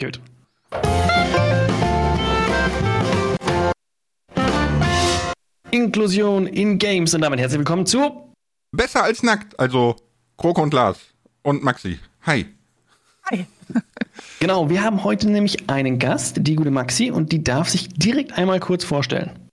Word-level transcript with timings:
Gut. 0.00 0.18
Inklusion 5.70 6.46
in 6.46 6.78
Games 6.78 7.12
und 7.14 7.20
damit 7.20 7.38
herzlich 7.38 7.58
willkommen 7.58 7.84
zu 7.84 8.32
Besser 8.72 9.02
als 9.02 9.22
nackt, 9.22 9.60
also 9.60 9.96
Kroko 10.38 10.62
und 10.62 10.72
Lars 10.72 10.98
und 11.42 11.62
Maxi. 11.62 11.98
Hi. 12.22 12.46
Hi. 13.30 13.44
genau, 14.40 14.70
wir 14.70 14.82
haben 14.82 15.04
heute 15.04 15.28
nämlich 15.28 15.68
einen 15.68 15.98
Gast, 15.98 16.38
die 16.40 16.56
gute 16.56 16.70
Maxi, 16.70 17.10
und 17.10 17.30
die 17.30 17.44
darf 17.44 17.68
sich 17.68 17.88
direkt 17.88 18.32
einmal 18.38 18.58
kurz 18.58 18.84
vorstellen. 18.84 19.49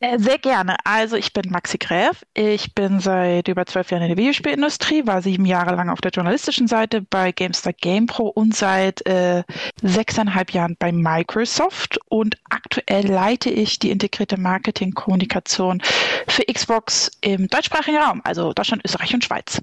Äh, 0.00 0.18
sehr 0.18 0.38
gerne. 0.38 0.76
Also 0.84 1.16
ich 1.16 1.32
bin 1.32 1.50
Maxi 1.50 1.78
Gräf. 1.78 2.24
Ich 2.34 2.74
bin 2.74 3.00
seit 3.00 3.48
über 3.48 3.66
zwölf 3.66 3.90
Jahren 3.90 4.02
in 4.02 4.08
der 4.08 4.16
Videospielindustrie, 4.16 5.06
war 5.06 5.22
sieben 5.22 5.44
Jahre 5.44 5.74
lang 5.74 5.90
auf 5.90 6.00
der 6.00 6.10
journalistischen 6.10 6.66
Seite 6.66 7.02
bei 7.02 7.32
GameStar 7.32 7.72
GamePro 7.72 8.28
und 8.28 8.54
seit 8.54 9.06
äh, 9.06 9.42
sechseinhalb 9.82 10.52
Jahren 10.52 10.76
bei 10.78 10.92
Microsoft. 10.92 11.98
Und 12.08 12.36
aktuell 12.48 13.06
leite 13.06 13.50
ich 13.50 13.78
die 13.78 13.90
integrierte 13.90 14.38
Marketingkommunikation 14.40 15.82
für 16.26 16.44
Xbox 16.44 17.10
im 17.20 17.48
deutschsprachigen 17.48 17.98
Raum, 17.98 18.20
also 18.24 18.52
Deutschland, 18.52 18.82
Österreich 18.84 19.12
und 19.14 19.24
Schweiz. 19.24 19.60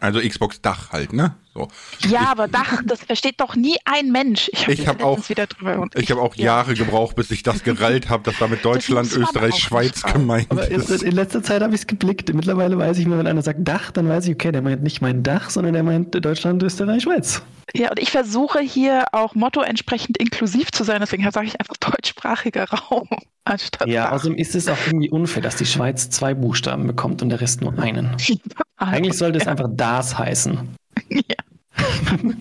Also 0.00 0.20
Xbox 0.20 0.60
Dach 0.60 0.92
halt, 0.92 1.12
ne? 1.12 1.36
So. 1.54 1.68
Ja, 2.08 2.30
aber 2.30 2.48
Dach, 2.48 2.80
das 2.86 3.04
versteht 3.04 3.40
doch 3.40 3.56
nie 3.56 3.76
ein 3.84 4.10
Mensch. 4.10 4.50
Ich 4.52 4.86
habe 4.86 4.86
hab 4.86 5.02
auch, 5.02 5.28
wieder 5.28 5.46
drüber 5.46 5.86
ich, 5.94 6.04
ich 6.04 6.10
habe 6.10 6.22
auch 6.22 6.34
ja. 6.34 6.46
Jahre 6.46 6.74
gebraucht, 6.74 7.14
bis 7.14 7.30
ich 7.30 7.42
das 7.42 7.62
gerallt 7.62 8.08
habe, 8.08 8.22
dass 8.22 8.38
damit 8.38 8.64
Deutschland, 8.64 9.12
Österreich, 9.12 9.56
Schweiz 9.56 10.02
gemeint 10.02 10.50
aber 10.50 10.68
ist. 10.70 10.90
Aber 10.90 11.04
in 11.04 11.12
letzter 11.12 11.42
Zeit 11.42 11.62
habe 11.62 11.74
ich 11.74 11.82
es 11.82 11.86
geblickt. 11.86 12.32
Mittlerweile 12.32 12.78
weiß 12.78 12.96
ich 12.98 13.06
mir, 13.06 13.18
wenn 13.18 13.26
einer 13.26 13.42
sagt 13.42 13.58
Dach, 13.62 13.90
dann 13.90 14.08
weiß 14.08 14.26
ich, 14.28 14.34
okay, 14.34 14.50
der 14.50 14.62
meint 14.62 14.82
nicht 14.82 15.02
mein 15.02 15.22
Dach, 15.22 15.50
sondern 15.50 15.74
der 15.74 15.82
meint 15.82 16.14
Deutschland, 16.24 16.62
Österreich, 16.62 17.02
Schweiz. 17.02 17.42
Ja, 17.74 17.90
und 17.90 17.98
ich 17.98 18.10
versuche 18.10 18.60
hier 18.60 19.04
auch 19.12 19.34
Motto 19.34 19.60
entsprechend 19.60 20.18
inklusiv 20.18 20.72
zu 20.72 20.84
sein, 20.84 21.00
deswegen 21.00 21.30
sage 21.30 21.46
ich 21.46 21.60
einfach 21.60 21.76
deutschsprachiger 21.76 22.64
Raum 22.64 23.08
anstatt. 23.44 23.88
Ja, 23.88 24.04
Dach. 24.04 24.12
außerdem 24.12 24.36
ist 24.36 24.54
es 24.54 24.68
auch 24.68 24.76
irgendwie 24.86 25.10
unfair, 25.10 25.42
dass 25.42 25.56
die 25.56 25.66
Schweiz 25.66 26.08
zwei 26.08 26.34
Buchstaben 26.34 26.86
bekommt 26.86 27.22
und 27.22 27.28
der 27.28 27.40
Rest 27.40 27.60
nur 27.60 27.78
einen. 27.78 28.16
Eigentlich 28.76 29.16
sollte 29.16 29.38
es 29.38 29.46
einfach 29.46 29.68
das 29.70 30.18
heißen. 30.18 30.76
Ja. 31.16 31.36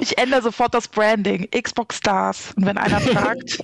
Ich 0.00 0.18
ändere 0.18 0.42
sofort 0.42 0.74
das 0.74 0.86
Branding. 0.88 1.48
Xbox 1.50 1.96
Stars. 1.96 2.52
Und 2.56 2.66
wenn 2.66 2.78
einer 2.78 3.00
fragt. 3.12 3.58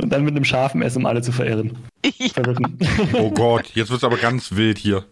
Und 0.00 0.10
dann 0.10 0.24
mit 0.24 0.34
einem 0.34 0.44
scharfen 0.44 0.82
S, 0.82 0.96
um 0.96 1.06
alle 1.06 1.22
zu 1.22 1.32
verirren. 1.32 1.76
Ja. 2.04 2.42
Oh 3.14 3.30
Gott, 3.30 3.66
jetzt 3.74 3.90
wird 3.90 3.98
es 3.98 4.04
aber 4.04 4.16
ganz 4.16 4.52
wild 4.52 4.78
hier. 4.78 5.04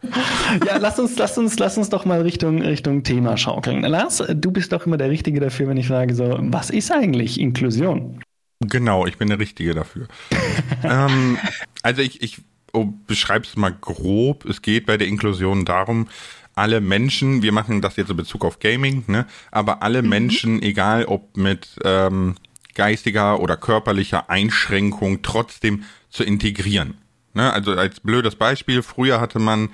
Ja, 0.67 0.77
lass 0.78 0.98
uns, 0.98 1.17
lass 1.19 1.36
uns, 1.36 1.58
lass 1.58 1.77
uns 1.77 1.91
doch 1.91 2.05
mal 2.05 2.22
Richtung, 2.22 2.62
Richtung 2.62 3.02
Thema 3.02 3.36
schaukeln. 3.36 3.83
Lars, 3.83 4.22
du 4.28 4.50
bist 4.50 4.72
doch 4.72 4.86
immer 4.86 4.97
der 4.97 5.11
Richtige 5.11 5.41
dafür, 5.41 5.69
wenn 5.69 5.77
ich 5.77 5.89
frage, 5.89 6.14
so, 6.14 6.39
was 6.41 6.70
ist 6.70 6.91
eigentlich 6.91 7.41
Inklusion? 7.41 8.22
Genau, 8.61 9.06
ich 9.06 9.19
bin 9.19 9.28
der 9.28 9.39
Richtige 9.39 9.74
dafür. 9.74 10.08
ähm, 10.83 11.39
also 11.83 12.00
ich, 12.02 12.22
ich 12.22 12.39
oh, 12.77 12.92
es 13.08 13.56
mal 13.56 13.72
grob. 13.80 14.44
Es 14.44 14.62
geht 14.62 14.86
bei 14.86 14.96
der 14.96 15.08
Inklusion 15.08 15.64
darum, 15.64 16.08
alle 16.55 16.80
Menschen, 16.80 17.42
wir 17.42 17.52
machen 17.52 17.83
das 17.83 17.96
jetzt 17.96 18.10
in 18.10 18.16
Bezug 18.16 18.44
auf 18.44 18.58
Gaming, 18.58 19.05
ne, 19.06 19.27
aber 19.50 19.83
alle 19.83 20.02
mhm. 20.02 20.08
Menschen, 20.08 20.62
egal 20.62 21.05
ob 21.05 21.36
mit 21.36 21.68
ähm, 21.84 22.34
geistiger 22.74 23.41
oder 23.41 23.56
körperlicher 23.56 24.30
Einschränkung, 24.30 25.22
trotzdem 25.22 25.84
zu 26.10 26.24
integrieren. 26.24 26.94
Ne? 27.34 27.52
Also 27.52 27.72
als 27.72 28.00
blödes 28.00 28.36
Beispiel, 28.36 28.83
früher 28.83 29.20
hatte 29.20 29.38
man 29.38 29.68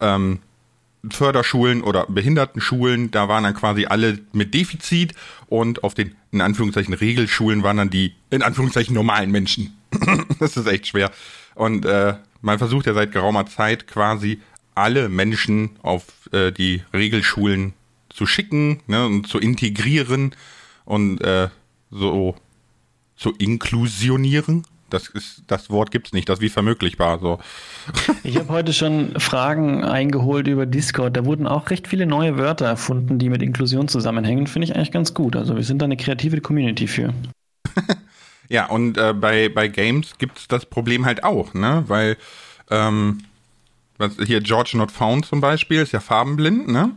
ähm, 0.00 0.40
Förderschulen 1.10 1.82
oder 1.82 2.06
Behindertenschulen, 2.06 3.10
da 3.10 3.28
waren 3.28 3.44
dann 3.44 3.54
quasi 3.54 3.86
alle 3.86 4.18
mit 4.32 4.54
Defizit 4.54 5.14
und 5.46 5.84
auf 5.84 5.94
den 5.94 6.16
in 6.32 6.40
Anführungszeichen 6.40 6.94
Regelschulen 6.94 7.62
waren 7.62 7.76
dann 7.76 7.90
die 7.90 8.14
in 8.30 8.42
Anführungszeichen 8.42 8.94
normalen 8.94 9.30
Menschen. 9.30 9.76
das 10.40 10.56
ist 10.56 10.66
echt 10.66 10.88
schwer. 10.88 11.12
Und 11.54 11.84
äh, 11.84 12.14
man 12.40 12.58
versucht 12.58 12.86
ja 12.86 12.94
seit 12.94 13.12
geraumer 13.12 13.46
Zeit 13.46 13.86
quasi 13.86 14.40
alle 14.74 15.08
Menschen 15.08 15.70
auf 15.82 16.04
äh, 16.32 16.50
die 16.50 16.82
Regelschulen 16.92 17.74
zu 18.08 18.26
schicken 18.26 18.80
ne, 18.86 19.06
und 19.06 19.26
zu 19.26 19.38
integrieren 19.38 20.34
und 20.84 21.20
äh, 21.20 21.48
so 21.90 22.36
zu 23.16 23.32
inklusionieren. 23.38 24.64
Das 24.90 25.08
ist 25.08 25.42
das 25.46 25.70
Wort 25.70 25.90
gibt's 25.90 26.12
nicht, 26.12 26.28
das 26.28 26.38
ist 26.38 26.42
wie 26.42 26.48
vermöglichbar 26.48 27.18
so. 27.18 27.38
Ich 28.22 28.36
habe 28.36 28.48
heute 28.48 28.72
schon 28.72 29.18
Fragen 29.18 29.82
eingeholt 29.82 30.46
über 30.46 30.66
Discord. 30.66 31.16
Da 31.16 31.24
wurden 31.24 31.46
auch 31.46 31.70
recht 31.70 31.88
viele 31.88 32.06
neue 32.06 32.36
Wörter 32.36 32.66
erfunden, 32.66 33.18
die 33.18 33.28
mit 33.28 33.42
Inklusion 33.42 33.88
zusammenhängen. 33.88 34.46
Finde 34.46 34.66
ich 34.66 34.76
eigentlich 34.76 34.92
ganz 34.92 35.14
gut. 35.14 35.36
Also 35.36 35.56
wir 35.56 35.64
sind 35.64 35.80
da 35.80 35.86
eine 35.86 35.96
kreative 35.96 36.40
Community 36.40 36.86
für. 36.86 37.12
ja, 38.48 38.66
und 38.66 38.98
äh, 38.98 39.14
bei, 39.14 39.48
bei 39.48 39.68
Games 39.68 40.18
gibt's 40.18 40.48
das 40.48 40.66
Problem 40.66 41.06
halt 41.06 41.24
auch, 41.24 41.54
ne? 41.54 41.84
Weil 41.86 42.16
ähm, 42.70 43.24
was, 43.98 44.16
hier 44.24 44.40
George 44.40 44.72
Not 44.74 44.90
Found 44.92 45.26
zum 45.26 45.40
Beispiel 45.40 45.80
ist 45.80 45.92
ja 45.92 46.00
farbenblind, 46.00 46.68
ne? 46.68 46.90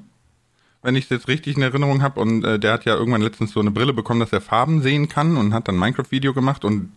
Wenn 0.84 0.96
ich 0.96 1.06
es 1.06 1.10
jetzt 1.10 1.28
richtig 1.28 1.58
in 1.58 1.64
Erinnerung 1.64 2.02
habe. 2.02 2.20
Und 2.20 2.44
äh, 2.44 2.60
der 2.60 2.74
hat 2.74 2.86
ja 2.86 2.96
irgendwann 2.96 3.22
letztens 3.22 3.52
so 3.52 3.60
eine 3.60 3.72
Brille 3.72 3.94
bekommen, 3.94 4.20
dass 4.20 4.32
er 4.32 4.42
Farben 4.42 4.82
sehen 4.82 5.10
kann 5.10 5.36
und 5.38 5.54
hat 5.54 5.68
dann 5.68 5.78
Minecraft-Video 5.78 6.34
gemacht. 6.34 6.64
Und 6.64 6.92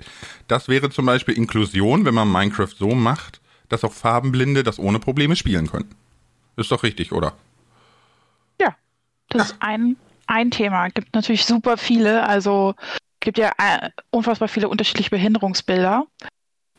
das 0.48 0.68
wäre 0.68 0.90
zum 0.90 1.06
Beispiel 1.06 1.36
Inklusion, 1.36 2.04
wenn 2.04 2.14
man 2.14 2.30
Minecraft 2.30 2.74
so 2.78 2.94
macht, 2.94 3.40
dass 3.68 3.84
auch 3.84 3.92
Farbenblinde 3.92 4.62
das 4.62 4.78
ohne 4.78 4.98
Probleme 4.98 5.36
spielen 5.36 5.68
können. 5.68 5.90
Ist 6.56 6.70
doch 6.70 6.82
richtig, 6.82 7.12
oder? 7.12 7.34
Ja, 8.60 8.76
das 9.28 9.38
ja. 9.38 9.44
ist 9.44 9.56
ein, 9.60 9.96
ein 10.26 10.50
Thema. 10.50 10.88
Gibt 10.88 11.14
natürlich 11.14 11.46
super 11.46 11.76
viele. 11.76 12.28
Also 12.28 12.74
gibt 13.20 13.38
ja 13.38 13.52
äh, 13.58 13.90
unfassbar 14.10 14.48
viele 14.48 14.68
unterschiedliche 14.68 15.10
Behinderungsbilder. 15.10 16.06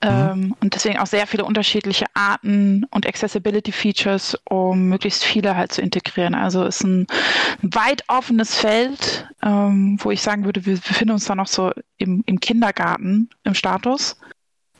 Mhm. 0.03 0.09
Ähm, 0.09 0.55
und 0.61 0.73
deswegen 0.73 0.97
auch 0.97 1.05
sehr 1.05 1.27
viele 1.27 1.45
unterschiedliche 1.45 2.05
Arten 2.15 2.85
und 2.89 3.07
Accessibility 3.07 3.71
Features, 3.71 4.37
um 4.45 4.89
möglichst 4.89 5.23
viele 5.23 5.55
halt 5.55 5.71
zu 5.71 5.81
integrieren. 5.81 6.33
Also 6.33 6.65
ist 6.65 6.83
ein 6.83 7.05
weit 7.61 8.03
offenes 8.07 8.55
Feld, 8.55 9.27
ähm, 9.43 9.97
wo 10.01 10.11
ich 10.11 10.21
sagen 10.21 10.45
würde, 10.45 10.65
wir 10.65 10.75
befinden 10.75 11.13
uns 11.13 11.25
da 11.25 11.35
noch 11.35 11.47
so 11.47 11.71
im, 11.97 12.23
im 12.25 12.39
Kindergarten 12.39 13.29
im 13.43 13.53
Status. 13.53 14.17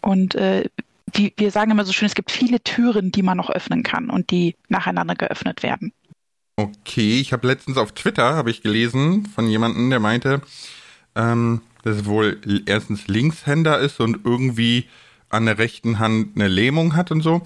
Und 0.01 0.33
äh, 0.35 0.65
wie, 1.13 1.33
wir 1.37 1.51
sagen 1.51 1.71
immer 1.71 1.85
so 1.85 1.93
schön, 1.93 2.07
es 2.07 2.15
gibt 2.15 2.31
viele 2.31 2.61
Türen, 2.63 3.11
die 3.11 3.21
man 3.21 3.37
noch 3.37 3.49
öffnen 3.49 3.83
kann 3.83 4.09
und 4.09 4.31
die 4.31 4.55
nacheinander 4.69 5.15
geöffnet 5.15 5.61
werden. 5.61 5.93
Okay, 6.55 7.19
ich 7.19 7.33
habe 7.33 7.47
letztens 7.47 7.77
auf 7.77 7.91
Twitter 7.93 8.35
habe 8.35 8.49
ich 8.49 8.61
gelesen 8.61 9.25
von 9.27 9.47
jemandem, 9.47 9.89
der 9.89 9.99
meinte, 9.99 10.41
ähm, 11.15 11.61
dass 11.83 11.97
es 11.97 12.05
wohl 12.05 12.39
erstens 12.65 13.07
Linkshänder 13.07 13.79
ist 13.79 13.99
und 13.99 14.25
irgendwie 14.25 14.85
an 15.29 15.45
der 15.45 15.57
rechten 15.57 15.99
Hand 15.99 16.35
eine 16.35 16.47
Lähmung 16.47 16.95
hat 16.95 17.11
und 17.11 17.21
so. 17.21 17.41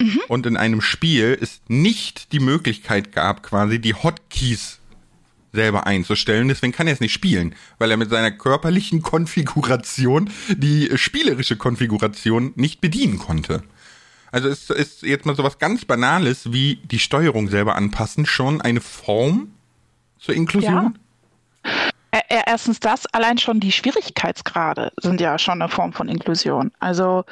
Mhm. 0.00 0.20
Und 0.28 0.46
in 0.46 0.56
einem 0.56 0.80
Spiel 0.80 1.38
es 1.40 1.60
nicht 1.68 2.32
die 2.32 2.40
Möglichkeit 2.40 3.12
gab, 3.12 3.42
quasi 3.42 3.78
die 3.78 3.94
Hotkeys 3.94 4.80
selber 5.52 5.86
einzustellen. 5.86 6.48
Deswegen 6.48 6.72
kann 6.72 6.88
er 6.88 6.94
es 6.94 7.00
nicht 7.00 7.12
spielen, 7.12 7.54
weil 7.78 7.90
er 7.90 7.96
mit 7.96 8.10
seiner 8.10 8.32
körperlichen 8.32 9.02
Konfiguration 9.02 10.30
die 10.48 10.90
spielerische 10.96 11.56
Konfiguration 11.56 12.52
nicht 12.56 12.80
bedienen 12.80 13.18
konnte. 13.18 13.62
Also 14.32 14.48
ist, 14.48 14.70
ist 14.72 15.02
jetzt 15.02 15.26
mal 15.26 15.36
so 15.36 15.44
was 15.44 15.60
ganz 15.60 15.84
Banales 15.84 16.52
wie 16.52 16.80
die 16.90 16.98
Steuerung 16.98 17.48
selber 17.48 17.76
anpassen 17.76 18.26
schon 18.26 18.60
eine 18.60 18.80
Form 18.80 19.52
zur 20.18 20.34
Inklusion? 20.34 20.96
Ja 21.64 21.92
erstens 22.28 22.80
das, 22.80 23.06
allein 23.06 23.38
schon 23.38 23.60
die 23.60 23.72
Schwierigkeitsgrade 23.72 24.92
sind 25.00 25.20
ja 25.20 25.38
schon 25.38 25.60
eine 25.60 25.68
Form 25.68 25.92
von 25.92 26.08
Inklusion. 26.08 26.72
Also 26.80 27.24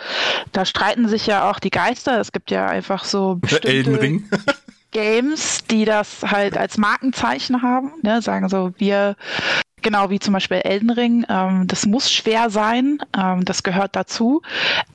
da 0.53 0.65
streiten 0.65 1.09
sich 1.09 1.27
ja 1.27 1.51
auch 1.51 1.59
die 1.59 1.71
Geister. 1.71 2.21
Es 2.21 2.33
gibt 2.33 2.51
ja 2.51 2.67
einfach 2.67 3.05
so 3.05 3.37
bestimmte 3.37 4.21
Games, 4.93 5.65
die 5.71 5.85
das 5.85 6.23
halt 6.23 6.57
als 6.57 6.79
Markenzeichen 6.79 7.63
haben. 7.63 7.93
Ne? 8.03 8.23
Sagen 8.23 8.49
so, 8.49 8.73
wir 8.79 9.17
Genau 9.83 10.11
wie 10.11 10.21
zum 10.21 10.33
Beispiel 10.33 10.59
Elden 10.59 10.91
Ring. 10.91 11.27
Ähm, 11.29 11.67
das 11.67 11.87
muss 11.87 12.11
schwer 12.11 12.51
sein, 12.51 12.99
ähm, 13.19 13.45
das 13.45 13.65
gehört 13.65 13.97
dazu. 13.97 14.41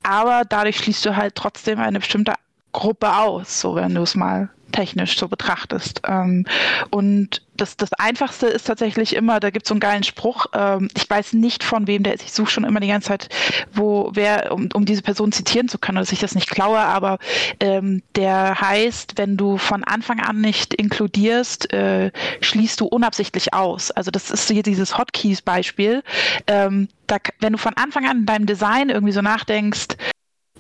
Aber 0.02 0.44
dadurch 0.48 0.78
schließt 0.78 1.06
du 1.06 1.16
halt 1.16 1.36
trotzdem 1.36 1.80
eine 1.80 2.00
bestimmte 2.00 2.34
Gruppe 2.72 3.14
aus, 3.14 3.60
so 3.60 3.76
wenn 3.76 3.94
du 3.94 4.02
es 4.02 4.16
mal 4.16 4.50
technisch 4.72 5.18
so 5.18 5.28
betrachtest. 5.28 6.02
Ähm, 6.08 6.46
und 6.90 7.42
das, 7.56 7.76
das 7.76 7.92
Einfachste 7.94 8.48
ist 8.48 8.68
tatsächlich 8.68 9.16
immer, 9.16 9.40
da 9.40 9.50
gibt 9.50 9.66
es 9.66 9.70
so 9.70 9.74
einen 9.74 9.80
geilen 9.80 10.04
Spruch, 10.04 10.46
ähm, 10.54 10.90
ich 10.96 11.10
weiß 11.10 11.34
nicht 11.34 11.64
von 11.64 11.88
wem 11.88 12.04
der 12.04 12.14
ist, 12.14 12.24
ich 12.24 12.32
suche 12.32 12.52
schon 12.52 12.64
immer 12.64 12.80
die 12.80 12.88
ganze 12.88 13.10
Zeit, 13.10 13.30
wo 13.74 14.12
wer, 14.14 14.52
um, 14.52 14.70
um 14.74 14.86
diese 14.86 15.02
Person 15.02 15.32
zitieren 15.32 15.68
zu 15.68 15.78
können, 15.78 15.98
dass 15.98 16.12
ich 16.12 16.20
das 16.20 16.36
nicht 16.36 16.50
klaue, 16.50 16.80
aber 16.80 17.18
ähm, 17.60 18.04
der 18.16 18.62
heißt, 18.62 19.14
wenn 19.18 19.38
du 19.38 19.58
von 19.58 19.84
Anfang 19.84 20.20
an 20.20 20.40
nicht 20.40 20.74
inkludierst, 20.74 21.74
äh, 21.74 22.12
schließt 22.42 22.80
du 22.80 22.86
unabsichtlich 22.86 23.54
aus. 23.54 23.92
Also 23.92 24.12
das 24.12 24.30
ist 24.30 24.50
hier 24.50 24.64
dieses 24.64 24.98
Hotkeys-Beispiel. 24.98 26.04
Ähm, 26.46 26.90
da, 27.08 27.18
wenn 27.40 27.54
du 27.54 27.58
von 27.58 27.74
Anfang 27.76 28.06
an 28.06 28.20
in 28.20 28.26
deinem 28.26 28.46
Design 28.46 28.90
irgendwie 28.90 29.14
so 29.14 29.22
nachdenkst, 29.22 29.98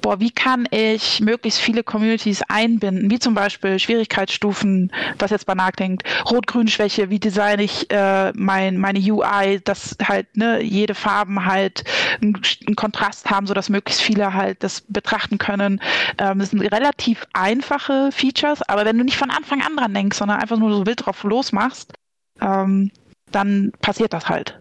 boah, 0.08 0.22
wie 0.22 0.32
kann 0.32 0.66
ich 0.72 1.20
möglichst 1.20 1.60
viele 1.60 1.84
Communities 1.84 2.42
einbinden, 2.48 3.12
wie 3.12 3.20
zum 3.20 3.34
Beispiel 3.34 3.78
Schwierigkeitsstufen, 3.78 4.90
was 5.20 5.32
jetzt 5.32 5.46
banal 5.46 5.74
klingt, 5.74 6.02
Rot-Grün-Schwäche, 6.32 7.10
wie 7.10 7.20
design 7.20 7.60
ich 7.60 7.92
äh, 7.92 8.32
mein, 8.34 8.78
meine 8.78 9.00
UI, 9.00 9.60
dass 9.66 9.98
halt 10.02 10.38
ne, 10.38 10.62
jede 10.62 10.96
Farben 10.96 11.44
halt 11.44 11.84
einen, 12.22 12.40
einen 12.68 12.78
Kontrast 12.78 13.30
haben, 13.30 13.48
sodass 13.48 13.68
möglichst 13.68 14.02
viele 14.02 14.34
halt 14.34 14.64
das 14.64 14.80
betrachten 14.88 15.40
können. 15.40 15.82
Ähm, 16.20 16.40
das 16.40 16.52
sind 16.52 16.62
relativ 16.62 17.28
einfache 17.34 18.10
Features, 18.14 18.62
aber 18.62 18.86
wenn 18.86 18.98
du 18.98 19.04
nicht 19.04 19.18
von 19.18 19.30
Anfang 19.30 19.62
an 19.62 19.76
dran 19.76 19.94
denkst, 19.94 20.18
sondern 20.18 20.40
einfach 20.40 20.58
nur 20.58 20.72
so 20.72 20.86
wild 20.86 21.06
drauf 21.06 21.22
losmachst, 21.24 21.92
ähm, 22.40 22.92
dann 23.34 23.74
passiert 23.82 24.14
das 24.14 24.30
halt. 24.30 24.58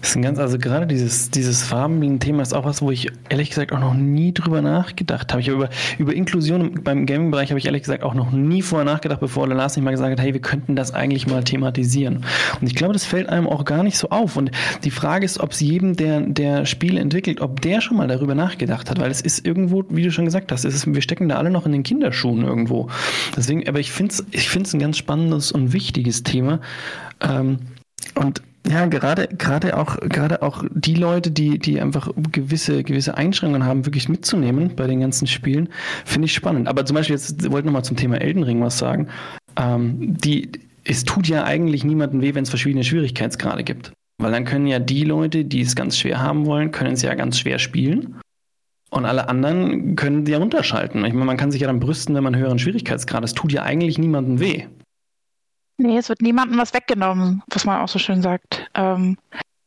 Das 0.00 0.10
ist 0.10 0.16
ein 0.16 0.22
ganz, 0.22 0.38
also 0.38 0.58
gerade 0.58 0.86
dieses, 0.86 1.30
dieses 1.30 1.64
Farben-Thema 1.64 2.42
ist 2.42 2.54
auch 2.54 2.64
was, 2.64 2.82
wo 2.82 2.90
ich 2.92 3.10
ehrlich 3.28 3.48
gesagt 3.48 3.72
auch 3.72 3.80
noch 3.80 3.94
nie 3.94 4.32
drüber 4.32 4.62
nachgedacht 4.62 5.32
habe. 5.32 5.40
Ich 5.40 5.48
habe 5.48 5.56
über, 5.56 5.68
über 5.98 6.14
Inklusion 6.14 6.84
beim 6.84 7.04
Gaming-Bereich 7.04 7.50
habe 7.50 7.58
ich 7.58 7.66
ehrlich 7.66 7.82
gesagt 7.82 8.04
auch 8.04 8.14
noch 8.14 8.30
nie 8.30 8.62
vorher 8.62 8.84
nachgedacht, 8.84 9.18
bevor 9.18 9.48
Lars 9.48 9.74
nicht 9.74 9.84
mal 9.84 9.90
gesagt 9.90 10.12
hat, 10.12 10.20
hey, 10.20 10.34
wir 10.34 10.40
könnten 10.40 10.76
das 10.76 10.94
eigentlich 10.94 11.26
mal 11.26 11.42
thematisieren. 11.42 12.24
Und 12.60 12.66
ich 12.68 12.76
glaube, 12.76 12.92
das 12.92 13.04
fällt 13.04 13.28
einem 13.28 13.48
auch 13.48 13.64
gar 13.64 13.82
nicht 13.82 13.98
so 13.98 14.10
auf. 14.10 14.36
Und 14.36 14.52
die 14.84 14.92
Frage 14.92 15.24
ist, 15.24 15.40
ob 15.40 15.50
es 15.50 15.60
jedem, 15.60 15.96
der, 15.96 16.20
der 16.20 16.64
Spiele 16.64 17.00
entwickelt, 17.00 17.40
ob 17.40 17.60
der 17.60 17.80
schon 17.80 17.96
mal 17.96 18.06
darüber 18.06 18.36
nachgedacht 18.36 18.90
hat, 18.90 19.00
weil 19.00 19.10
es 19.10 19.20
ist 19.20 19.44
irgendwo, 19.44 19.84
wie 19.88 20.04
du 20.04 20.12
schon 20.12 20.26
gesagt 20.26 20.52
hast, 20.52 20.64
ist, 20.64 20.86
wir 20.94 21.02
stecken 21.02 21.28
da 21.28 21.36
alle 21.36 21.50
noch 21.50 21.66
in 21.66 21.72
den 21.72 21.82
Kinderschuhen 21.82 22.44
irgendwo. 22.44 22.88
Deswegen, 23.36 23.68
aber 23.68 23.80
ich 23.80 23.90
finde 23.90 24.14
es 24.14 24.24
ich 24.30 24.48
find's 24.48 24.72
ein 24.72 24.78
ganz 24.78 24.96
spannendes 24.96 25.50
und 25.50 25.72
wichtiges 25.72 26.22
Thema. 26.22 26.60
Ähm, 27.20 27.58
und 28.14 28.42
ja, 28.68 28.86
gerade, 28.86 29.28
gerade 29.28 29.76
auch, 29.76 29.96
gerade 30.00 30.42
auch 30.42 30.64
die 30.70 30.94
Leute, 30.94 31.30
die, 31.30 31.58
die 31.58 31.80
einfach 31.80 32.10
gewisse, 32.32 32.82
gewisse 32.82 33.16
Einschränkungen 33.16 33.66
haben, 33.66 33.86
wirklich 33.86 34.08
mitzunehmen 34.08 34.76
bei 34.76 34.86
den 34.86 35.00
ganzen 35.00 35.26
Spielen, 35.26 35.68
finde 36.04 36.26
ich 36.26 36.34
spannend. 36.34 36.68
Aber 36.68 36.84
zum 36.84 36.94
Beispiel 36.94 37.16
jetzt 37.16 37.42
wollte 37.50 37.60
ich 37.60 37.64
nochmal 37.64 37.84
zum 37.84 37.96
Thema 37.96 38.20
Elden 38.20 38.42
Ring 38.42 38.62
was 38.62 38.78
sagen. 38.78 39.08
Ähm, 39.56 40.16
die, 40.18 40.50
es 40.84 41.04
tut 41.04 41.28
ja 41.28 41.44
eigentlich 41.44 41.84
niemandem 41.84 42.20
weh, 42.20 42.34
wenn 42.34 42.42
es 42.42 42.50
verschiedene 42.50 42.84
Schwierigkeitsgrade 42.84 43.64
gibt. 43.64 43.92
Weil 44.20 44.32
dann 44.32 44.44
können 44.44 44.66
ja 44.66 44.80
die 44.80 45.04
Leute, 45.04 45.44
die 45.44 45.60
es 45.60 45.74
ganz 45.74 45.96
schwer 45.96 46.20
haben 46.20 46.44
wollen, 46.44 46.72
können 46.72 46.94
es 46.94 47.02
ja 47.02 47.14
ganz 47.14 47.38
schwer 47.38 47.58
spielen. 47.58 48.20
Und 48.90 49.04
alle 49.04 49.28
anderen 49.28 49.96
können 49.96 50.24
die 50.24 50.32
ja 50.32 50.38
runterschalten. 50.38 51.04
Ich 51.04 51.12
meine, 51.12 51.26
man 51.26 51.36
kann 51.36 51.50
sich 51.50 51.60
ja 51.60 51.66
dann 51.66 51.80
brüsten, 51.80 52.14
wenn 52.14 52.24
man 52.24 52.36
höheren 52.36 52.58
Schwierigkeitsgrad. 52.58 53.22
Es 53.22 53.34
tut 53.34 53.52
ja 53.52 53.62
eigentlich 53.62 53.98
niemandem 53.98 54.40
weh. 54.40 54.64
Nee, 55.78 55.96
es 55.96 56.08
wird 56.08 56.22
niemandem 56.22 56.58
was 56.58 56.74
weggenommen, 56.74 57.42
was 57.48 57.64
man 57.64 57.80
auch 57.80 57.88
so 57.88 58.00
schön 58.00 58.20
sagt. 58.20 58.68
Ähm, 58.74 59.16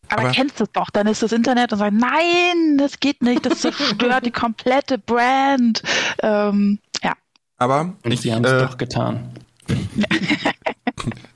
aber, 0.10 0.24
aber 0.24 0.32
kennst 0.32 0.60
du 0.60 0.66
es 0.66 0.72
doch, 0.74 0.90
dann 0.90 1.08
ist 1.08 1.24
das 1.24 1.32
Internet 1.32 1.72
und 1.72 1.80
sagt, 1.80 1.94
nein, 1.94 2.78
das 2.78 3.00
geht 3.00 3.22
nicht, 3.22 3.46
das 3.46 3.62
zerstört 3.62 4.26
die 4.26 4.32
komplette 4.32 4.98
Brand. 4.98 5.82
Ähm, 6.22 6.80
ja. 7.02 7.14
Aber 7.58 7.94
und 8.04 8.20
sie 8.20 8.34
haben 8.34 8.44
es 8.44 8.52
äh, 8.52 8.60
doch 8.60 8.78
getan. 8.78 9.32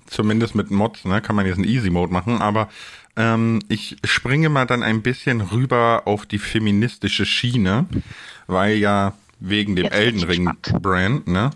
Zumindest 0.08 0.56
mit 0.56 0.72
Mods, 0.72 1.06
ne, 1.06 1.22
kann 1.22 1.38
man 1.38 1.46
jetzt 1.46 1.56
einen 1.56 1.68
Easy 1.68 1.90
Mode 1.90 2.12
machen, 2.12 2.42
aber 2.42 2.68
ähm, 3.16 3.62
ich 3.70 3.96
springe 4.04 4.50
mal 4.50 4.66
dann 4.66 4.84
ein 4.84 5.02
bisschen 5.02 5.40
rüber 5.40 6.04
auf 6.04 6.26
die 6.26 6.40
feministische 6.40 7.26
Schiene, 7.26 7.86
weil 8.48 8.76
ja 8.76 9.14
wegen 9.40 9.78
dem 9.78 9.86
Elden 9.86 10.24
Ring 10.24 10.52
Brand, 10.82 11.28
ne? 11.28 11.52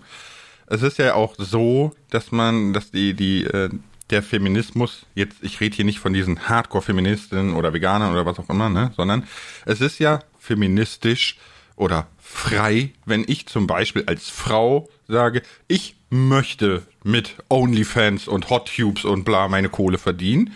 Es 0.70 0.84
ist 0.84 0.98
ja 1.00 1.16
auch 1.16 1.36
so, 1.38 1.94
dass 2.10 2.32
man, 2.32 2.74
dass 2.74 2.92
die, 2.92 3.14
die, 3.14 3.44
äh, 3.44 3.70
der 4.10 4.24
Feminismus, 4.24 5.06
jetzt, 5.16 5.38
ich 5.42 5.60
rede 5.60 5.76
hier 5.76 5.86
nicht 5.86 6.00
von 6.00 6.14
diesen 6.14 6.48
Hardcore-Feministinnen 6.48 7.56
oder 7.56 7.74
Veganern 7.74 8.12
oder 8.12 8.26
was 8.26 8.40
auch 8.40 8.50
immer, 8.50 8.70
ne, 8.70 8.92
sondern 8.96 9.24
es 9.66 9.82
ist 9.82 10.00
ja 10.00 10.20
feministisch 10.40 11.38
oder 11.76 12.08
frei, 12.22 12.92
wenn 13.06 13.24
ich 13.28 13.48
zum 13.48 13.68
Beispiel 13.68 14.04
als 14.06 14.30
Frau 14.30 14.90
sage, 15.08 15.42
ich 15.68 15.96
möchte 16.10 16.84
mit 17.04 17.36
OnlyFans 17.50 18.28
und 18.28 18.50
HotTubes 18.50 19.06
und 19.06 19.24
bla 19.24 19.48
meine 19.48 19.70
Kohle 19.70 19.98
verdienen, 19.98 20.56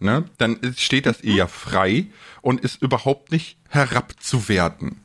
ne, 0.00 0.24
dann 0.38 0.58
steht 0.76 1.06
das 1.06 1.22
ihr 1.22 1.34
ja 1.34 1.46
frei 1.46 2.06
und 2.42 2.60
ist 2.60 2.82
überhaupt 2.82 3.32
nicht 3.32 3.56
herabzuwerten. 3.68 5.00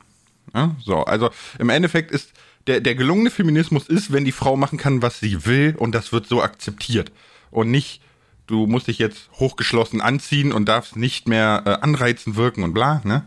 Ja, 0.54 0.76
so, 0.84 1.04
also 1.04 1.30
im 1.60 1.70
Endeffekt 1.70 2.12
ist 2.12 2.34
der, 2.68 2.82
der 2.82 2.96
gelungene 2.96 3.32
Feminismus 3.32 3.88
ist, 3.88 4.12
wenn 4.12 4.26
die 4.26 4.32
Frau 4.32 4.56
machen 4.56 4.78
kann, 4.78 5.02
was 5.02 5.20
sie 5.20 5.46
will 5.46 5.76
und 5.78 5.94
das 5.94 6.12
wird 6.12 6.28
so 6.28 6.42
akzeptiert. 6.42 7.12
Und 7.52 7.72
nicht, 7.72 8.02
du 8.50 8.66
musst 8.66 8.88
dich 8.88 8.98
jetzt 8.98 9.30
hochgeschlossen 9.34 10.02
anziehen 10.02 10.52
und 10.52 10.68
darfst 10.68 10.96
nicht 10.96 11.28
mehr 11.28 11.64
äh, 11.66 11.70
anreizen 11.84 12.36
wirken 12.36 12.64
und 12.64 12.74
bla, 12.74 13.02
ne? 13.04 13.24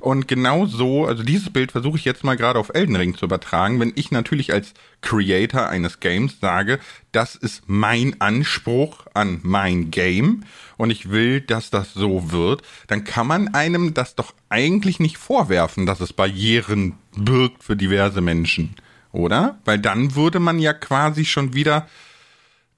Und 0.00 0.28
genau 0.28 0.66
so, 0.66 1.06
also 1.06 1.22
dieses 1.22 1.50
Bild 1.50 1.72
versuche 1.72 1.96
ich 1.96 2.04
jetzt 2.04 2.22
mal 2.22 2.36
gerade 2.36 2.58
auf 2.58 2.70
Elden 2.74 2.94
Ring 2.94 3.16
zu 3.16 3.24
übertragen, 3.24 3.80
wenn 3.80 3.92
ich 3.96 4.10
natürlich 4.10 4.52
als 4.52 4.74
Creator 5.00 5.68
eines 5.68 6.00
Games 6.00 6.38
sage, 6.40 6.78
das 7.10 7.34
ist 7.34 7.62
mein 7.66 8.20
Anspruch 8.20 9.06
an 9.14 9.40
mein 9.42 9.90
Game 9.90 10.44
und 10.76 10.90
ich 10.90 11.10
will, 11.10 11.40
dass 11.40 11.70
das 11.70 11.94
so 11.94 12.30
wird, 12.30 12.62
dann 12.86 13.04
kann 13.04 13.26
man 13.26 13.54
einem 13.54 13.94
das 13.94 14.14
doch 14.14 14.34
eigentlich 14.50 15.00
nicht 15.00 15.16
vorwerfen, 15.16 15.86
dass 15.86 16.00
es 16.00 16.12
Barrieren 16.12 16.94
birgt 17.16 17.64
für 17.64 17.76
diverse 17.76 18.20
Menschen, 18.20 18.76
oder? 19.12 19.58
Weil 19.64 19.78
dann 19.78 20.14
würde 20.14 20.38
man 20.38 20.58
ja 20.58 20.74
quasi 20.74 21.24
schon 21.24 21.54
wieder 21.54 21.88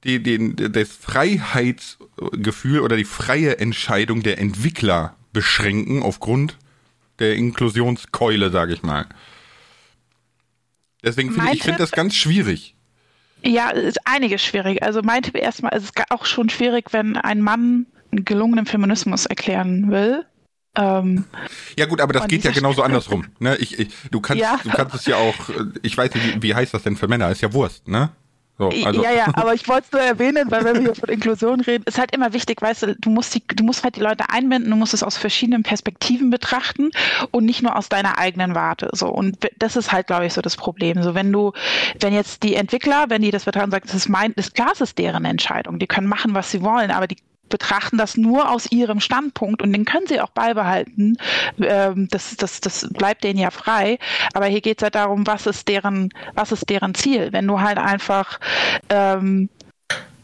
die, 0.05 0.23
den, 0.23 0.57
das 0.57 0.91
Freiheitsgefühl 0.91 2.81
oder 2.81 2.97
die 2.97 3.05
freie 3.05 3.59
Entscheidung 3.59 4.23
der 4.23 4.39
Entwickler 4.39 5.17
beschränken 5.33 6.03
aufgrund 6.03 6.57
der 7.19 7.35
Inklusionskeule, 7.35 8.51
sage 8.51 8.75
ich 8.75 8.83
mal. 8.83 9.07
Deswegen 11.03 11.33
finde 11.33 11.53
ich 11.53 11.63
finde 11.63 11.79
das 11.79 11.93
ganz 11.93 12.15
schwierig. 12.15 12.75
Ja, 13.45 13.71
es 13.71 13.85
ist 13.85 13.99
einiges 14.05 14.45
schwierig. 14.45 14.83
Also 14.83 15.03
mein 15.03 15.23
Tipp 15.23 15.37
erstmal, 15.37 15.73
es 15.75 15.85
ist 15.85 15.93
auch 16.11 16.27
schon 16.27 16.49
schwierig, 16.49 16.93
wenn 16.93 17.17
ein 17.17 17.41
Mann 17.41 17.87
einen 18.11 18.25
gelungenen 18.25 18.67
Feminismus 18.67 19.27
erklären 19.27 19.91
will. 19.91 20.25
Ähm, 20.75 21.25
ja 21.77 21.87
gut, 21.87 22.01
aber 22.01 22.13
das 22.13 22.29
geht 22.29 22.45
ja 22.45 22.51
genauso 22.51 22.83
andersrum. 22.83 23.27
Ne? 23.39 23.57
Ich, 23.57 23.79
ich, 23.79 23.89
du, 24.11 24.21
kannst, 24.21 24.43
ja. 24.43 24.59
du 24.63 24.71
kannst 24.71 24.95
es 24.95 25.07
ja 25.07 25.17
auch, 25.17 25.49
äh, 25.49 25.65
ich 25.83 25.97
weiß 25.97 26.15
nicht, 26.15 26.37
wie, 26.37 26.43
wie 26.43 26.55
heißt 26.55 26.75
das 26.75 26.83
denn 26.83 26.97
für 26.97 27.09
Männer? 27.09 27.31
Ist 27.31 27.43
ja 27.43 27.53
Wurst, 27.53 27.89
ne? 27.89 28.11
So, 28.59 28.71
also. 28.71 29.03
Ja, 29.05 29.13
ja, 29.13 29.27
aber 29.35 29.55
ich 29.55 29.69
wollte 29.69 29.85
es 29.87 29.93
nur 29.93 30.01
erwähnen, 30.01 30.51
weil 30.51 30.65
wenn 30.65 30.75
wir 30.75 30.83
hier 30.83 30.95
von 30.97 31.09
Inklusion 31.09 31.61
reden, 31.61 31.85
ist 31.87 31.97
halt 31.97 32.13
immer 32.13 32.33
wichtig, 32.33 32.61
weißt 32.61 32.83
du, 32.83 32.97
du 32.97 33.09
musst, 33.09 33.33
die, 33.35 33.43
du 33.47 33.63
musst 33.63 33.85
halt 33.85 33.95
die 33.95 34.01
Leute 34.01 34.31
einbinden, 34.31 34.69
du 34.69 34.77
musst 34.77 34.95
es 34.95 35.05
aus 35.05 35.17
verschiedenen 35.17 35.63
Perspektiven 35.63 36.31
betrachten 36.31 36.91
und 37.31 37.45
nicht 37.45 37.63
nur 37.63 37.77
aus 37.77 37.89
deiner 37.89 38.19
eigenen 38.19 38.57
Warte. 38.57 38.91
So. 38.93 39.09
Und 39.09 39.39
das 39.59 39.77
ist 39.77 39.93
halt, 39.93 40.09
glaube 40.09 40.27
ich, 40.27 40.33
so 40.33 40.43
das 40.43 40.57
Problem. 40.57 41.01
So, 41.05 41.15
wenn 41.15 41.31
du, 41.31 41.53
wenn 42.01 42.13
jetzt 42.13 42.43
die 42.43 42.57
Entwickler, 42.57 43.05
wenn 43.09 43.23
die 43.23 43.31
das 43.31 43.45
betrachten, 43.45 43.71
sagen, 43.71 43.85
das 43.87 43.95
ist 43.95 44.09
mein, 44.09 44.35
das 44.35 44.53
klar, 44.53 44.71
es 44.73 44.81
ist 44.81 44.99
deren 44.99 45.25
Entscheidung. 45.25 45.79
Die 45.79 45.87
können 45.87 46.09
machen, 46.09 46.35
was 46.35 46.51
sie 46.51 46.63
wollen, 46.63 46.91
aber 46.91 47.07
die 47.07 47.19
betrachten 47.49 47.99
das 47.99 48.17
nur 48.17 48.51
aus 48.51 48.71
ihrem 48.71 49.01
Standpunkt 49.01 49.63
und 49.63 49.73
den 49.73 49.85
können 49.85 50.07
sie 50.07 50.21
auch 50.21 50.31
beibehalten. 50.31 51.17
Ähm, 51.61 52.09
das, 52.11 52.37
das, 52.37 52.61
das 52.61 52.89
bleibt 52.91 53.25
denen 53.25 53.39
ja 53.39 53.51
frei. 53.51 53.99
Aber 54.35 54.47
hier 54.47 54.61
geht 54.61 54.79
es 54.79 54.83
halt 54.83 54.95
darum, 54.95 55.27
was 55.27 55.47
ist 55.47 55.69
deren, 55.69 56.11
was 56.35 56.53
ist 56.53 56.69
deren 56.69 56.95
Ziel? 56.95 57.33
Wenn 57.33 57.47
du 57.47 57.61
halt 57.61 57.79
einfach 57.79 58.39
ähm, 58.91 59.49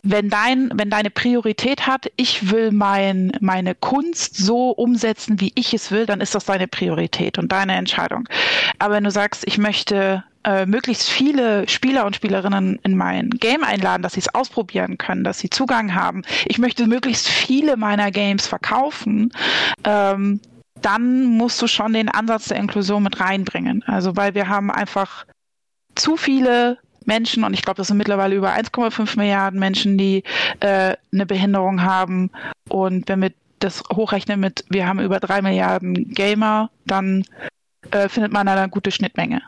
wenn 0.04 0.28
dein, 0.28 0.70
wenn 0.74 0.90
deine 0.90 1.10
Priorität 1.10 1.86
hat, 1.86 2.12
ich 2.16 2.50
will 2.50 2.72
mein, 2.72 3.32
meine 3.40 3.74
Kunst 3.74 4.36
so 4.36 4.70
umsetzen, 4.70 5.40
wie 5.40 5.52
ich 5.54 5.72
es 5.72 5.90
will, 5.90 6.04
dann 6.04 6.20
ist 6.20 6.34
das 6.34 6.44
deine 6.44 6.68
Priorität 6.68 7.38
und 7.38 7.50
deine 7.50 7.74
Entscheidung. 7.74 8.28
Aber 8.78 8.94
wenn 8.94 9.04
du 9.04 9.10
sagst, 9.10 9.44
ich 9.46 9.56
möchte 9.56 10.22
äh, 10.44 10.66
möglichst 10.66 11.08
viele 11.08 11.68
Spieler 11.68 12.06
und 12.06 12.16
Spielerinnen 12.16 12.78
in 12.82 12.96
mein 12.96 13.30
Game 13.30 13.64
einladen, 13.64 14.02
dass 14.02 14.14
sie 14.14 14.20
es 14.20 14.34
ausprobieren 14.34 14.98
können, 14.98 15.24
dass 15.24 15.38
sie 15.38 15.50
Zugang 15.50 15.94
haben. 15.94 16.22
Ich 16.46 16.58
möchte 16.58 16.86
möglichst 16.86 17.28
viele 17.28 17.76
meiner 17.76 18.10
Games 18.10 18.46
verkaufen. 18.46 19.32
Ähm, 19.84 20.40
dann 20.80 21.24
musst 21.24 21.62
du 21.62 21.66
schon 21.66 21.94
den 21.94 22.08
Ansatz 22.08 22.48
der 22.48 22.58
Inklusion 22.58 23.02
mit 23.02 23.20
reinbringen. 23.20 23.82
Also 23.86 24.16
weil 24.16 24.34
wir 24.34 24.48
haben 24.48 24.70
einfach 24.70 25.24
zu 25.94 26.16
viele 26.16 26.78
Menschen, 27.06 27.44
und 27.44 27.54
ich 27.54 27.62
glaube, 27.62 27.76
das 27.78 27.88
sind 27.88 27.96
mittlerweile 27.96 28.34
über 28.34 28.52
1,5 28.52 29.16
Milliarden 29.18 29.58
Menschen, 29.60 29.98
die 29.98 30.24
äh, 30.60 30.96
eine 31.12 31.26
Behinderung 31.26 31.82
haben. 31.82 32.30
Und 32.68 33.08
wenn 33.08 33.22
wir 33.22 33.32
das 33.58 33.82
hochrechnen 33.92 34.40
mit, 34.40 34.64
wir 34.68 34.86
haben 34.86 35.00
über 35.00 35.20
drei 35.20 35.42
Milliarden 35.42 36.10
Gamer, 36.10 36.70
dann 36.86 37.24
äh, 37.90 38.08
findet 38.08 38.32
man 38.32 38.46
da 38.46 38.54
eine 38.54 38.68
gute 38.68 38.90
Schnittmenge. 38.90 39.42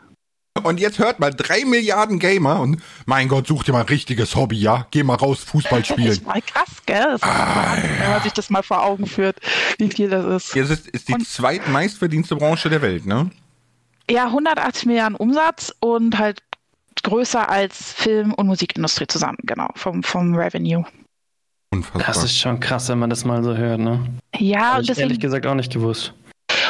Und 0.63 0.81
jetzt 0.81 0.99
hört 0.99 1.21
mal, 1.21 1.31
drei 1.31 1.65
Milliarden 1.65 2.19
Gamer 2.19 2.61
und 2.61 2.83
mein 3.05 3.29
Gott, 3.29 3.47
such 3.47 3.65
dir 3.65 3.73
mal 3.73 3.81
ein 3.81 3.87
richtiges 3.87 4.35
Hobby, 4.35 4.59
ja? 4.59 4.87
Geh 4.91 5.03
mal 5.03 5.15
raus, 5.15 5.41
Fußball 5.45 5.85
spielen. 5.85 6.09
Das 6.09 6.19
ist 6.19 6.27
mal 6.27 6.43
krass, 6.43 6.83
gell? 6.87 7.07
Das 7.13 7.23
ah, 7.23 7.77
wenn 7.77 8.11
man 8.11 8.23
sich 8.23 8.33
das 8.33 8.51
mal 8.51 8.63
vor 8.63 8.83
Augen 8.85 9.07
führt, 9.07 9.37
wie 9.79 9.89
viel 9.89 10.09
das 10.09 10.25
ist. 10.25 10.55
Ja, 10.55 10.63
das 10.63 10.71
ist, 10.73 10.89
ist 10.89 11.09
die 11.09 11.15
und, 11.15 11.27
zweitmeistverdienste 11.27 12.37
Branche 12.37 12.69
der 12.69 12.83
Welt, 12.83 13.07
ne? 13.07 13.31
Ja, 14.11 14.27
180 14.27 14.87
Milliarden 14.87 15.17
Umsatz 15.17 15.75
und 15.81 16.19
halt 16.19 16.43
größer 17.03 17.49
als 17.49 17.93
Film- 17.93 18.35
und 18.35 18.47
Musikindustrie 18.47 19.07
zusammen, 19.07 19.39
genau, 19.43 19.69
vom, 19.75 20.03
vom 20.03 20.35
Revenue. 20.35 20.85
Unfassbar. 21.71 22.03
Das 22.07 22.25
ist 22.25 22.39
schon 22.39 22.61
krass, 22.61 22.89
wenn 22.89 22.99
man 22.99 23.11
das 23.11 23.25
mal 23.25 23.43
so 23.43 23.57
hört, 23.57 23.81
ne? 23.81 24.01
Ja, 24.39 24.75
Hab 24.75 24.81
ich 24.81 24.87
deswegen, 24.87 25.09
ehrlich 25.09 25.21
gesagt 25.21 25.47
auch 25.47 25.55
nicht 25.55 25.73
gewusst. 25.73 26.15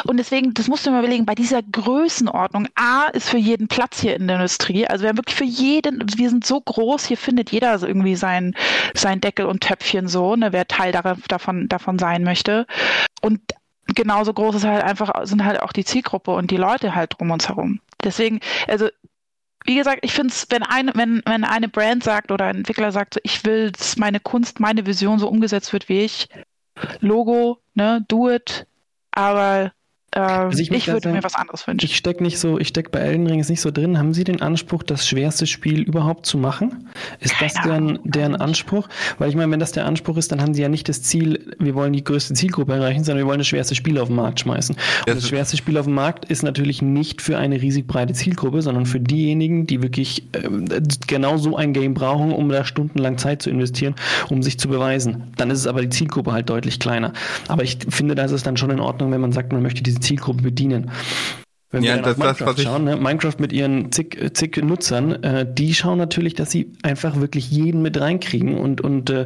Und 0.07 0.17
deswegen, 0.17 0.53
das 0.53 0.67
musst 0.67 0.85
du 0.85 0.91
mir 0.91 0.99
überlegen, 0.99 1.25
bei 1.25 1.35
dieser 1.35 1.61
Größenordnung, 1.61 2.67
A 2.75 3.07
ist 3.13 3.29
für 3.29 3.37
jeden 3.37 3.67
Platz 3.67 4.01
hier 4.01 4.15
in 4.15 4.27
der 4.27 4.37
Industrie. 4.37 4.87
Also 4.87 5.03
wir 5.03 5.09
haben 5.09 5.17
wirklich 5.17 5.35
für 5.35 5.43
jeden, 5.43 6.03
wir 6.15 6.29
sind 6.29 6.45
so 6.45 6.61
groß, 6.61 7.05
hier 7.05 7.17
findet 7.17 7.51
jeder 7.51 7.81
irgendwie 7.81 8.15
sein, 8.15 8.55
sein 8.93 9.21
Deckel 9.21 9.45
und 9.45 9.61
Töpfchen 9.61 10.07
so, 10.07 10.35
ne, 10.35 10.53
wer 10.53 10.67
Teil 10.67 10.91
davon, 10.91 11.67
davon 11.67 11.99
sein 11.99 12.23
möchte. 12.23 12.65
Und 13.21 13.41
genauso 13.87 14.33
groß 14.33 14.55
ist 14.55 14.65
halt 14.65 14.83
einfach, 14.83 15.11
sind 15.25 15.43
halt 15.43 15.61
auch 15.61 15.73
die 15.73 15.85
Zielgruppe 15.85 16.31
und 16.31 16.51
die 16.51 16.57
Leute 16.57 16.95
halt 16.95 17.19
um 17.19 17.31
uns 17.31 17.49
herum. 17.49 17.79
Deswegen, 18.03 18.39
also 18.67 18.87
wie 19.65 19.75
gesagt, 19.75 19.99
ich 20.03 20.13
finde 20.13 20.33
es, 20.33 20.47
wenn 20.49 20.63
eine, 20.63 20.93
wenn, 20.95 21.21
wenn 21.25 21.43
eine 21.43 21.67
Brand 21.67 22.03
sagt 22.03 22.31
oder 22.31 22.45
ein 22.45 22.57
Entwickler 22.57 22.91
sagt, 22.91 23.15
so, 23.15 23.19
ich 23.23 23.43
will, 23.45 23.71
dass 23.71 23.97
meine 23.97 24.21
Kunst, 24.21 24.59
meine 24.59 24.85
Vision 24.85 25.19
so 25.19 25.27
umgesetzt 25.27 25.73
wird 25.73 25.89
wie 25.89 26.01
ich, 26.01 26.29
Logo, 27.01 27.59
ne, 27.73 28.05
do 28.07 28.29
it, 28.29 28.67
aber 29.11 29.71
äh, 30.11 30.19
also 30.19 30.59
ich, 30.59 30.71
ich 30.71 30.87
würde 30.87 31.09
mir 31.09 31.23
was 31.23 31.35
anderes 31.35 31.67
wünschen. 31.67 31.85
Ich 31.85 31.97
stecke 31.97 32.23
nicht 32.23 32.39
so, 32.39 32.59
ich 32.59 32.69
stecke 32.69 32.89
bei 32.89 32.99
Elden 32.99 33.27
Ring 33.27 33.45
nicht 33.47 33.61
so 33.61 33.71
drin. 33.71 33.97
Haben 33.97 34.13
Sie 34.13 34.23
den 34.23 34.41
Anspruch, 34.41 34.83
das 34.83 35.07
schwerste 35.07 35.45
Spiel 35.47 35.81
überhaupt 35.81 36.25
zu 36.25 36.37
machen? 36.37 36.89
Ist 37.19 37.33
Keine 37.33 37.51
das 37.53 37.63
deren, 37.63 37.99
deren 38.03 38.35
Anspruch? 38.35 38.87
Weil 39.19 39.29
ich 39.29 39.35
meine, 39.35 39.51
wenn 39.51 39.59
das 39.59 39.73
der 39.73 39.85
Anspruch 39.85 40.17
ist, 40.17 40.31
dann 40.31 40.41
haben 40.41 40.53
Sie 40.53 40.61
ja 40.61 40.69
nicht 40.69 40.89
das 40.89 41.01
Ziel, 41.01 41.55
wir 41.59 41.75
wollen 41.75 41.93
die 41.93 42.03
größte 42.03 42.33
Zielgruppe 42.33 42.73
erreichen, 42.73 43.03
sondern 43.03 43.23
wir 43.23 43.27
wollen 43.27 43.39
das 43.39 43.47
schwerste 43.47 43.75
Spiel 43.75 43.99
auf 43.99 44.07
den 44.07 44.15
Markt 44.15 44.39
schmeißen. 44.39 44.75
Und 44.75 45.07
das, 45.07 45.15
das 45.15 45.27
schwerste 45.27 45.57
Spiel 45.57 45.77
auf 45.77 45.85
dem 45.85 45.93
Markt 45.93 46.25
ist 46.25 46.41
natürlich 46.41 46.81
nicht 46.81 47.21
für 47.21 47.37
eine 47.37 47.61
riesig 47.61 47.85
breite 47.87 48.13
Zielgruppe, 48.13 48.61
sondern 48.61 48.85
für 48.85 48.99
diejenigen, 48.99 49.67
die 49.67 49.83
wirklich 49.83 50.23
äh, 50.33 50.49
genau 51.07 51.37
so 51.37 51.57
ein 51.57 51.73
Game 51.73 51.93
brauchen, 51.93 52.31
um 52.31 52.49
da 52.49 52.65
stundenlang 52.65 53.17
Zeit 53.17 53.41
zu 53.41 53.49
investieren, 53.49 53.95
um 54.29 54.41
sich 54.41 54.57
zu 54.57 54.69
beweisen. 54.69 55.31
Dann 55.37 55.51
ist 55.51 55.59
es 55.59 55.67
aber 55.67 55.81
die 55.81 55.89
Zielgruppe 55.89 56.31
halt 56.31 56.49
deutlich 56.49 56.79
kleiner. 56.79 57.13
Aber 57.47 57.63
ich 57.63 57.77
finde, 57.89 58.15
da 58.15 58.23
ist 58.23 58.31
es 58.31 58.43
dann 58.43 58.57
schon 58.57 58.71
in 58.71 58.79
Ordnung, 58.79 59.11
wenn 59.11 59.21
man 59.21 59.31
sagt, 59.31 59.51
man 59.51 59.61
möchte 59.61 59.83
diese 59.83 59.96
Zielgruppe 59.99 60.41
bedienen. 60.41 60.91
Wenn 61.69 61.83
ja, 61.83 61.95
wir 61.95 62.01
das, 62.01 62.13
auf 62.13 62.17
Minecraft 62.17 62.53
das, 62.55 62.63
schauen, 62.63 62.83
ne? 62.85 62.95
Minecraft 62.95 63.35
mit 63.39 63.51
ihren 63.51 63.91
zig, 63.91 64.17
zig 64.33 64.55
Nutzern, 64.57 65.21
äh, 65.23 65.45
die 65.47 65.73
schauen 65.75 65.97
natürlich, 65.97 66.33
dass 66.33 66.49
sie 66.49 66.71
einfach 66.81 67.19
wirklich 67.19 67.51
jeden 67.51 67.81
mit 67.81 67.99
reinkriegen 67.99 68.57
und, 68.57 68.79
und 68.79 69.09
äh, 69.09 69.25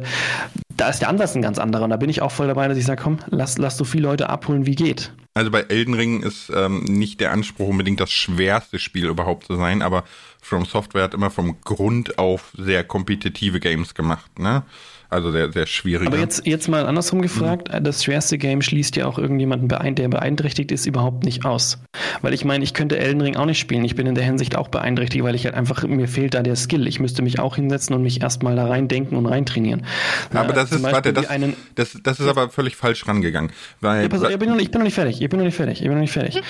da 0.76 0.88
ist 0.88 1.00
der 1.00 1.08
Ansatz 1.08 1.36
ein 1.36 1.42
ganz 1.42 1.58
anderer 1.58 1.84
und 1.84 1.90
da 1.90 1.96
bin 1.96 2.10
ich 2.10 2.20
auch 2.20 2.32
voll 2.32 2.48
dabei, 2.48 2.66
dass 2.66 2.78
ich 2.78 2.84
sage, 2.84 3.02
komm, 3.02 3.18
lass, 3.30 3.58
lass 3.58 3.76
so 3.76 3.84
viele 3.84 4.08
Leute 4.08 4.28
abholen, 4.28 4.66
wie 4.66 4.74
geht. 4.74 5.12
Also 5.34 5.50
bei 5.50 5.60
Elden 5.60 5.94
Ring 5.94 6.22
ist 6.22 6.50
ähm, 6.54 6.84
nicht 6.84 7.20
der 7.20 7.30
Anspruch 7.30 7.68
unbedingt 7.68 8.00
das 8.00 8.10
schwerste 8.10 8.80
Spiel 8.80 9.06
überhaupt 9.06 9.46
zu 9.46 9.54
sein, 9.56 9.80
aber 9.80 10.02
From 10.42 10.64
Software 10.64 11.04
hat 11.04 11.14
immer 11.14 11.30
vom 11.30 11.60
Grund 11.60 12.18
auf 12.18 12.52
sehr 12.58 12.82
kompetitive 12.82 13.60
Games 13.60 13.94
gemacht, 13.94 14.38
ne? 14.40 14.64
Also 15.12 15.30
sehr, 15.30 15.52
sehr 15.52 15.66
schwierig. 15.66 16.06
Aber 16.06 16.16
jetzt, 16.16 16.46
jetzt 16.46 16.68
mal 16.68 16.86
andersrum 16.86 17.20
gefragt, 17.20 17.70
mhm. 17.70 17.84
das 17.84 18.02
schwerste 18.02 18.38
Game 18.38 18.62
schließt 18.62 18.96
ja 18.96 19.06
auch 19.06 19.18
irgendjemanden, 19.18 19.68
der 19.68 20.08
beeinträchtigt 20.08 20.72
ist, 20.72 20.86
überhaupt 20.86 21.24
nicht 21.24 21.44
aus. 21.44 21.82
Weil 22.22 22.32
ich 22.32 22.46
meine, 22.46 22.64
ich 22.64 22.72
könnte 22.72 22.98
Elden 22.98 23.20
Ring 23.20 23.36
auch 23.36 23.44
nicht 23.44 23.58
spielen. 23.58 23.84
Ich 23.84 23.94
bin 23.94 24.06
in 24.06 24.14
der 24.14 24.24
Hinsicht 24.24 24.56
auch 24.56 24.68
beeinträchtigt, 24.68 25.22
weil 25.22 25.34
ich 25.34 25.44
halt 25.44 25.54
einfach, 25.54 25.86
mir 25.86 26.08
fehlt 26.08 26.32
da 26.32 26.42
der 26.42 26.56
Skill. 26.56 26.86
Ich 26.86 26.98
müsste 26.98 27.20
mich 27.20 27.40
auch 27.40 27.56
hinsetzen 27.56 27.94
und 27.94 28.02
mich 28.02 28.22
erstmal 28.22 28.56
da 28.56 28.66
rein 28.66 28.88
denken 28.88 29.16
und 29.16 29.26
rein 29.26 29.44
trainieren. 29.44 29.84
Aber 30.32 30.54
das 30.54 30.72
ist, 30.72 30.82
warte, 30.82 31.12
das, 31.12 31.28
einen, 31.28 31.56
das, 31.74 31.98
das 32.02 32.18
ist 32.18 32.26
aber 32.26 32.48
völlig 32.48 32.76
falsch 32.76 33.06
rangegangen. 33.06 33.52
Weil, 33.82 34.04
ja, 34.04 34.08
pass, 34.08 34.22
ich, 34.22 34.38
bin 34.38 34.48
noch, 34.48 34.56
ich 34.56 34.70
bin 34.70 34.78
noch 34.78 34.86
nicht 34.86 34.94
fertig. 34.94 35.20
Ich 35.20 35.28
bin 35.28 35.40
noch 35.40 35.44
nicht 35.44 35.56
fertig. 35.56 35.82
Ich 35.82 35.88
bin 35.88 35.92
noch 35.92 36.00
nicht 36.00 36.12
fertig. 36.12 36.40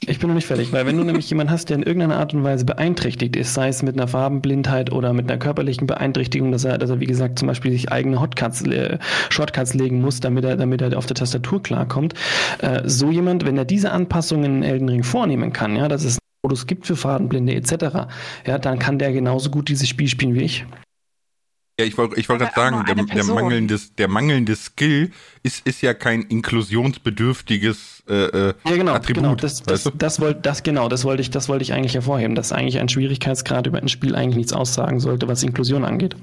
Ich 0.00 0.20
bin 0.20 0.28
noch 0.28 0.36
nicht 0.36 0.46
fertig. 0.46 0.72
Weil 0.72 0.86
wenn 0.86 0.96
du 0.96 1.02
nämlich 1.02 1.28
jemanden 1.28 1.52
hast, 1.52 1.70
der 1.70 1.76
in 1.76 1.82
irgendeiner 1.82 2.18
Art 2.18 2.34
und 2.34 2.44
Weise 2.44 2.64
beeinträchtigt 2.64 3.34
ist, 3.34 3.54
sei 3.54 3.66
es 3.66 3.82
mit 3.82 3.96
einer 3.96 4.06
Farbenblindheit 4.06 4.92
oder 4.92 5.12
mit 5.12 5.28
einer 5.28 5.40
körperlichen 5.40 5.88
Beeinträchtigung, 5.88 6.52
dass 6.52 6.64
er, 6.64 6.78
dass 6.78 6.90
er 6.90 7.00
wie 7.00 7.06
gesagt, 7.06 7.40
zum 7.40 7.48
Beispiel 7.48 7.72
sich 7.72 7.90
eigene 8.12 8.20
Hotcuts 8.20 8.62
äh, 8.62 8.98
Shortcuts 9.30 9.74
legen 9.74 10.00
muss, 10.00 10.20
damit 10.20 10.44
er, 10.44 10.56
damit 10.56 10.80
er 10.80 10.96
auf 10.96 11.06
der 11.06 11.16
Tastatur 11.16 11.62
klarkommt. 11.62 12.14
Äh, 12.58 12.82
so 12.84 13.10
jemand, 13.10 13.44
wenn 13.44 13.56
er 13.56 13.64
diese 13.64 13.92
Anpassungen 13.92 14.56
in 14.56 14.62
Elden 14.62 14.88
Ring 14.88 15.02
vornehmen 15.02 15.52
kann, 15.52 15.76
ja, 15.76 15.88
dass 15.88 16.04
es 16.04 16.18
Modus 16.42 16.66
gibt 16.66 16.86
für 16.86 16.96
Fadenblinde 16.96 17.54
etc., 17.54 18.08
ja, 18.46 18.58
dann 18.58 18.78
kann 18.78 18.98
der 18.98 19.12
genauso 19.12 19.50
gut 19.50 19.68
dieses 19.68 19.88
Spiel 19.88 20.08
spielen 20.08 20.34
wie 20.34 20.42
ich. 20.42 20.66
Ja, 21.80 21.86
ich 21.86 21.96
wollte 21.96 22.20
ich 22.20 22.28
wollt 22.28 22.40
gerade 22.40 22.52
sagen, 22.54 22.84
der, 22.86 22.96
der, 22.96 23.24
mangelnde, 23.24 23.80
der 23.96 24.08
mangelnde 24.08 24.54
Skill 24.56 25.10
ist, 25.42 25.66
ist 25.66 25.80
ja 25.80 25.94
kein 25.94 26.22
inklusionsbedürftiges 26.22 28.02
äh, 28.08 28.14
äh 28.14 28.54
ja, 28.68 28.76
genau, 28.76 28.92
Attribut. 28.92 29.22
Genau, 29.22 29.34
das, 29.34 29.62
das, 29.62 29.90
das, 29.94 30.20
wollt, 30.20 30.44
das, 30.44 30.64
genau, 30.64 30.90
das 30.90 31.04
wollte 31.04 31.22
ich, 31.22 31.30
das 31.30 31.48
wollte 31.48 31.62
ich 31.62 31.72
eigentlich 31.72 31.94
hervorheben, 31.94 32.34
dass 32.34 32.52
eigentlich 32.52 32.78
ein 32.78 32.90
Schwierigkeitsgrad 32.90 33.66
über 33.66 33.78
ein 33.78 33.88
Spiel 33.88 34.14
eigentlich 34.14 34.36
nichts 34.36 34.52
aussagen 34.52 35.00
sollte, 35.00 35.28
was 35.28 35.42
Inklusion 35.42 35.84
angeht 35.84 36.14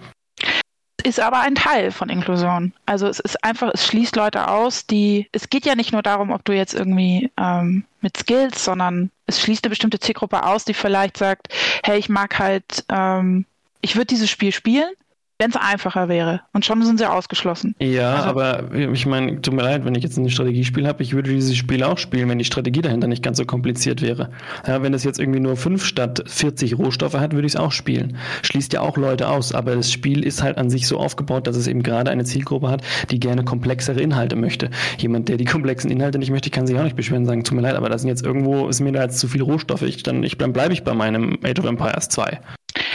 ist 1.03 1.19
aber 1.19 1.39
ein 1.39 1.55
Teil 1.55 1.91
von 1.91 2.09
Inklusion. 2.09 2.73
Also 2.85 3.07
es 3.07 3.19
ist 3.19 3.43
einfach, 3.43 3.71
es 3.73 3.85
schließt 3.85 4.15
Leute 4.15 4.47
aus, 4.47 4.85
die, 4.85 5.27
es 5.31 5.49
geht 5.49 5.65
ja 5.65 5.75
nicht 5.75 5.91
nur 5.91 6.01
darum, 6.01 6.31
ob 6.31 6.43
du 6.45 6.53
jetzt 6.53 6.73
irgendwie 6.73 7.31
ähm, 7.37 7.83
mit 8.01 8.17
Skills, 8.17 8.63
sondern 8.63 9.11
es 9.25 9.41
schließt 9.41 9.63
eine 9.63 9.69
bestimmte 9.69 9.99
Zielgruppe 9.99 10.43
aus, 10.43 10.65
die 10.65 10.73
vielleicht 10.73 11.17
sagt, 11.17 11.49
hey, 11.83 11.97
ich 11.97 12.09
mag 12.09 12.39
halt, 12.39 12.85
ähm, 12.89 13.45
ich 13.81 13.95
würde 13.95 14.07
dieses 14.07 14.29
Spiel 14.29 14.51
spielen, 14.51 14.91
wenn 15.39 15.51
es 15.51 15.55
einfacher 15.55 16.09
wäre. 16.09 16.41
Und 16.51 16.65
schon 16.65 16.83
sind 16.83 16.99
sie 16.99 17.09
ausgeschlossen. 17.09 17.73
Ja, 17.79 18.15
also, 18.15 18.29
aber 18.29 18.75
ich 18.75 19.05
meine, 19.05 19.41
tut 19.41 19.53
mir 19.53 19.63
leid, 19.63 19.85
wenn 19.85 19.95
ich 19.95 20.03
jetzt 20.03 20.17
ein 20.17 20.29
Strategiespiel 20.29 20.85
habe, 20.85 21.01
ich 21.01 21.13
würde 21.13 21.31
dieses 21.31 21.55
Spiel 21.55 21.81
auch 21.83 21.97
spielen, 21.97 22.27
wenn 22.27 22.39
die 22.39 22.45
Strategie 22.45 22.81
dahinter 22.81 23.07
nicht 23.07 23.23
ganz 23.23 23.37
so 23.37 23.45
kompliziert 23.45 24.01
wäre. 24.01 24.31
Ja, 24.67 24.83
wenn 24.83 24.93
es 24.93 25.05
jetzt 25.05 25.17
irgendwie 25.17 25.39
nur 25.39 25.55
fünf 25.55 25.85
statt 25.85 26.23
40 26.27 26.77
Rohstoffe 26.77 27.13
hat, 27.13 27.31
würde 27.31 27.47
ich 27.47 27.53
es 27.53 27.59
auch 27.59 27.71
spielen. 27.71 28.17
Schließt 28.41 28.73
ja 28.73 28.81
auch 28.81 28.97
Leute 28.97 29.29
aus, 29.29 29.53
aber 29.53 29.77
das 29.77 29.93
Spiel 29.93 30.25
ist 30.25 30.43
halt 30.43 30.57
an 30.57 30.69
sich 30.69 30.87
so 30.87 30.97
aufgebaut, 30.97 31.47
dass 31.47 31.55
es 31.55 31.67
eben 31.67 31.83
gerade 31.83 32.11
eine 32.11 32.25
Zielgruppe 32.25 32.69
hat, 32.69 32.81
die 33.09 33.19
gerne 33.21 33.45
komplexere 33.45 34.01
Inhalte 34.01 34.35
möchte. 34.35 34.69
Jemand, 34.97 35.29
der 35.29 35.37
die 35.37 35.45
komplexen 35.45 35.89
Inhalte 35.89 36.19
nicht 36.19 36.31
möchte, 36.31 36.49
kann 36.49 36.67
sich 36.67 36.77
auch 36.77 36.83
nicht 36.83 36.97
beschweren 36.97 37.21
und 37.23 37.27
sagen, 37.27 37.45
tut 37.45 37.55
mir 37.55 37.61
leid, 37.61 37.75
aber 37.75 37.87
das 37.87 38.01
sind 38.01 38.09
jetzt 38.09 38.25
irgendwo, 38.25 38.67
ist 38.67 38.81
mir 38.81 38.91
da 38.91 39.03
jetzt 39.03 39.19
zu 39.19 39.29
viel 39.29 39.41
Rohstoffe. 39.41 39.83
Ich, 39.83 40.03
dann, 40.03 40.21
ich, 40.23 40.37
dann 40.37 40.51
bleibe 40.51 40.73
ich 40.73 40.83
bei 40.83 40.93
meinem 40.93 41.39
Age 41.45 41.59
of 41.59 41.65
Empires 41.65 42.09
2. 42.09 42.41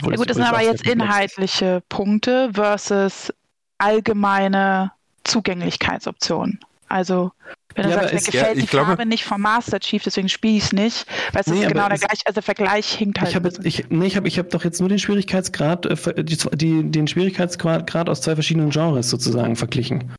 Ja 0.02 0.16
gut, 0.16 0.28
das 0.28 0.36
sind 0.36 0.46
aber 0.46 0.62
jetzt 0.62 0.86
inhaltliche 0.86 1.82
Punkte 1.88 2.50
versus 2.52 3.32
allgemeine 3.78 4.92
Zugänglichkeitsoptionen. 5.24 6.60
Also 6.88 7.32
wenn 7.74 7.84
du 7.84 7.90
ja, 7.90 7.96
sagst, 7.96 8.14
mir 8.14 8.32
gefällt 8.32 8.56
ja, 8.56 8.62
die 8.62 8.66
glaube, 8.68 8.86
Farbe 8.86 9.06
nicht 9.06 9.24
vom 9.24 9.40
Master 9.40 9.80
Chief, 9.80 10.02
deswegen 10.02 10.28
spiele 10.28 10.58
ich 10.58 10.64
es 10.64 10.72
nicht, 10.72 11.06
weil 11.32 11.40
es 11.40 11.46
nee, 11.48 11.60
ist 11.60 11.68
genau 11.68 11.88
der 11.88 11.98
gleiche, 11.98 12.22
also 12.24 12.34
der 12.34 12.42
Vergleich 12.42 12.86
hinkt 12.92 13.20
halt. 13.20 13.30
Ich 13.30 13.36
habe 13.36 13.50
ich, 13.64 13.90
nee, 13.90 14.06
ich 14.06 14.16
hab, 14.16 14.26
ich 14.26 14.38
hab 14.38 14.50
doch 14.50 14.64
jetzt 14.64 14.78
nur 14.78 14.88
den 14.88 14.98
Schwierigkeitsgrad, 14.98 15.86
äh, 15.86 16.24
die, 16.24 16.36
die, 16.52 16.90
den 16.90 17.08
Schwierigkeitsgrad 17.08 18.08
aus 18.08 18.20
zwei 18.20 18.34
verschiedenen 18.34 18.70
Genres 18.70 19.10
sozusagen 19.10 19.56
verglichen. 19.56 20.14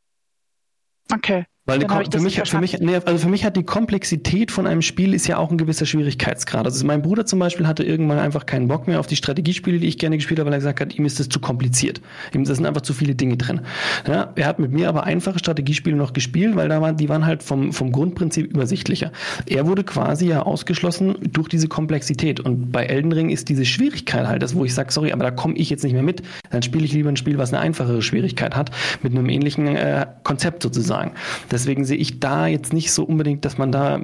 Okay. 1.14 1.46
Weil 1.68 1.80
die, 1.80 1.88
für, 1.88 2.20
mich, 2.22 2.40
für, 2.48 2.60
mich, 2.60 2.80
nee, 2.80 2.96
also 2.96 3.18
für 3.18 3.28
mich 3.28 3.44
hat 3.44 3.58
die 3.58 3.64
Komplexität 3.64 4.52
von 4.52 4.68
einem 4.68 4.84
Spiel 4.84 5.16
ist 5.16 5.26
ja 5.26 5.40
auch 5.40 5.50
ein 5.50 5.58
gewisser 5.58 5.88
Schwierigkeitsgrad. 5.88 6.64
Also 6.64 6.86
mein 6.86 7.02
Bruder 7.02 7.26
zum 7.26 7.40
Beispiel 7.40 7.66
hatte 7.66 7.84
irgendwann 7.84 8.20
einfach 8.20 8.46
keinen 8.46 8.68
Bock 8.68 8.86
mehr 8.86 9.00
auf 9.00 9.08
die 9.08 9.16
Strategiespiele, 9.16 9.80
die 9.80 9.88
ich 9.88 9.98
gerne 9.98 10.18
gespielt 10.18 10.40
habe, 10.40 10.46
weil 10.46 10.54
er 10.54 10.60
gesagt 10.60 10.80
hat, 10.80 10.94
ihm 10.94 11.06
ist 11.06 11.20
das 11.20 11.28
zu 11.28 11.40
kompliziert. 11.40 12.02
Ihm 12.36 12.46
sind 12.46 12.68
einfach 12.68 12.82
zu 12.82 12.94
viele 12.94 13.16
Dinge 13.16 13.38
drin. 13.38 13.62
Ja, 14.08 14.32
er 14.36 14.46
hat 14.46 14.60
mit 14.60 14.74
mir 14.74 14.88
aber 14.90 15.06
einfache 15.06 15.40
Strategiespiele 15.40 15.96
noch 15.96 16.14
gespielt, 16.14 16.56
weil 16.56 16.70
da 16.70 16.82
waren, 16.82 16.98
die 16.98 17.10
waren 17.10 17.26
halt 17.26 17.42
vom, 17.42 17.74
vom 17.74 17.92
Grundprinzip 17.92 18.46
übersichtlicher. 18.46 19.12
Er 19.48 19.66
wurde 19.66 19.84
quasi 19.84 20.28
ja 20.28 20.44
ausgeschlossen 20.44 21.16
durch 21.32 21.50
diese 21.50 21.68
Komplexität. 21.68 22.42
Und 22.42 22.72
bei 22.72 22.86
Elden 22.86 23.12
Ring 23.12 23.32
ist 23.32 23.50
diese 23.50 23.66
Schwierigkeit 23.66 24.28
halt 24.28 24.44
das, 24.44 24.54
wo 24.54 24.66
ich 24.66 24.74
sage, 24.76 24.92
sorry, 24.92 25.12
aber 25.12 25.24
da 25.24 25.32
komme 25.32 25.56
ich 25.56 25.72
jetzt 25.72 25.84
nicht 25.84 25.94
mehr 25.94 26.04
mit. 26.04 26.22
Dann 26.52 26.62
spiele 26.62 26.86
ich 26.86 26.94
lieber 26.94 27.10
ein 27.10 27.18
Spiel, 27.18 27.40
was 27.40 27.52
eine 27.52 27.64
einfachere 27.64 28.04
Schwierigkeit 28.04 28.56
hat, 28.56 28.70
mit 29.02 29.14
einem 29.14 29.28
ähnlichen 29.30 29.66
äh, 29.76 30.06
Konzept 30.24 30.62
sozusagen. 30.62 31.14
Deswegen 31.56 31.86
sehe 31.86 31.98
ich 31.98 32.20
da 32.20 32.48
jetzt 32.48 32.74
nicht 32.74 32.92
so 32.92 33.06
unbedingt, 33.06 33.46
dass 33.46 33.58
man 33.58 33.72
da 33.72 34.02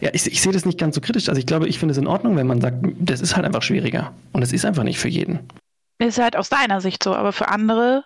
ja, 0.00 0.10
ich, 0.12 0.26
ich 0.26 0.40
sehe 0.40 0.52
das 0.52 0.64
nicht 0.64 0.78
ganz 0.78 0.94
so 0.94 1.00
kritisch. 1.00 1.28
Also 1.28 1.40
ich 1.40 1.46
glaube, 1.46 1.68
ich 1.68 1.80
finde 1.80 1.92
es 1.92 1.98
in 1.98 2.06
Ordnung, 2.06 2.36
wenn 2.36 2.46
man 2.46 2.60
sagt, 2.60 2.76
das 2.98 3.20
ist 3.20 3.34
halt 3.34 3.44
einfach 3.44 3.62
schwieriger. 3.62 4.14
Und 4.32 4.42
es 4.42 4.52
ist 4.52 4.64
einfach 4.64 4.84
nicht 4.84 4.98
für 4.98 5.08
jeden. 5.08 5.40
Ist 5.98 6.18
halt 6.18 6.36
aus 6.36 6.48
deiner 6.48 6.80
Sicht 6.80 7.02
so, 7.02 7.14
aber 7.14 7.32
für 7.32 7.48
andere, 7.48 8.04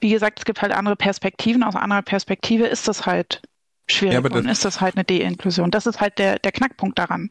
wie 0.00 0.10
gesagt, 0.10 0.38
es 0.38 0.44
gibt 0.44 0.62
halt 0.62 0.72
andere 0.72 0.94
Perspektiven. 0.94 1.64
Aus 1.64 1.74
anderer 1.74 2.02
Perspektive 2.02 2.66
ist 2.66 2.86
das 2.86 3.04
halt 3.04 3.42
schwierig 3.88 4.14
ja, 4.14 4.18
aber 4.20 4.34
und 4.34 4.48
ist 4.48 4.64
das 4.64 4.80
halt 4.80 4.96
eine 4.96 5.04
De-Inklusion. 5.04 5.72
Das 5.72 5.86
ist 5.86 6.00
halt 6.00 6.18
der, 6.20 6.38
der 6.38 6.52
Knackpunkt 6.52 6.98
daran. 6.98 7.30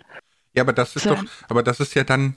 Ja, 0.54 0.64
aber 0.64 0.74
das 0.74 0.96
ist 0.96 1.04
so. 1.04 1.16
doch, 1.16 1.24
aber 1.48 1.64
das 1.64 1.80
ist 1.80 1.96
ja 1.96 2.04
dann, 2.04 2.36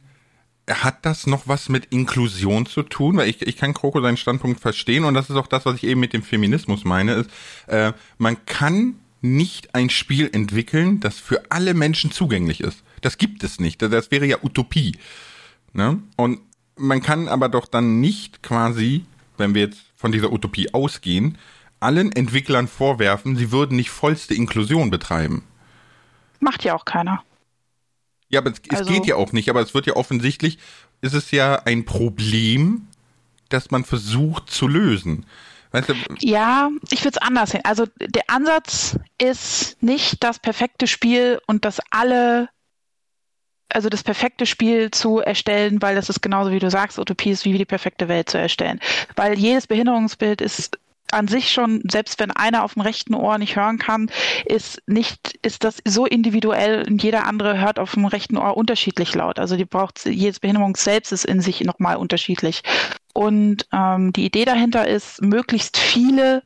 hat 0.69 1.07
das 1.07 1.27
noch 1.27 1.47
was 1.47 1.69
mit 1.69 1.87
Inklusion 1.87 2.67
zu 2.67 2.83
tun? 2.83 3.17
Weil 3.17 3.29
ich, 3.29 3.43
ich 3.43 3.57
kann 3.57 3.75
Kroko 3.75 4.01
seinen 4.01 4.17
Standpunkt 4.17 4.61
verstehen 4.61 5.05
und 5.05 5.15
das 5.15 5.31
ist 5.31 5.37
auch 5.37 5.47
das, 5.47 5.65
was 5.65 5.77
ich 5.77 5.85
eben 5.85 6.01
mit 6.01 6.13
dem 6.13 6.23
Feminismus 6.23 6.85
meine, 6.85 7.15
ist, 7.15 7.31
äh, 7.67 7.93
man 8.19 8.45
kann 8.47 8.97
nicht 9.23 9.75
ein 9.75 9.91
Spiel 9.91 10.29
entwickeln, 10.33 11.01
das 11.01 11.19
für 11.19 11.51
alle 11.51 11.75
Menschen 11.75 12.11
zugänglich 12.11 12.61
ist. 12.61 12.83
Das 13.01 13.19
gibt 13.19 13.45
es 13.45 13.61
nicht. 13.61 13.83
Das 13.83 14.11
wäre 14.11 14.27
ja 14.27 14.39
Utopie. 14.43 14.99
Ne? 15.73 16.01
Und 16.17 16.41
man 16.77 17.03
kann 17.03 17.29
aber 17.29 17.49
doch 17.49 17.67
dann 17.67 18.01
nicht 18.01 18.43
quasi, 18.43 19.05
wenn 19.37 19.55
wir 19.55 19.63
jetzt 19.63 19.85
von 19.97 20.13
dieser 20.13 20.33
Utopie 20.33 20.73
ausgehen, 20.75 21.39
allen 21.81 22.13
Entwicklern 22.13 22.69
vorwerfen, 22.69 23.37
sie 23.37 23.53
würden 23.53 23.77
nicht 23.77 23.91
vollste 23.91 24.35
Inklusion 24.35 24.91
betreiben. 24.91 25.45
Macht 26.41 26.65
ja 26.65 26.75
auch 26.75 26.85
keiner. 26.85 27.23
Ja, 28.29 28.41
aber 28.41 28.51
es, 28.51 28.61
also, 28.71 28.85
es 28.85 28.89
geht 28.91 29.07
ja 29.07 29.17
auch 29.17 29.33
nicht, 29.33 29.49
aber 29.49 29.61
es 29.61 29.75
wird 29.75 29.87
ja 29.87 29.95
offensichtlich, 29.95 30.59
ist 31.01 31.15
es 31.15 31.31
ja 31.31 31.63
ein 31.65 31.85
Problem, 31.85 32.89
das 33.49 33.71
man 33.71 33.85
versucht 33.85 34.51
zu 34.51 34.67
lösen. 34.67 35.27
Weißt 35.73 35.89
du? 35.89 35.95
Ja, 36.21 36.71
ich 36.91 37.01
würde 37.01 37.19
es 37.21 37.23
anders 37.23 37.51
sehen. 37.51 37.65
Also 37.65 37.87
der 38.01 38.25
Ansatz 38.29 38.99
ist 39.19 39.83
nicht 39.83 40.23
das 40.25 40.39
perfekte 40.39 40.87
Spiel 40.87 41.41
und 41.47 41.65
das 41.65 41.81
alle 41.91 42.49
also 43.69 43.89
das 43.89 44.05
perfekte 44.05 44.47
Spiel 44.47 44.91
zu 44.91 45.19
erstellen, 45.19 45.83
weil 45.83 45.97
das 45.97 46.09
ist 46.09 46.23
genauso 46.23 46.53
wie 46.53 46.61
du 46.61 46.71
sagst, 46.71 46.99
Utopie 46.99 47.31
ist 47.31 47.45
wie 47.45 47.59
die 47.59 47.65
perfekte 47.65 48.09
Welt 48.09 48.31
zu 48.31 48.39
erstellen. 48.39 48.81
Weil 49.17 49.39
jedes 49.39 49.67
Behinderungsbild 49.67 50.41
ist 50.41 50.79
an 51.13 51.29
sich 51.29 51.53
schon, 51.53 51.83
selbst 51.91 52.19
wenn 52.19 52.31
einer 52.31 52.65
auf 52.65 52.75
dem 52.75 52.83
rechten 52.83 53.15
Ohr 53.15 53.39
nicht 53.39 53.57
hören 53.57 53.79
kann, 53.79 54.11
ist 54.45 54.83
nicht, 54.87 55.39
ist 55.43 55.65
das 55.65 55.79
so 55.85 56.07
individuell 56.07 56.85
und 56.87 57.03
jeder 57.03 57.27
andere 57.27 57.59
hört 57.59 57.79
auf 57.79 57.95
dem 57.95 58.07
rechten 58.07 58.37
Ohr 58.37 58.57
unterschiedlich 58.57 59.15
laut. 59.15 59.39
Also 59.39 59.57
die 59.57 59.65
braucht, 59.65 60.05
jedes 60.07 60.41
Behinderung 60.41 60.77
selbst 60.77 61.13
ist 61.13 61.25
in 61.25 61.41
sich 61.41 61.61
nochmal 61.63 61.97
unterschiedlich. 61.97 62.63
Und 63.15 63.67
ähm, 63.73 64.13
die 64.13 64.27
Idee 64.27 64.45
dahinter 64.45 64.87
ist, 64.87 65.23
möglichst 65.23 65.79
viele 65.79 66.43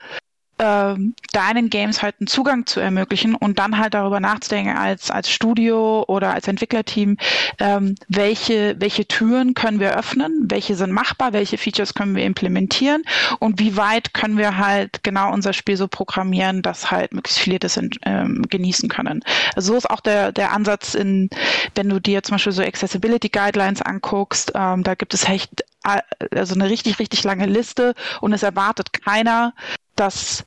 ähm, 0.60 1.14
deinen 1.32 1.70
Games 1.70 2.02
halt 2.02 2.16
einen 2.20 2.26
Zugang 2.26 2.66
zu 2.66 2.80
ermöglichen 2.80 3.34
und 3.34 3.58
dann 3.58 3.78
halt 3.78 3.94
darüber 3.94 4.20
nachzudenken 4.20 4.76
als, 4.76 5.10
als 5.10 5.30
Studio 5.30 6.04
oder 6.06 6.34
als 6.34 6.48
Entwicklerteam, 6.48 7.16
ähm, 7.58 7.94
welche, 8.08 8.76
welche 8.78 9.06
Türen 9.06 9.54
können 9.54 9.80
wir 9.80 9.96
öffnen, 9.96 10.46
welche 10.48 10.74
sind 10.74 10.92
machbar, 10.92 11.32
welche 11.32 11.56
Features 11.56 11.94
können 11.94 12.14
wir 12.14 12.24
implementieren 12.24 13.02
und 13.38 13.58
wie 13.58 13.76
weit 13.78 14.12
können 14.12 14.36
wir 14.36 14.58
halt 14.58 15.02
genau 15.02 15.32
unser 15.32 15.54
Spiel 15.54 15.78
so 15.78 15.88
programmieren, 15.88 16.60
dass 16.60 16.90
halt 16.90 17.14
möglichst 17.14 17.40
viele 17.40 17.58
das 17.58 17.80
ähm, 18.02 18.42
genießen 18.50 18.90
können. 18.90 19.22
Also 19.56 19.72
so 19.72 19.78
ist 19.78 19.88
auch 19.88 20.00
der, 20.00 20.30
der 20.30 20.52
Ansatz 20.52 20.94
in, 20.94 21.30
wenn 21.74 21.88
du 21.88 22.00
dir 22.00 22.22
zum 22.22 22.34
Beispiel 22.34 22.52
so 22.52 22.62
Accessibility 22.62 23.30
Guidelines 23.30 23.80
anguckst, 23.80 24.52
ähm, 24.54 24.82
da 24.82 24.94
gibt 24.94 25.14
es 25.14 25.24
echt 25.24 25.64
äh, 25.84 26.00
also 26.36 26.54
eine 26.54 26.68
richtig, 26.68 26.98
richtig 26.98 27.24
lange 27.24 27.46
Liste 27.46 27.94
und 28.20 28.34
es 28.34 28.42
erwartet 28.42 28.92
keiner, 28.92 29.54
dass 29.96 30.44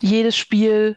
jedes 0.00 0.36
Spiel 0.36 0.96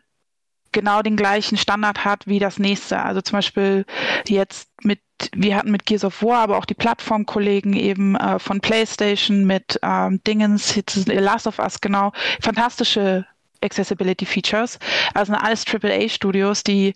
genau 0.71 1.01
den 1.01 1.17
gleichen 1.17 1.57
Standard 1.57 2.05
hat 2.05 2.27
wie 2.27 2.39
das 2.39 2.57
nächste. 2.57 3.01
Also 3.01 3.21
zum 3.21 3.37
Beispiel 3.37 3.85
jetzt 4.27 4.69
mit, 4.83 4.99
wir 5.33 5.55
hatten 5.55 5.71
mit 5.71 5.85
Gears 5.85 6.05
of 6.05 6.23
War, 6.23 6.39
aber 6.39 6.57
auch 6.57 6.65
die 6.65 6.73
Plattformkollegen 6.73 7.73
eben 7.73 8.15
äh, 8.15 8.39
von 8.39 8.61
PlayStation 8.61 9.45
mit 9.45 9.79
ähm, 9.83 10.21
Dingens, 10.25 10.79
Last 11.05 11.47
of 11.47 11.59
Us, 11.59 11.81
genau, 11.81 12.11
fantastische 12.41 13.25
Accessibility 13.61 14.25
Features. 14.25 14.79
Also 15.13 15.33
alles 15.33 15.65
AAA-Studios, 15.67 16.63
die, 16.63 16.95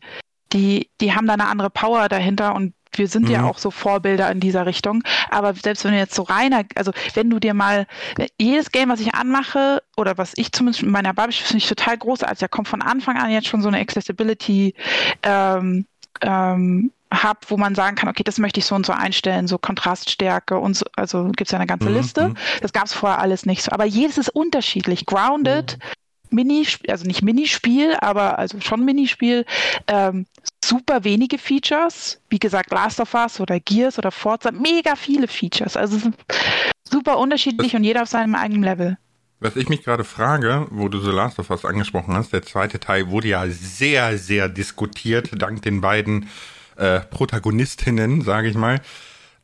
die, 0.53 0.89
die 1.01 1.13
haben 1.13 1.27
da 1.27 1.33
eine 1.33 1.47
andere 1.47 1.69
Power 1.69 2.09
dahinter 2.09 2.55
und 2.55 2.73
wir 2.97 3.07
sind 3.07 3.25
mhm. 3.25 3.31
ja 3.31 3.43
auch 3.43 3.57
so 3.57 3.71
Vorbilder 3.71 4.31
in 4.31 4.39
dieser 4.39 4.65
Richtung. 4.65 5.03
Aber 5.29 5.53
selbst 5.53 5.83
wenn 5.83 5.91
du 5.91 5.97
jetzt 5.97 6.15
so 6.15 6.23
reiner, 6.23 6.63
also 6.75 6.91
wenn 7.13 7.29
du 7.29 7.39
dir 7.39 7.53
mal 7.53 7.87
jedes 8.39 8.71
Game, 8.71 8.89
was 8.89 8.99
ich 8.99 9.13
anmache, 9.13 9.81
oder 9.97 10.17
was 10.17 10.33
ich 10.35 10.51
zumindest 10.51 10.83
in 10.83 10.91
meiner 10.91 11.13
Bubble 11.13 11.31
finde 11.31 11.57
ich 11.57 11.67
total 11.67 11.97
großartig, 11.97 12.39
da 12.39 12.47
kommt 12.47 12.67
von 12.67 12.81
Anfang 12.81 13.17
an 13.17 13.31
jetzt 13.31 13.47
schon 13.47 13.61
so 13.61 13.67
eine 13.67 13.79
Accessibility 13.79 14.73
ähm, 15.23 15.85
ähm, 16.21 16.91
Hub, 17.13 17.37
wo 17.47 17.57
man 17.57 17.75
sagen 17.75 17.95
kann, 17.95 18.09
okay, 18.09 18.23
das 18.23 18.39
möchte 18.39 18.59
ich 18.59 18.65
so 18.65 18.75
und 18.75 18.85
so 18.85 18.93
einstellen, 18.93 19.47
so 19.47 19.57
Kontraststärke 19.57 20.57
und 20.57 20.75
so, 20.75 20.85
also 20.95 21.25
gibt 21.25 21.43
es 21.47 21.51
ja 21.51 21.59
eine 21.59 21.67
ganze 21.67 21.89
mhm. 21.89 21.95
Liste. 21.95 22.29
Mhm. 22.29 22.35
Das 22.61 22.73
gab 22.73 22.85
es 22.85 22.93
vorher 22.93 23.19
alles 23.19 23.45
nicht 23.45 23.63
so. 23.63 23.71
Aber 23.71 23.85
jedes 23.85 24.17
ist 24.17 24.29
unterschiedlich. 24.29 25.05
Grounded, 25.05 25.77
mhm. 25.77 25.87
Mini, 26.29 26.65
also 26.87 27.05
nicht 27.05 27.21
Minispiel, 27.21 27.95
aber 27.99 28.39
also 28.39 28.59
schon 28.61 28.83
Minispiel, 28.85 29.45
ähm, 29.87 30.25
super 30.63 31.03
wenige 31.03 31.37
Features. 31.37 32.19
Wie 32.29 32.39
gesagt, 32.39 32.71
Last 32.71 32.99
of 32.99 33.13
Us 33.13 33.39
oder 33.39 33.59
Gears 33.59 33.97
oder 33.97 34.11
Forza, 34.11 34.51
mega 34.51 34.95
viele 34.95 35.27
Features. 35.27 35.77
Also 35.77 36.11
super 36.89 37.17
unterschiedlich 37.17 37.73
was, 37.73 37.79
und 37.79 37.83
jeder 37.83 38.03
auf 38.03 38.09
seinem 38.09 38.35
eigenen 38.35 38.63
Level. 38.63 38.97
Was 39.39 39.55
ich 39.55 39.69
mich 39.69 39.83
gerade 39.83 40.03
frage, 40.03 40.67
wo 40.71 40.87
du 40.87 40.99
The 40.99 41.11
Last 41.11 41.39
of 41.39 41.49
Us 41.49 41.65
angesprochen 41.65 42.15
hast, 42.15 42.33
der 42.33 42.41
zweite 42.41 42.79
Teil 42.79 43.09
wurde 43.09 43.27
ja 43.27 43.47
sehr, 43.47 44.17
sehr 44.17 44.49
diskutiert, 44.49 45.29
dank 45.33 45.61
den 45.61 45.81
beiden 45.81 46.29
äh, 46.77 47.01
Protagonistinnen, 47.01 48.21
sage 48.21 48.47
ich 48.49 48.55
mal. 48.55 48.81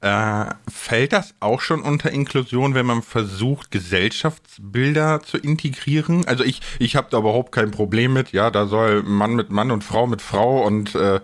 Äh, 0.01 0.45
fällt 0.67 1.13
das 1.13 1.35
auch 1.39 1.61
schon 1.61 1.83
unter 1.83 2.11
Inklusion, 2.11 2.73
wenn 2.73 2.87
man 2.87 3.03
versucht, 3.03 3.69
Gesellschaftsbilder 3.69 5.21
zu 5.21 5.37
integrieren? 5.37 6.25
Also 6.25 6.43
ich, 6.43 6.61
ich 6.79 6.95
habe 6.95 7.07
da 7.11 7.19
überhaupt 7.19 7.51
kein 7.51 7.69
Problem 7.69 8.13
mit. 8.13 8.31
Ja, 8.31 8.49
da 8.49 8.65
soll 8.65 9.03
Mann 9.03 9.35
mit 9.35 9.51
Mann 9.51 9.69
und 9.69 9.83
Frau 9.83 10.07
mit 10.07 10.23
Frau 10.23 10.65
und 10.65 10.95
äh, 10.95 11.19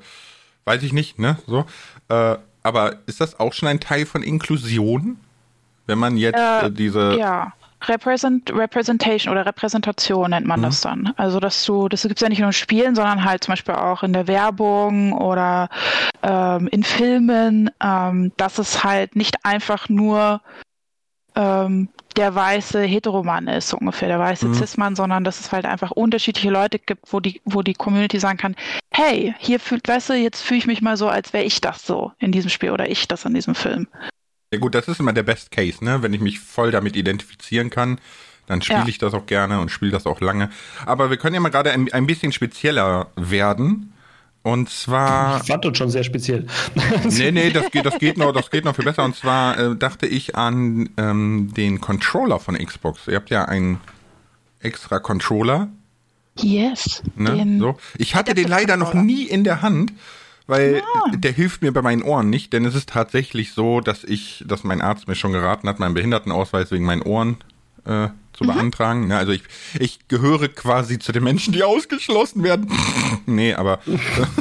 weiß 0.65 0.83
ich 0.83 0.93
nicht, 0.93 1.17
ne? 1.17 1.39
So. 1.47 1.65
Äh, 2.09 2.37
aber 2.61 2.97
ist 3.07 3.19
das 3.19 3.39
auch 3.39 3.53
schon 3.53 3.67
ein 3.67 3.79
Teil 3.79 4.05
von 4.05 4.21
Inklusion? 4.21 5.17
Wenn 5.87 5.97
man 5.97 6.15
jetzt 6.17 6.37
äh, 6.37 6.69
diese. 6.69 7.17
Ja. 7.17 7.53
Represent, 7.85 8.51
Representation 8.51 9.31
oder 9.31 9.45
Repräsentation 9.45 10.31
nennt 10.31 10.47
man 10.47 10.59
mhm. 10.59 10.63
das 10.63 10.81
dann. 10.81 11.13
Also 11.17 11.39
dass 11.39 11.63
du, 11.65 11.87
das 11.87 12.03
gibt 12.03 12.15
es 12.15 12.21
ja 12.21 12.29
nicht 12.29 12.39
nur 12.39 12.49
in 12.49 12.53
Spielen, 12.53 12.95
sondern 12.95 13.23
halt 13.23 13.43
zum 13.43 13.51
Beispiel 13.51 13.75
auch 13.75 14.03
in 14.03 14.13
der 14.13 14.27
Werbung 14.27 15.13
oder 15.13 15.69
ähm, 16.23 16.67
in 16.69 16.83
Filmen, 16.83 17.69
ähm, 17.83 18.31
dass 18.37 18.57
es 18.57 18.83
halt 18.83 19.15
nicht 19.15 19.45
einfach 19.45 19.89
nur 19.89 20.41
ähm, 21.35 21.89
der 22.15 22.33
weiße 22.33 22.81
Heteroman 22.81 23.47
ist, 23.47 23.69
so 23.69 23.77
ungefähr, 23.77 24.07
der 24.07 24.19
weiße 24.19 24.47
mhm. 24.47 24.55
Cis-Mann, 24.55 24.95
sondern 24.95 25.23
dass 25.23 25.39
es 25.39 25.51
halt 25.51 25.65
einfach 25.65 25.91
unterschiedliche 25.91 26.49
Leute 26.49 26.79
gibt, 26.79 27.13
wo 27.13 27.19
die, 27.19 27.41
wo 27.45 27.61
die 27.61 27.75
Community 27.75 28.19
sagen 28.19 28.39
kann, 28.39 28.55
hey, 28.91 29.35
hier 29.37 29.59
fühlt, 29.59 29.87
weißt 29.87 30.09
du, 30.09 30.13
jetzt 30.15 30.41
fühle 30.41 30.57
ich 30.57 30.67
mich 30.67 30.81
mal 30.81 30.97
so, 30.97 31.07
als 31.07 31.31
wäre 31.31 31.43
ich 31.43 31.61
das 31.61 31.85
so 31.85 32.11
in 32.17 32.31
diesem 32.31 32.49
Spiel 32.49 32.71
oder 32.71 32.89
ich 32.89 33.07
das 33.07 33.23
in 33.25 33.35
diesem 33.35 33.53
Film. 33.53 33.87
Ja 34.53 34.59
gut, 34.59 34.75
das 34.75 34.87
ist 34.87 34.99
immer 34.99 35.11
der 35.11 35.23
Best 35.23 35.51
Case, 35.51 35.83
ne? 35.83 36.01
Wenn 36.01 36.13
ich 36.13 36.21
mich 36.21 36.39
voll 36.39 36.71
damit 36.71 36.95
identifizieren 36.95 37.69
kann, 37.69 37.99
dann 38.45 38.61
spiele 38.61 38.79
ja. 38.79 38.87
ich 38.87 38.97
das 38.97 39.13
auch 39.13 39.25
gerne 39.25 39.59
und 39.59 39.71
spiele 39.71 39.91
das 39.91 40.05
auch 40.05 40.21
lange. 40.21 40.49
Aber 40.85 41.09
wir 41.09 41.17
können 41.17 41.35
ja 41.35 41.41
mal 41.41 41.49
gerade 41.49 41.71
ein, 41.71 41.91
ein 41.91 42.07
bisschen 42.07 42.31
spezieller 42.31 43.07
werden. 43.17 43.93
Und 44.43 44.69
zwar. 44.69 45.41
Ich 45.43 45.47
fand 45.47 45.65
das 45.65 45.77
schon 45.77 45.89
sehr 45.89 46.05
speziell. 46.05 46.47
nee, 47.09 47.31
nee, 47.31 47.49
das 47.49 47.69
geht, 47.71 47.85
das 47.85 47.99
geht 47.99 48.17
noch, 48.17 48.31
das 48.31 48.49
geht 48.49 48.63
noch 48.63 48.73
viel 48.73 48.85
besser. 48.85 49.03
Und 49.03 49.17
zwar 49.17 49.59
äh, 49.59 49.75
dachte 49.75 50.07
ich 50.07 50.37
an 50.37 50.89
ähm, 50.95 51.51
den 51.55 51.81
Controller 51.81 52.39
von 52.39 52.57
Xbox. 52.57 53.07
Ihr 53.07 53.17
habt 53.17 53.29
ja 53.29 53.43
einen 53.43 53.81
extra 54.61 54.99
Controller. 54.99 55.67
Yes. 56.39 57.03
Ne? 57.15 57.57
So. 57.59 57.77
Ich 57.97 58.15
hatte 58.15 58.33
den 58.33 58.47
leider 58.47 58.77
noch 58.77 58.93
nie 58.93 59.23
in 59.23 59.43
der 59.43 59.61
Hand 59.61 59.91
weil 60.47 60.77
ja. 60.77 61.17
der 61.17 61.31
hilft 61.31 61.61
mir 61.61 61.71
bei 61.73 61.81
meinen 61.81 62.01
Ohren 62.01 62.29
nicht, 62.29 62.53
denn 62.53 62.65
es 62.65 62.73
ist 62.73 62.89
tatsächlich 62.89 63.53
so, 63.53 63.81
dass 63.81 64.03
ich, 64.03 64.43
dass 64.47 64.63
mein 64.63 64.81
Arzt 64.81 65.07
mir 65.07 65.15
schon 65.15 65.33
geraten 65.33 65.67
hat, 65.67 65.79
meinen 65.79 65.93
Behindertenausweis 65.93 66.71
wegen 66.71 66.85
meinen 66.85 67.01
Ohren 67.01 67.37
äh, 67.85 68.07
zu 68.33 68.43
mhm. 68.43 68.47
beantragen. 68.47 69.09
Ja, 69.11 69.17
also 69.17 69.33
ich, 69.33 69.43
ich 69.79 70.07
gehöre 70.07 70.47
quasi 70.47 70.99
zu 70.99 71.11
den 71.11 71.23
Menschen, 71.23 71.53
die 71.53 71.63
ausgeschlossen 71.63 72.43
werden. 72.43 72.71
nee, 73.25 73.53
aber. 73.53 73.79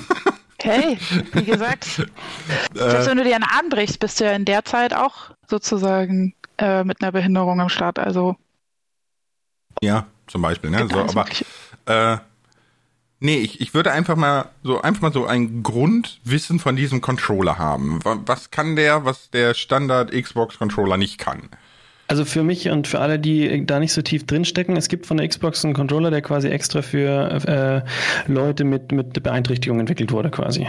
hey, 0.62 0.98
wie 1.32 1.44
gesagt, 1.44 1.84
selbst 2.74 3.08
wenn 3.08 3.16
du 3.16 3.24
dir 3.24 3.34
einen 3.34 3.44
Arm 3.44 3.68
brichst, 3.68 3.98
bist 3.98 4.20
du 4.20 4.24
ja 4.24 4.32
in 4.32 4.44
der 4.44 4.64
Zeit 4.64 4.94
auch 4.94 5.30
sozusagen 5.48 6.34
äh, 6.58 6.84
mit 6.84 7.02
einer 7.02 7.12
Behinderung 7.12 7.60
am 7.60 7.68
Start. 7.68 7.98
Also. 7.98 8.36
Ja, 9.82 10.06
zum 10.26 10.42
Beispiel, 10.42 10.70
ne? 10.70 10.88
So, 10.90 11.00
aber 11.00 11.26
äh, 11.86 12.18
Nee, 13.18 13.38
ich, 13.38 13.60
ich 13.60 13.72
würde 13.72 13.92
einfach 13.92 14.16
mal 14.16 14.50
so 14.62 14.82
einfach 14.82 15.02
mal 15.02 15.12
so 15.12 15.24
ein 15.26 15.62
Grundwissen 15.62 16.58
von 16.58 16.76
diesem 16.76 17.00
Controller 17.00 17.58
haben. 17.58 18.00
Was 18.04 18.50
kann 18.50 18.76
der, 18.76 19.04
was 19.04 19.30
der 19.30 19.54
Standard 19.54 20.12
Xbox 20.12 20.58
Controller 20.58 20.96
nicht 20.96 21.18
kann? 21.18 21.48
Also 22.08 22.24
für 22.24 22.44
mich 22.44 22.68
und 22.68 22.86
für 22.86 23.00
alle, 23.00 23.18
die 23.18 23.66
da 23.66 23.80
nicht 23.80 23.92
so 23.92 24.02
tief 24.02 24.26
drinstecken, 24.26 24.76
es 24.76 24.88
gibt 24.88 25.06
von 25.06 25.16
der 25.16 25.26
Xbox 25.26 25.64
einen 25.64 25.74
Controller, 25.74 26.10
der 26.10 26.22
quasi 26.22 26.48
extra 26.48 26.82
für 26.82 27.84
äh, 28.28 28.30
Leute 28.30 28.64
mit, 28.64 28.92
mit 28.92 29.20
Beeinträchtigung 29.22 29.80
entwickelt 29.80 30.12
wurde, 30.12 30.30
quasi. 30.30 30.66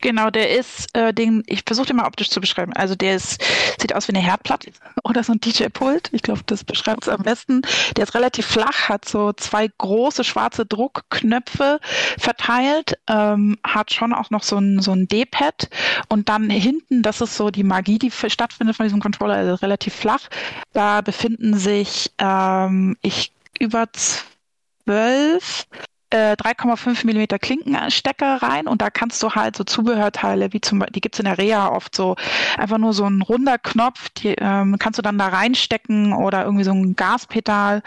Genau, 0.00 0.30
der 0.30 0.56
ist, 0.56 0.94
äh, 0.96 1.12
den, 1.12 1.42
ich 1.46 1.62
versuche 1.66 1.86
den 1.86 1.96
mal 1.96 2.06
optisch 2.06 2.30
zu 2.30 2.40
beschreiben. 2.40 2.72
Also 2.72 2.94
der 2.94 3.16
ist, 3.16 3.42
sieht 3.80 3.94
aus 3.94 4.06
wie 4.06 4.14
eine 4.14 4.24
Herdplatte 4.24 4.70
oder 5.04 5.24
so 5.24 5.32
ein 5.32 5.40
DJ-Pult. 5.40 6.10
Ich 6.12 6.22
glaube, 6.22 6.42
das 6.46 6.62
beschreibt 6.62 7.02
es 7.02 7.08
am 7.08 7.22
besten. 7.22 7.62
Der 7.96 8.04
ist 8.04 8.14
relativ 8.14 8.46
flach, 8.46 8.88
hat 8.88 9.08
so 9.08 9.32
zwei 9.32 9.68
große 9.78 10.22
schwarze 10.22 10.66
Druckknöpfe 10.66 11.80
verteilt, 12.16 12.96
ähm, 13.08 13.58
hat 13.64 13.92
schon 13.92 14.12
auch 14.12 14.30
noch 14.30 14.44
so 14.44 14.58
ein, 14.58 14.80
so 14.80 14.92
ein 14.92 15.08
D-Pad 15.08 15.68
und 16.08 16.28
dann 16.28 16.48
hinten, 16.48 17.02
das 17.02 17.20
ist 17.20 17.36
so 17.36 17.50
die 17.50 17.64
Magie, 17.64 17.98
die 17.98 18.12
stattfindet 18.12 18.76
von 18.76 18.84
diesem 18.84 19.00
Controller, 19.00 19.34
also 19.34 19.54
relativ 19.56 19.94
flach. 19.94 20.28
Da 20.72 21.00
befinden 21.00 21.58
sich, 21.58 22.12
ähm, 22.18 22.96
ich 23.02 23.32
über 23.58 23.88
zwölf 23.92 25.66
3,5 26.12 27.06
äh, 27.06 27.14
mm 27.14 27.38
Klinkenstecker 27.40 28.42
rein 28.42 28.66
und 28.66 28.80
da 28.80 28.90
kannst 28.90 29.22
du 29.22 29.30
halt 29.30 29.56
so 29.56 29.64
Zubehörteile, 29.64 30.52
wie 30.52 30.60
zum 30.60 30.78
Beispiel, 30.78 30.92
die 30.94 31.00
gibt's 31.00 31.18
in 31.18 31.26
der 31.26 31.38
Reha 31.38 31.68
oft 31.68 31.94
so, 31.94 32.16
einfach 32.56 32.78
nur 32.78 32.92
so 32.92 33.04
ein 33.04 33.22
runder 33.22 33.58
Knopf, 33.58 34.08
die 34.10 34.34
ähm, 34.38 34.76
kannst 34.78 34.98
du 34.98 35.02
dann 35.02 35.18
da 35.18 35.28
reinstecken 35.28 36.12
oder 36.12 36.44
irgendwie 36.44 36.64
so 36.64 36.72
ein 36.72 36.96
Gaspedal 36.96 37.82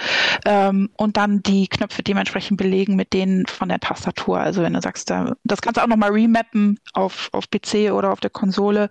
ähm, 0.46 0.90
und 0.98 1.18
dann 1.18 1.42
die 1.42 1.68
Knöpfe 1.68 2.04
dementsprechend 2.04 2.58
belegen 2.58 2.96
mit 2.96 3.14
denen 3.14 3.46
von 3.48 3.70
der 3.70 3.80
Tastatur. 3.80 4.40
Also 4.40 4.62
wenn 4.62 4.74
du 4.74 4.82
sagst, 4.82 5.10
das 5.10 5.62
kannst 5.62 5.78
du 5.78 5.84
auch 5.84 5.88
nochmal 5.88 6.12
remappen 6.12 6.80
auf, 6.94 7.30
auf 7.32 7.50
PC 7.50 7.92
oder 7.92 8.12
auf 8.12 8.20
der 8.20 8.30
Konsole, 8.30 8.90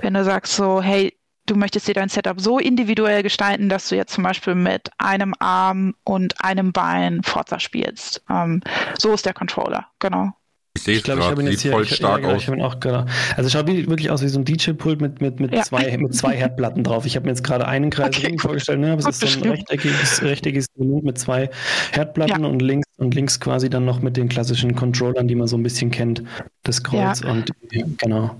wenn 0.00 0.14
du 0.14 0.24
sagst 0.24 0.56
so, 0.56 0.82
hey, 0.82 1.16
du 1.46 1.56
möchtest 1.56 1.88
dir 1.88 1.94
dein 1.94 2.08
Setup 2.08 2.40
so 2.40 2.58
individuell 2.58 3.22
gestalten, 3.22 3.68
dass 3.68 3.88
du 3.88 3.96
jetzt 3.96 4.14
zum 4.14 4.24
Beispiel 4.24 4.54
mit 4.54 4.90
einem 4.98 5.34
Arm 5.38 5.94
und 6.04 6.42
einem 6.42 6.72
Bein 6.72 7.22
Forza 7.22 7.60
spielst. 7.60 8.22
Ähm, 8.30 8.62
so 8.98 9.12
ist 9.12 9.26
der 9.26 9.34
Controller, 9.34 9.86
genau. 9.98 10.32
Ich 10.76 10.82
sehe 10.82 10.96
es 10.96 11.02
glaube, 11.04 11.20
ich 11.20 11.26
habe 11.26 11.40
ihn 11.40 11.48
jetzt 11.48 11.62
hier, 11.62 11.70
voll 11.70 11.84
ich, 11.84 11.94
stark 11.94 12.16
ja, 12.16 12.26
genau, 12.26 12.34
aus. 12.34 12.42
Ich 12.42 12.48
ihn 12.48 12.62
auch 12.62 12.80
gerade. 12.80 13.06
Also 13.36 13.48
schaut 13.48 13.68
wirklich 13.68 14.10
aus 14.10 14.22
wie 14.22 14.28
so 14.28 14.40
ein 14.40 14.44
DJ-Pult 14.44 15.00
mit, 15.00 15.20
mit, 15.20 15.38
mit, 15.38 15.54
ja. 15.54 15.62
zwei, 15.62 15.96
mit 15.96 16.14
zwei 16.14 16.34
Herdplatten 16.36 16.82
drauf. 16.82 17.06
Ich 17.06 17.14
habe 17.14 17.26
mir 17.26 17.30
jetzt 17.30 17.44
gerade 17.44 17.66
einen 17.66 17.90
Kreis 17.90 18.08
okay. 18.08 18.36
vorgestellt, 18.38 18.80
ne? 18.80 18.92
aber 18.92 19.00
es 19.00 19.22
ist 19.22 19.32
so 19.32 19.40
ein 19.40 19.50
rechteckiges, 19.50 20.22
rechteckiges 20.22 20.66
Menü 20.76 21.00
mit 21.02 21.16
zwei 21.16 21.48
Herdplatten 21.92 22.42
ja. 22.42 22.50
und 22.50 22.60
links 22.60 22.88
und 22.96 23.14
links 23.14 23.38
quasi 23.40 23.70
dann 23.70 23.84
noch 23.84 24.00
mit 24.00 24.16
den 24.16 24.28
klassischen 24.28 24.74
Controllern, 24.74 25.28
die 25.28 25.34
man 25.34 25.46
so 25.46 25.56
ein 25.56 25.62
bisschen 25.62 25.90
kennt, 25.90 26.22
das 26.62 26.82
Kreuz 26.82 27.20
ja. 27.20 27.30
und 27.30 27.50
genau. 27.98 28.36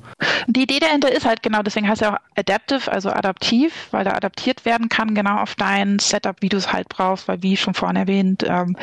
Die 0.47 0.63
Idee 0.63 0.79
dahinter 0.81 1.13
ist 1.13 1.27
halt 1.27 1.43
genau, 1.43 1.63
deswegen 1.63 1.89
heißt 1.89 2.03
er 2.03 2.15
auch 2.15 2.19
adaptive, 2.37 2.91
also 2.91 3.11
adaptiv, 3.11 3.89
weil 3.91 4.07
er 4.07 4.17
adaptiert 4.17 4.65
werden 4.65 4.89
kann, 4.89 5.15
genau 5.15 5.39
auf 5.39 5.55
dein 5.55 5.99
Setup, 5.99 6.37
wie 6.41 6.49
du 6.49 6.57
es 6.57 6.73
halt 6.73 6.89
brauchst, 6.89 7.27
weil 7.29 7.43
wie 7.43 7.57
schon 7.57 7.75
vorhin 7.75 7.97
erwähnt, 7.97 8.45
ähm, 8.47 8.77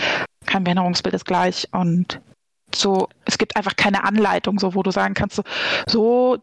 kein 0.46 0.64
Behinderungsbild 0.64 1.16
ist 1.16 1.26
gleich 1.26 1.68
und 1.72 2.20
so, 2.76 3.10
es 3.26 3.38
gibt 3.38 3.56
einfach 3.56 3.76
keine 3.76 4.04
Anleitung, 4.04 4.60
so 4.60 4.74
wo 4.76 4.84
du 4.84 4.92
sagen 4.92 5.14
kannst, 5.14 5.36
so, 5.36 5.44
so 5.88 6.38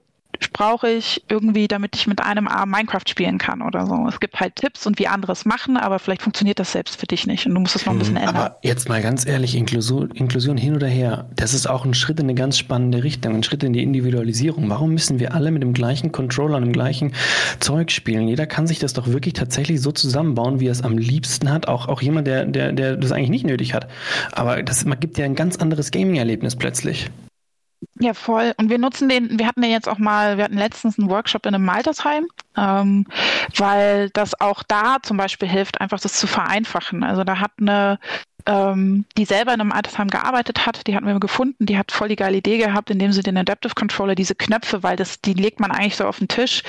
brauche 0.53 0.89
ich 0.89 1.23
irgendwie, 1.29 1.69
damit 1.69 1.97
ich 1.97 2.07
mit 2.07 2.21
einem 2.23 2.49
Arm 2.49 2.71
Minecraft 2.71 3.07
spielen 3.09 3.39
kann 3.39 3.63
oder 3.63 3.87
so. 3.87 4.07
Es 4.09 4.21
gibt 4.21 4.41
halt 4.41 4.57
Tipps 4.57 4.87
und 4.87 4.99
wie 4.99 5.07
andere 5.07 5.33
es 5.33 5.45
machen, 5.45 5.77
aber 5.77 5.99
vielleicht 5.99 6.23
funktioniert 6.23 6.59
das 6.59 6.73
selbst 6.73 6.99
für 6.99 7.07
dich 7.07 7.27
nicht 7.27 7.47
und 7.47 7.55
du 7.55 7.61
musst 7.61 7.77
es 7.77 7.87
noch 7.87 7.93
ein 7.93 7.99
bisschen 7.99 8.17
ändern. 8.17 8.37
Aber 8.37 8.59
jetzt 8.63 8.89
mal 8.89 9.01
ganz 9.01 9.27
ehrlich, 9.27 9.55
Inklusion, 9.55 10.11
Inklusion 10.11 10.57
hin 10.57 10.75
oder 10.75 10.89
her, 10.89 11.29
das 11.37 11.55
ist 11.55 11.69
auch 11.69 11.85
ein 11.85 11.95
Schritt 11.95 12.19
in 12.19 12.27
eine 12.27 12.35
ganz 12.35 12.59
spannende 12.59 13.05
Richtung, 13.05 13.35
ein 13.35 13.43
Schritt 13.43 13.63
in 13.63 13.73
die 13.73 13.83
Individualisierung. 13.83 14.69
Warum 14.69 14.93
müssen 14.93 15.21
wir 15.21 15.35
alle 15.35 15.51
mit 15.51 15.63
dem 15.63 15.75
gleichen 15.75 16.13
Controller 16.13 16.57
und 16.57 16.65
dem 16.65 16.73
gleichen 16.73 17.13
Zeug 17.61 17.91
spielen? 17.91 18.29
Jeder 18.29 18.47
kann 18.47 18.67
sich 18.67 18.79
das 18.79 18.93
doch 18.93 19.07
wirklich 19.07 19.35
tatsächlich 19.35 19.81
so 19.81 19.93
zusammenbauen, 19.93 20.61
wie 20.61 20.67
er 20.67 20.73
es 20.73 20.83
am 20.83 20.99
liebsten 20.99 21.51
hat. 21.51 21.69
Auch, 21.69 21.89
auch 21.89 22.03
jemand, 22.03 22.27
der, 22.27 22.47
der, 22.47 22.73
der 22.73 22.97
das 22.97 23.13
eigentlich 23.13 23.31
nicht 23.31 23.47
nötig 23.47 23.75
hat. 23.75 23.89
Aber 24.33 24.63
das 24.63 24.85
man 24.85 24.99
gibt 24.99 25.19
ja 25.19 25.25
ein 25.25 25.35
ganz 25.35 25.57
anderes 25.57 25.91
Gaming-Erlebnis 25.91 26.57
plötzlich. 26.57 27.11
Ja, 28.01 28.15
voll. 28.15 28.55
Und 28.57 28.71
wir 28.71 28.79
nutzen 28.79 29.09
den, 29.09 29.39
wir 29.39 29.47
hatten 29.47 29.63
ja 29.63 29.71
jetzt 29.71 29.89
auch 29.89 29.99
mal, 29.99 30.37
wir 30.37 30.45
hatten 30.45 30.57
letztens 30.57 30.99
einen 30.99 31.11
Workshop 31.11 31.47
in 31.47 31.55
einem 31.55 31.69
Altersheim, 31.69 32.27
ähm, 32.57 33.07
weil 33.57 34.11
das 34.11 34.41
auch 34.41 34.63
da 34.63 34.99
zum 35.03 35.17
Beispiel 35.17 35.49
hilft, 35.49 35.81
einfach 35.81 36.01
das 36.01 36.15
zu 36.15 36.27
vereinfachen. 36.27 37.03
Also 37.05 37.25
da 37.25 37.41
hat 37.41 37.53
eine 37.61 37.99
ähm, 38.49 39.05
die 39.19 39.27
selber 39.27 39.53
in 39.53 39.61
einem 39.61 39.73
Altersheim 39.73 40.09
gearbeitet 40.09 40.67
hat, 40.67 40.87
die 40.87 40.97
hatten 40.97 41.07
wir 41.07 41.21
gefunden, 41.21 41.67
die 41.67 41.77
hat 41.77 41.93
voll 41.93 42.09
die 42.09 42.17
geile 42.17 42.39
Idee 42.39 42.57
gehabt, 42.57 42.91
indem 42.91 43.13
sie 43.13 43.23
den 43.23 43.37
Adaptive 43.37 43.75
Controller, 43.75 44.15
diese 44.15 44.35
Knöpfe, 44.35 44.83
weil 44.83 44.97
das, 44.97 45.21
die 45.21 45.35
legt 45.35 45.61
man 45.61 45.71
eigentlich 45.71 45.97
so 45.97 46.07
auf 46.07 46.19
den 46.19 46.29
Tisch, 46.29 46.63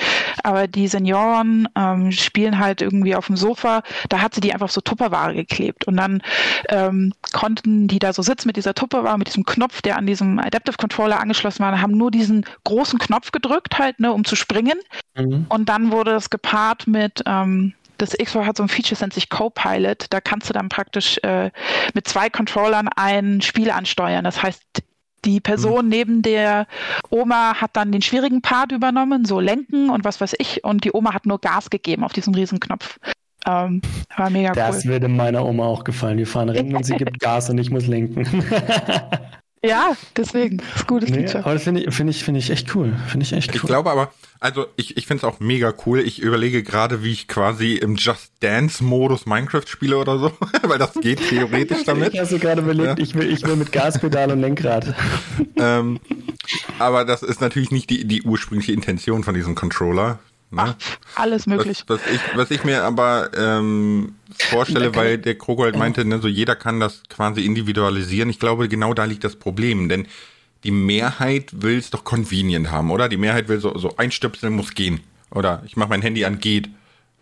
aber 0.44 0.68
die 0.68 0.88
Senioren 0.88 1.68
ähm, 1.76 2.12
spielen 2.12 2.58
halt 2.58 2.82
irgendwie 2.82 3.16
auf 3.16 3.26
dem 3.26 3.36
Sofa, 3.36 3.82
da 4.10 4.20
hat 4.20 4.34
sie 4.34 4.42
die 4.42 4.52
einfach 4.52 4.68
so 4.68 4.82
Tupperware 4.82 5.34
geklebt 5.34 5.86
und 5.86 5.96
dann 5.96 6.22
ähm, 6.68 7.14
konnten 7.32 7.88
die 7.88 7.98
da 7.98 8.12
so 8.12 8.20
sitzen 8.20 8.48
mit 8.48 8.56
dieser 8.56 8.74
Tupperware, 8.74 9.16
mit 9.16 9.28
diesem 9.28 9.46
Knopf, 9.46 9.80
der 9.80 9.96
an 9.96 10.06
diesem 10.06 10.38
Adaptive 10.38 10.76
Controller 10.76 11.18
angeschlossen 11.18 11.64
war, 11.64 11.80
haben 11.80 11.96
nur 11.96 12.10
diesen 12.10 12.44
großen 12.64 12.98
Knopf 12.98 13.32
gedrückt 13.32 13.78
halt, 13.78 14.00
ne, 14.00 14.12
um 14.12 14.26
zu 14.26 14.36
springen 14.36 14.78
mhm. 15.16 15.46
und 15.48 15.70
dann 15.70 15.92
wurde 15.92 16.12
es 16.12 16.28
gepaart 16.28 16.86
mit 16.86 17.22
ähm, 17.24 17.72
das 18.00 18.12
Xbox 18.12 18.46
hat 18.46 18.56
so 18.56 18.62
ein 18.62 18.68
Feature, 18.68 18.90
das 18.90 19.00
nennt 19.00 19.14
sich 19.14 19.28
Copilot. 19.28 20.06
Da 20.10 20.20
kannst 20.20 20.48
du 20.48 20.52
dann 20.52 20.68
praktisch 20.68 21.18
äh, 21.22 21.50
mit 21.94 22.08
zwei 22.08 22.30
Controllern 22.30 22.88
ein 22.96 23.40
Spiel 23.40 23.70
ansteuern. 23.70 24.24
Das 24.24 24.42
heißt, 24.42 24.62
die 25.24 25.40
Person 25.40 25.84
mhm. 25.84 25.90
neben 25.90 26.22
der 26.22 26.66
Oma 27.10 27.60
hat 27.60 27.70
dann 27.74 27.92
den 27.92 28.02
schwierigen 28.02 28.40
Part 28.40 28.72
übernommen, 28.72 29.24
so 29.24 29.38
lenken 29.38 29.90
und 29.90 30.04
was 30.04 30.20
weiß 30.20 30.34
ich. 30.38 30.64
Und 30.64 30.84
die 30.84 30.92
Oma 30.92 31.12
hat 31.12 31.26
nur 31.26 31.40
Gas 31.40 31.70
gegeben 31.70 32.04
auf 32.04 32.12
diesem 32.12 32.34
Riesenknopf. 32.34 32.98
Ähm, 33.46 33.82
war 34.16 34.30
mega 34.30 34.52
das 34.52 34.68
cool. 34.68 34.74
Das 34.74 34.86
würde 34.86 35.08
meiner 35.08 35.44
Oma 35.44 35.66
auch 35.66 35.84
gefallen. 35.84 36.18
Wir 36.18 36.26
fahren 36.26 36.48
Rennen 36.48 36.74
und 36.74 36.84
sie 36.84 36.96
gibt 36.96 37.18
Gas 37.20 37.50
und 37.50 37.58
ich 37.58 37.70
muss 37.70 37.86
lenken. 37.86 38.26
Ja, 39.62 39.94
deswegen. 40.16 40.56
Das 40.56 40.76
ist 40.76 40.86
gutes 40.86 41.10
nee, 41.10 41.18
Feature. 41.18 41.44
Aber 41.44 41.52
das 41.54 41.64
finde 41.64 41.82
ich, 41.82 41.94
finde 41.94 42.12
ich, 42.12 42.24
finde 42.24 42.40
ich 42.40 42.48
echt 42.50 42.74
cool. 42.74 42.94
Finde 43.08 43.24
ich 43.24 43.32
echt 43.32 43.50
cool. 43.50 43.56
Ich 43.56 43.62
glaube 43.62 43.90
aber, 43.90 44.10
also 44.38 44.66
ich, 44.76 44.96
ich 44.96 45.06
finde 45.06 45.18
es 45.18 45.24
auch 45.24 45.38
mega 45.38 45.74
cool. 45.84 46.00
Ich 46.00 46.20
überlege 46.22 46.62
gerade, 46.62 47.02
wie 47.02 47.12
ich 47.12 47.28
quasi 47.28 47.74
im 47.74 47.96
Just 47.96 48.32
Dance-Modus 48.40 49.26
Minecraft 49.26 49.66
spiele 49.66 49.98
oder 49.98 50.18
so, 50.18 50.32
weil 50.62 50.78
das 50.78 50.94
geht 50.94 51.28
theoretisch 51.28 51.82
damit. 51.86 52.14
Ich 52.14 52.20
hast 52.20 52.32
du 52.32 52.38
gerade 52.38 52.62
überlegt, 52.62 52.98
ja. 52.98 53.04
ich, 53.04 53.14
will, 53.14 53.30
ich 53.30 53.42
will 53.44 53.56
mit 53.56 53.70
Gaspedal 53.70 54.32
und 54.32 54.40
Lenkrad. 54.40 54.94
ähm, 55.56 56.00
aber 56.78 57.04
das 57.04 57.22
ist 57.22 57.42
natürlich 57.42 57.70
nicht 57.70 57.90
die, 57.90 58.06
die 58.06 58.22
ursprüngliche 58.22 58.72
Intention 58.72 59.24
von 59.24 59.34
diesem 59.34 59.54
Controller. 59.54 60.20
Ne? 60.52 60.62
Ach, 60.62 60.74
alles 61.14 61.46
möglich. 61.46 61.84
Was, 61.86 62.00
was, 62.00 62.12
ich, 62.12 62.20
was 62.36 62.50
ich 62.50 62.64
mir 62.64 62.82
aber 62.82 63.30
ähm, 63.36 64.16
vorstelle, 64.32 64.94
weil 64.96 65.16
der 65.16 65.36
Krogo 65.38 65.62
halt 65.62 65.76
meinte, 65.76 66.04
ne, 66.04 66.20
so 66.20 66.26
jeder 66.26 66.56
kann 66.56 66.80
das 66.80 67.02
quasi 67.08 67.42
individualisieren. 67.42 68.28
Ich 68.30 68.40
glaube, 68.40 68.68
genau 68.68 68.92
da 68.92 69.04
liegt 69.04 69.22
das 69.22 69.36
Problem, 69.36 69.88
denn 69.88 70.08
die 70.64 70.72
Mehrheit 70.72 71.62
will 71.62 71.78
es 71.78 71.90
doch 71.90 72.02
convenient 72.02 72.70
haben, 72.70 72.90
oder? 72.90 73.08
Die 73.08 73.16
Mehrheit 73.16 73.48
will 73.48 73.60
so, 73.60 73.78
so 73.78 73.96
einstöpseln 73.96 74.52
muss 74.52 74.74
gehen. 74.74 75.00
Oder 75.30 75.62
ich 75.64 75.76
mache 75.76 75.90
mein 75.90 76.02
Handy 76.02 76.24
an, 76.24 76.40
geht. 76.40 76.68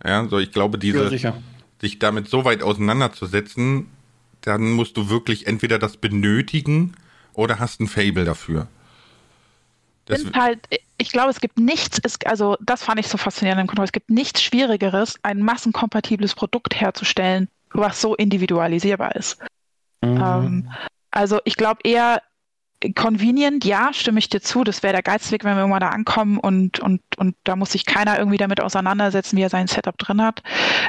Ja, 0.04 0.26
so 0.28 0.38
ich 0.38 0.52
glaube, 0.52 0.78
diese 0.78 1.14
ja, 1.14 1.34
sich 1.80 1.98
damit 1.98 2.28
so 2.28 2.44
weit 2.44 2.62
auseinanderzusetzen, 2.62 3.88
dann 4.40 4.72
musst 4.72 4.96
du 4.96 5.10
wirklich 5.10 5.46
entweder 5.46 5.78
das 5.78 5.96
benötigen 5.96 6.94
oder 7.34 7.58
hast 7.58 7.80
ein 7.80 7.88
Fable 7.88 8.24
dafür. 8.24 8.68
Das 10.08 10.24
halt, 10.34 10.60
ich 10.96 11.12
glaube, 11.12 11.30
es 11.30 11.40
gibt 11.40 11.58
nichts, 11.58 12.00
es, 12.02 12.18
also 12.24 12.56
das 12.60 12.82
fand 12.82 12.98
ich 12.98 13.08
so 13.08 13.18
faszinierend 13.18 13.60
im 13.60 13.66
Control, 13.66 13.84
es 13.84 13.92
gibt 13.92 14.10
nichts 14.10 14.42
Schwierigeres, 14.42 15.18
ein 15.22 15.40
massenkompatibles 15.40 16.34
Produkt 16.34 16.80
herzustellen, 16.80 17.48
was 17.72 18.00
so 18.00 18.14
individualisierbar 18.14 19.14
ist. 19.16 19.38
Mhm. 20.02 20.16
Ähm, 20.16 20.70
also 21.10 21.40
ich 21.44 21.56
glaube 21.56 21.80
eher, 21.84 22.22
Convenient, 22.94 23.64
ja, 23.64 23.92
stimme 23.92 24.20
ich 24.20 24.28
dir 24.28 24.40
zu. 24.40 24.62
Das 24.62 24.82
wäre 24.82 24.92
der 24.92 25.02
Geizweg, 25.02 25.42
wenn 25.42 25.56
wir 25.56 25.60
irgendwann 25.60 25.80
da 25.80 25.88
ankommen 25.88 26.38
und, 26.38 26.78
und, 26.78 27.00
und 27.16 27.34
da 27.42 27.56
muss 27.56 27.72
sich 27.72 27.84
keiner 27.84 28.18
irgendwie 28.18 28.36
damit 28.36 28.60
auseinandersetzen, 28.60 29.36
wie 29.36 29.42
er 29.42 29.50
sein 29.50 29.66
Setup 29.66 29.98
drin 29.98 30.22
hat. 30.22 30.42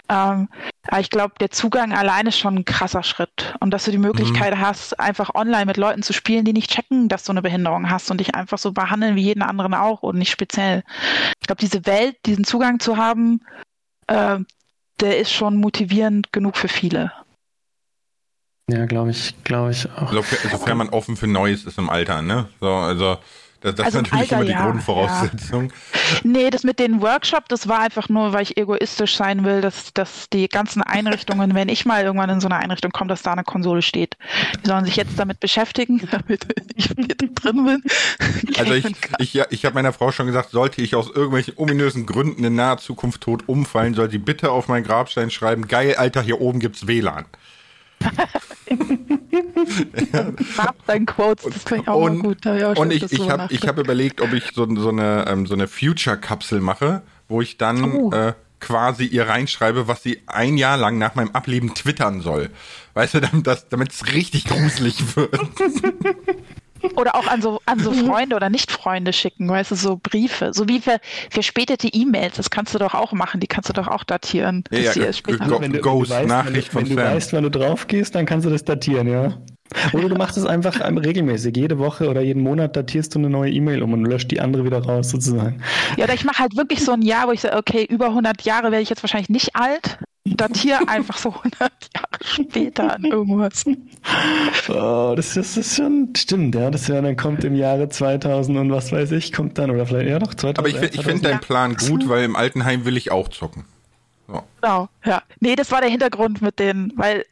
Ähm, 0.08 0.50
aber 0.88 1.02
ich 1.02 1.10
glaube, 1.10 1.34
der 1.40 1.50
Zugang 1.50 1.92
alleine 1.92 2.30
ist 2.30 2.38
schon 2.38 2.58
ein 2.58 2.66
krasser 2.66 3.02
Schritt. 3.02 3.56
Und 3.60 3.72
dass 3.72 3.86
du 3.86 3.92
die 3.92 3.98
Möglichkeit 3.98 4.56
mhm. 4.56 4.62
hast, 4.62 5.00
einfach 5.00 5.34
online 5.34 5.66
mit 5.66 5.78
Leuten 5.78 6.04
zu 6.04 6.14
spielen, 6.14 6.46
die 6.46 6.54
nicht 6.54 6.70
checken, 6.70 7.10
dass 7.10 7.24
du 7.24 7.32
eine 7.32 7.42
Behinderung 7.42 7.90
hast 7.90 8.12
und 8.12 8.20
dich 8.20 8.36
einfach 8.36 8.60
so 8.60 8.72
behandeln 8.72 9.16
wie 9.16 9.24
jeden 9.24 9.42
anderen 9.42 9.74
auch 9.74 10.04
und 10.04 10.18
nicht 10.18 10.32
speziell. 10.32 10.84
Ich 11.42 11.48
glaube, 11.48 11.62
diese 11.62 11.86
Welt, 11.88 12.18
diesen 12.26 12.44
Zugang 12.44 12.80
zu 12.80 12.98
haben, 12.98 13.42
äh, 14.08 14.38
der 15.00 15.18
ist 15.18 15.32
schon 15.32 15.58
motivierend 15.58 16.32
genug 16.32 16.58
für 16.58 16.68
viele. 16.68 17.12
Ja, 18.70 18.86
glaube 18.86 19.12
ich, 19.12 19.34
glaube 19.44 19.72
ich 19.72 19.90
auch. 19.92 20.14
Also, 20.14 20.24
sofern 20.52 20.78
man 20.78 20.90
offen 20.90 21.18
für 21.18 21.28
Neues 21.28 21.66
ist 21.66 21.78
im 21.78 21.90
Alter, 21.90 22.22
ne? 22.22 22.48
So, 22.60 22.68
also 22.68 23.18
das, 23.62 23.76
das 23.76 23.88
also 23.88 24.00
ist 24.00 24.04
natürlich 24.04 24.32
Alter, 24.32 24.36
immer 24.36 24.46
die 24.46 24.52
ja, 24.52 24.66
Grundvoraussetzung. 24.66 25.64
Ja. 25.66 26.20
Nee, 26.24 26.50
das 26.50 26.64
mit 26.64 26.80
den 26.80 27.02
Workshops, 27.02 27.48
das 27.50 27.68
war 27.68 27.80
einfach 27.80 28.08
nur, 28.08 28.32
weil 28.32 28.44
ich 28.44 28.58
egoistisch 28.58 29.18
sein 29.18 29.44
will, 29.44 29.60
dass, 29.60 29.94
dass 29.94 30.30
die 30.30 30.48
ganzen 30.48 30.82
Einrichtungen, 30.82 31.54
wenn 31.56 31.68
ich 31.68 31.86
mal 31.86 32.04
irgendwann 32.04 32.30
in 32.30 32.40
so 32.40 32.48
eine 32.48 32.56
Einrichtung 32.58 32.92
komme, 32.92 33.10
dass 33.10 33.22
da 33.22 33.34
eine 33.34 33.44
Konsole 33.44 33.82
steht. 33.82 34.16
Die 34.64 34.68
sollen 34.68 34.86
sich 34.86 34.96
jetzt 34.96 35.20
damit 35.20 35.42
beschäftigen, 35.42 36.08
damit 36.12 36.46
ich 36.76 36.96
wieder 36.96 37.16
drin 37.16 37.66
bin. 37.66 37.84
Also 38.58 38.74
ich, 38.74 38.86
ich, 39.20 39.34
ja, 39.34 39.46
ich 39.50 39.64
habe 39.64 39.76
meiner 39.76 39.94
Frau 39.94 40.12
schon 40.12 40.28
gesagt, 40.28 40.52
sollte 40.52 40.82
ich 40.82 40.96
aus 40.96 41.08
irgendwelchen 41.08 41.54
ominösen 41.58 42.06
Gründen 42.06 42.44
in 42.44 42.56
naher 42.56 42.78
Zukunft 42.78 43.22
tot 43.22 43.44
umfallen, 43.48 43.94
soll 43.94 44.10
sie 44.10 44.18
bitte 44.18 44.52
auf 44.52 44.68
meinen 44.68 44.84
Grabstein 44.84 45.32
schreiben, 45.32 45.68
geil, 45.68 45.96
Alter, 45.96 46.22
hier 46.22 46.42
oben 46.42 46.60
gibt's 46.60 46.86
WLAN. 46.86 47.26
Hab 50.58 50.76
dein 50.86 51.06
Quotes, 51.06 51.46
das 51.46 51.64
finde 51.64 51.84
ich 51.84 51.88
auch 51.88 52.02
und, 52.02 52.20
gut. 52.20 52.46
Ja, 52.46 52.72
und 52.74 52.92
ich, 52.92 53.12
ich 53.12 53.30
habe 53.30 53.54
hab 53.54 53.78
überlegt, 53.78 54.22
ob 54.22 54.34
ich 54.34 54.52
so, 54.54 54.68
so 54.76 54.90
eine, 54.90 55.26
ähm, 55.28 55.46
so 55.46 55.54
eine 55.54 55.68
Future-Kapsel 55.68 56.62
mache, 56.62 57.02
wo 57.28 57.42
ich 57.42 57.58
dann 57.58 57.84
oh. 57.84 58.12
äh, 58.12 58.34
quasi 58.60 59.06
ihr 59.06 59.28
reinschreibe, 59.28 59.88
was 59.88 60.04
sie 60.04 60.22
ein 60.28 60.58
Jahr 60.58 60.78
lang 60.78 60.98
nach 60.98 61.16
meinem 61.16 61.32
Ableben 61.32 61.74
twittern 61.74 62.22
soll. 62.22 62.50
Weißt 62.94 63.16
du, 63.16 63.22
damit 63.70 63.92
es 63.92 64.14
richtig 64.14 64.46
gruselig 64.46 65.16
wird. 65.16 65.40
Oder 66.96 67.16
auch 67.16 67.28
an 67.28 67.42
so, 67.42 67.60
an 67.66 67.80
so. 67.80 67.92
Freunde 67.92 68.36
oder 68.36 68.50
Nicht-Freunde 68.50 69.14
schicken, 69.14 69.50
weißt 69.50 69.72
du, 69.72 69.76
so 69.76 70.00
Briefe. 70.02 70.54
So 70.54 70.68
wie 70.68 70.80
für 70.80 71.00
verspätete 71.30 71.88
E-Mails, 71.88 72.38
das 72.38 72.50
kannst 72.50 72.74
du 72.74 72.80
doch 72.80 72.94
auch 72.94 73.12
machen, 73.12 73.40
die 73.40 73.48
kannst 73.48 73.70
du 73.70 73.74
doch 73.74 73.88
auch 73.88 74.04
datieren. 74.04 74.64
Ja, 74.72 74.80
ja, 74.80 75.12
go, 75.24 75.34
wenn 75.40 75.50
du, 75.50 75.62
wenn 75.62 75.72
du 75.74 75.84
weißt, 75.84 76.12
wenn, 76.46 76.54
du, 76.54 76.74
wenn 76.74 76.90
du 76.90 76.96
weißt, 76.96 77.34
wann 77.34 77.44
du 77.44 77.50
drauf 77.50 77.88
gehst, 77.88 78.16
dann 78.16 78.26
kannst 78.26 78.46
du 78.46 78.50
das 78.50 78.64
datieren, 78.64 79.08
ja. 79.08 79.38
Oder 79.94 80.10
du 80.10 80.16
machst 80.16 80.36
es 80.36 80.46
einfach 80.46 80.80
regelmäßig. 80.82 81.56
Jede 81.56 81.78
Woche 81.78 82.10
oder 82.10 82.22
jeden 82.22 82.42
Monat 82.42 82.76
datierst 82.76 83.14
du 83.14 83.20
eine 83.20 83.30
neue 83.30 83.52
E-Mail 83.52 83.84
um 83.84 83.94
und 83.94 84.04
löscht 84.06 84.32
die 84.32 84.40
andere 84.40 84.66
wieder 84.66 84.84
raus, 84.84 85.12
sozusagen. 85.12 85.62
Ja, 85.96 86.06
oder 86.06 86.16
ich 86.16 86.24
mache 86.24 86.40
halt 86.40 86.58
wirklich 86.58 86.84
so 86.84 86.94
ein 86.94 87.04
Jahr, 87.04 87.28
wo 87.28 87.32
ich 87.32 87.42
sage, 87.42 87.56
okay, 87.56 87.86
über 87.88 88.08
100 88.08 88.42
Jahre 88.42 88.72
werde 88.72 88.82
ich 88.82 88.90
jetzt 88.90 89.04
wahrscheinlich 89.04 89.30
nicht 89.30 89.56
alt. 89.56 90.00
Datiere 90.26 90.80
einfach 90.88 91.18
so 91.18 91.30
100 91.30 91.60
Jahre 91.60 91.70
Jahre 91.96 91.99
später 92.24 92.96
an 92.96 93.04
irgendwas. 93.06 93.66
Oh, 94.70 95.14
das, 95.16 95.34
das 95.34 95.58
ist 95.58 95.76
schon, 95.76 96.10
stimmt, 96.16 96.56
ja. 96.56 96.70
Das 96.72 96.88
ja 96.88 97.02
dann 97.02 97.18
kommt 97.18 97.44
im 97.44 97.56
Jahre 97.56 97.90
2000 97.90 98.58
und 98.58 98.72
was 98.72 98.92
weiß 98.92 99.12
ich, 99.12 99.34
kommt 99.34 99.58
dann, 99.58 99.72
oder 99.72 99.86
vielleicht, 99.86 100.10
ja, 100.10 100.20
noch 100.20 100.34
2000. 100.34 100.60
Aber 100.60 100.68
ich, 100.68 100.82
ich 100.82 101.04
finde 101.04 101.22
deinen 101.22 101.40
Plan 101.40 101.76
gut, 101.76 102.08
weil 102.10 102.24
im 102.24 102.36
Altenheim 102.36 102.86
will 102.86 102.98
ich 102.98 103.12
auch 103.12 103.28
zocken. 103.28 103.66
So. 104.28 104.44
Genau, 104.62 104.90
ja. 105.06 105.24
Nee, 105.40 105.56
das 105.56 105.72
war 105.72 105.82
der 105.82 105.90
Hintergrund 105.90 106.42
mit 106.42 106.60
den, 106.60 106.94
weil 106.96 107.26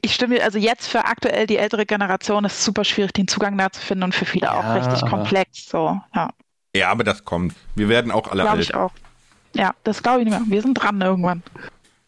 ich 0.00 0.14
stimme, 0.14 0.42
also 0.42 0.58
jetzt 0.58 0.88
für 0.88 1.04
aktuell 1.04 1.46
die 1.46 1.56
ältere 1.56 1.86
Generation 1.86 2.44
ist 2.44 2.58
es 2.58 2.64
super 2.64 2.84
schwierig, 2.84 3.12
den 3.12 3.28
Zugang 3.28 3.58
da 3.58 3.70
zu 3.70 3.80
finden 3.80 4.04
und 4.04 4.14
für 4.14 4.24
viele 4.24 4.46
ja, 4.46 4.54
auch 4.54 4.74
richtig 4.76 5.08
komplex. 5.08 5.68
So, 5.68 6.00
ja. 6.14 6.30
Ja, 6.74 6.90
aber 6.90 7.04
das 7.04 7.24
kommt. 7.24 7.54
Wir 7.74 7.88
werden 7.88 8.10
auch 8.10 8.28
alle 8.28 8.42
Glaube 8.42 8.62
ich 8.62 8.74
auch. 8.74 8.92
Ja, 9.54 9.74
das 9.84 10.02
glaube 10.02 10.20
ich 10.20 10.24
nicht 10.26 10.38
mehr. 10.38 10.46
Wir 10.48 10.62
sind 10.62 10.74
dran 10.74 11.00
irgendwann. 11.00 11.42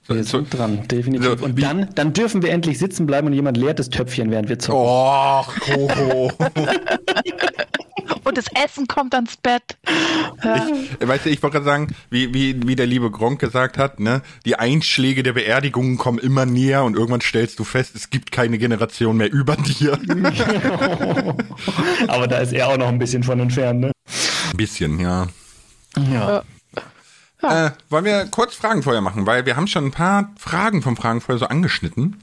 Wir 0.06 0.22
sind 0.24 0.52
dran, 0.52 0.86
definitiv. 0.88 1.38
So, 1.38 1.44
und 1.44 1.62
dann, 1.62 1.88
dann 1.94 2.12
dürfen 2.12 2.42
wir 2.42 2.50
endlich 2.50 2.78
sitzen 2.78 3.06
bleiben 3.06 3.26
und 3.26 3.32
jemand 3.32 3.56
leert 3.56 3.78
das 3.78 3.88
Töpfchen, 3.88 4.30
während 4.30 4.50
wir 4.50 4.58
zocken. 4.58 4.80
Oh, 4.86 5.42
Coco. 5.60 6.30
und 8.24 8.36
das 8.36 8.44
Essen 8.62 8.86
kommt 8.86 9.14
ans 9.14 9.38
Bett. 9.38 9.62
Ich, 11.00 11.08
weißt 11.08 11.24
du, 11.24 11.30
ich 11.30 11.42
wollte 11.42 11.54
gerade 11.54 11.64
sagen, 11.64 11.94
wie, 12.10 12.34
wie, 12.34 12.66
wie 12.66 12.76
der 12.76 12.86
liebe 12.86 13.10
Gronk 13.10 13.40
gesagt 13.40 13.78
hat, 13.78 13.98
ne, 13.98 14.20
die 14.44 14.56
Einschläge 14.56 15.22
der 15.22 15.32
Beerdigungen 15.32 15.96
kommen 15.96 16.18
immer 16.18 16.44
näher 16.44 16.84
und 16.84 16.96
irgendwann 16.96 17.22
stellst 17.22 17.58
du 17.58 17.64
fest, 17.64 17.92
es 17.94 18.10
gibt 18.10 18.30
keine 18.30 18.58
Generation 18.58 19.16
mehr 19.16 19.32
über 19.32 19.56
dir. 19.56 19.98
Aber 22.08 22.28
da 22.28 22.38
ist 22.38 22.52
er 22.52 22.68
auch 22.68 22.76
noch 22.76 22.88
ein 22.88 22.98
bisschen 22.98 23.22
von 23.22 23.40
entfernt, 23.40 23.80
ne? 23.80 23.92
Ein 24.50 24.56
bisschen, 24.56 25.00
ja. 25.00 25.28
Ja. 26.12 26.42
Äh, 27.50 27.70
wollen 27.90 28.04
wir 28.04 28.26
kurz 28.30 28.54
Fragenfeuer 28.54 29.00
machen, 29.00 29.26
weil 29.26 29.46
wir 29.46 29.56
haben 29.56 29.66
schon 29.66 29.86
ein 29.86 29.90
paar 29.90 30.32
Fragen 30.38 30.82
vom 30.82 30.96
Fragenfeuer 30.96 31.38
so 31.38 31.46
angeschnitten. 31.46 32.16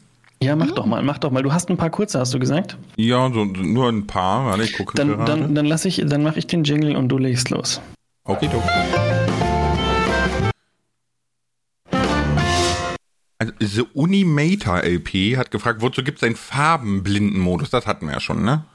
Ja, 0.43 0.55
mach 0.55 0.67
mhm. 0.67 0.75
doch 0.75 0.85
mal, 0.87 1.03
mach 1.03 1.19
doch 1.19 1.29
mal. 1.29 1.43
Du 1.43 1.53
hast 1.53 1.69
ein 1.69 1.77
paar 1.77 1.91
kurze, 1.91 2.19
hast 2.19 2.33
du 2.33 2.39
gesagt? 2.39 2.75
Ja, 2.95 3.31
so, 3.31 3.45
nur 3.45 3.89
ein 3.89 4.07
paar. 4.07 4.45
Warte, 4.45 4.63
ich 4.63 4.73
gucke 4.73 4.95
dann, 4.95 5.09
gerade. 5.09 5.25
Dann, 5.25 5.53
dann 5.53 5.65
lass 5.65 5.85
ich, 5.85 6.03
dann 6.03 6.23
mache 6.23 6.39
ich 6.39 6.47
den 6.47 6.63
Jingle 6.63 6.95
und 6.95 7.09
du 7.09 7.19
legst 7.19 7.51
los. 7.51 7.79
Okay, 8.23 8.49
okay. 8.51 9.21
Also, 13.37 13.53
The 13.59 13.83
Unimator 13.93 14.83
LP 14.83 15.37
hat 15.37 15.51
gefragt, 15.51 15.81
wozu 15.81 16.03
gibt 16.03 16.17
es 16.17 16.23
einen 16.23 16.35
Farbenblindenmodus? 16.35 17.69
Das 17.69 17.85
hatten 17.85 18.07
wir 18.07 18.13
ja 18.13 18.19
schon, 18.19 18.43
ne? 18.43 18.65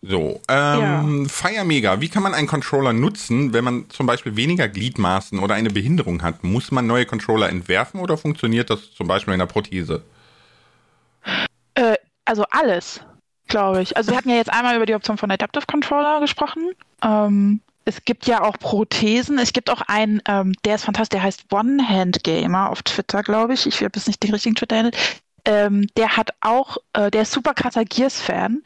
So, 0.00 0.40
ähm, 0.48 1.24
ja. 1.24 1.28
Fire 1.28 1.64
Mega, 1.64 2.00
wie 2.00 2.08
kann 2.08 2.22
man 2.22 2.32
einen 2.32 2.46
Controller 2.46 2.92
nutzen, 2.92 3.52
wenn 3.52 3.64
man 3.64 3.90
zum 3.90 4.06
Beispiel 4.06 4.36
weniger 4.36 4.68
Gliedmaßen 4.68 5.40
oder 5.40 5.56
eine 5.56 5.70
Behinderung 5.70 6.22
hat? 6.22 6.44
Muss 6.44 6.70
man 6.70 6.86
neue 6.86 7.04
Controller 7.04 7.48
entwerfen 7.48 8.00
oder 8.00 8.16
funktioniert 8.16 8.70
das 8.70 8.92
zum 8.94 9.08
Beispiel 9.08 9.34
in 9.34 9.40
der 9.40 9.46
Prothese? 9.46 10.04
Äh, 11.74 11.96
also 12.24 12.44
alles, 12.50 13.00
glaube 13.48 13.82
ich. 13.82 13.96
Also 13.96 14.12
wir 14.12 14.18
hatten 14.18 14.30
ja 14.30 14.36
jetzt 14.36 14.52
einmal 14.52 14.76
über 14.76 14.86
die 14.86 14.94
Option 14.94 15.18
von 15.18 15.32
Adaptive 15.32 15.64
Controller 15.66 16.20
gesprochen. 16.20 16.70
Ähm, 17.02 17.60
es 17.84 18.04
gibt 18.04 18.26
ja 18.26 18.42
auch 18.42 18.56
Prothesen. 18.58 19.38
Es 19.38 19.52
gibt 19.52 19.68
auch 19.68 19.80
einen, 19.80 20.22
ähm, 20.28 20.52
der 20.64 20.76
ist 20.76 20.84
fantastisch, 20.84 21.16
der 21.16 21.22
heißt 21.24 21.46
One-Hand 21.50 22.22
Gamer 22.22 22.70
auf 22.70 22.82
Twitter, 22.82 23.24
glaube 23.24 23.54
ich. 23.54 23.66
Ich 23.66 23.82
habe 23.82 23.92
jetzt 23.96 24.06
nicht 24.06 24.22
den 24.22 24.30
richtigen 24.30 24.54
Twitter-Handle. 24.54 24.92
Ähm, 25.44 25.86
der 25.96 26.16
hat 26.16 26.30
auch, 26.40 26.76
äh, 26.92 27.10
der 27.10 27.22
ist 27.22 27.32
super 27.32 27.54
krasser 27.54 27.84
Gears-Fan. 27.84 28.62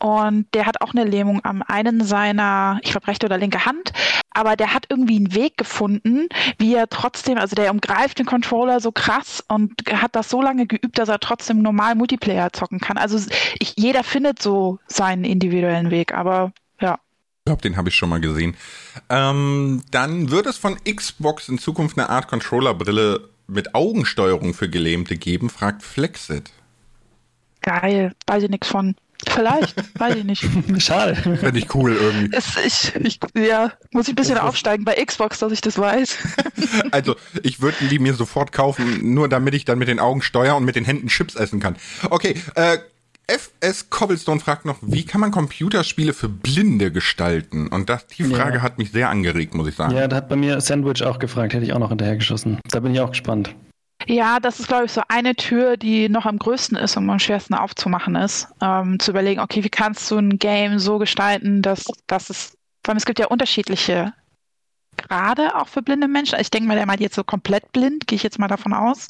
Und 0.00 0.46
der 0.54 0.64
hat 0.64 0.80
auch 0.80 0.94
eine 0.94 1.04
Lähmung 1.04 1.44
am 1.44 1.62
einen 1.62 2.02
seiner, 2.02 2.80
ich 2.82 2.90
glaube, 2.90 3.06
rechte 3.06 3.26
oder 3.26 3.36
linke 3.36 3.66
Hand. 3.66 3.92
Aber 4.30 4.56
der 4.56 4.72
hat 4.72 4.86
irgendwie 4.88 5.16
einen 5.16 5.34
Weg 5.34 5.58
gefunden, 5.58 6.28
wie 6.56 6.74
er 6.74 6.88
trotzdem, 6.88 7.36
also 7.36 7.54
der 7.54 7.70
umgreift 7.70 8.18
den 8.18 8.26
Controller 8.26 8.80
so 8.80 8.92
krass 8.92 9.44
und 9.48 9.72
hat 9.92 10.16
das 10.16 10.30
so 10.30 10.40
lange 10.40 10.66
geübt, 10.66 10.98
dass 10.98 11.10
er 11.10 11.20
trotzdem 11.20 11.60
normal 11.60 11.96
Multiplayer 11.96 12.50
zocken 12.52 12.80
kann. 12.80 12.96
Also 12.96 13.18
ich, 13.58 13.74
jeder 13.76 14.02
findet 14.02 14.40
so 14.40 14.78
seinen 14.86 15.24
individuellen 15.24 15.90
Weg, 15.90 16.14
aber 16.14 16.52
ja. 16.80 16.94
Ich 17.40 17.44
glaube, 17.46 17.62
den 17.62 17.76
habe 17.76 17.90
ich 17.90 17.94
schon 17.94 18.08
mal 18.08 18.20
gesehen. 18.20 18.56
Ähm, 19.10 19.82
dann 19.90 20.30
wird 20.30 20.46
es 20.46 20.56
von 20.56 20.78
Xbox 20.84 21.48
in 21.48 21.58
Zukunft 21.58 21.98
eine 21.98 22.08
Art 22.08 22.28
Controllerbrille 22.28 23.28
mit 23.48 23.74
Augensteuerung 23.74 24.54
für 24.54 24.70
Gelähmte 24.70 25.16
geben, 25.16 25.50
fragt 25.50 25.82
Flexit. 25.82 26.52
Geil, 27.60 28.14
weiß 28.26 28.44
ich 28.44 28.50
nichts 28.50 28.68
von. 28.68 28.94
Vielleicht, 29.28 29.76
weiß 29.98 30.16
ich 30.16 30.24
nicht. 30.24 30.46
Schade. 30.78 31.14
Fände 31.14 31.58
ich 31.58 31.74
cool 31.74 31.94
irgendwie. 31.94 32.36
Es, 32.36 32.56
ich, 32.64 32.94
ich, 32.96 33.20
ja, 33.36 33.72
muss 33.92 34.06
ich 34.08 34.12
ein 34.12 34.16
bisschen 34.16 34.38
aufsteigen 34.38 34.84
bei 34.84 34.94
Xbox, 34.94 35.38
dass 35.38 35.52
ich 35.52 35.60
das 35.60 35.78
weiß. 35.78 36.16
Also, 36.92 37.16
ich 37.42 37.60
würde 37.60 37.76
die 37.88 37.98
mir 37.98 38.14
sofort 38.14 38.52
kaufen, 38.52 39.14
nur 39.14 39.28
damit 39.28 39.54
ich 39.54 39.64
dann 39.64 39.78
mit 39.78 39.88
den 39.88 39.98
Augen 39.98 40.22
steuern 40.22 40.56
und 40.56 40.64
mit 40.64 40.76
den 40.76 40.84
Händen 40.84 41.08
Chips 41.08 41.34
essen 41.34 41.58
kann. 41.60 41.76
Okay, 42.10 42.34
äh, 42.54 42.78
FS 43.30 43.90
Cobblestone 43.90 44.40
fragt 44.40 44.64
noch, 44.64 44.78
wie 44.82 45.04
kann 45.04 45.20
man 45.20 45.30
Computerspiele 45.30 46.12
für 46.12 46.28
Blinde 46.28 46.90
gestalten? 46.90 47.68
Und 47.68 47.88
das, 47.88 48.06
die 48.08 48.24
Frage 48.24 48.56
ja. 48.56 48.62
hat 48.62 48.78
mich 48.78 48.90
sehr 48.90 49.08
angeregt, 49.08 49.54
muss 49.54 49.68
ich 49.68 49.76
sagen. 49.76 49.94
Ja, 49.94 50.08
da 50.08 50.16
hat 50.16 50.28
bei 50.28 50.36
mir 50.36 50.60
Sandwich 50.60 51.04
auch 51.04 51.18
gefragt, 51.18 51.54
hätte 51.54 51.64
ich 51.64 51.72
auch 51.72 51.78
noch 51.78 51.90
hinterhergeschossen. 51.90 52.58
Da 52.70 52.80
bin 52.80 52.92
ich 52.92 53.00
auch 53.00 53.10
gespannt. 53.10 53.54
Ja, 54.06 54.40
das 54.40 54.60
ist, 54.60 54.68
glaube 54.68 54.86
ich, 54.86 54.92
so 54.92 55.02
eine 55.08 55.34
Tür, 55.36 55.76
die 55.76 56.08
noch 56.08 56.26
am 56.26 56.38
größten 56.38 56.76
ist 56.76 56.96
und 56.96 57.08
am 57.08 57.18
schwersten 57.18 57.54
aufzumachen 57.54 58.16
ist. 58.16 58.48
Ähm, 58.60 58.98
zu 58.98 59.10
überlegen, 59.10 59.40
okay, 59.40 59.62
wie 59.62 59.68
kannst 59.70 60.10
du 60.10 60.18
ein 60.18 60.38
Game 60.38 60.78
so 60.78 60.98
gestalten, 60.98 61.62
dass, 61.62 61.84
dass 62.06 62.30
es, 62.30 62.56
vor 62.84 62.92
allem 62.92 62.96
es 62.96 63.04
gibt 63.04 63.18
ja 63.18 63.26
unterschiedliche 63.26 64.12
Grade 64.96 65.54
auch 65.54 65.68
für 65.68 65.82
blinde 65.82 66.08
Menschen. 66.08 66.38
Ich 66.40 66.50
denke 66.50 66.68
mal, 66.68 66.76
der 66.76 66.86
meint 66.86 67.00
jetzt 67.00 67.14
so 67.14 67.24
komplett 67.24 67.72
blind, 67.72 68.06
gehe 68.06 68.16
ich 68.16 68.22
jetzt 68.22 68.38
mal 68.38 68.48
davon 68.48 68.72
aus. 68.72 69.08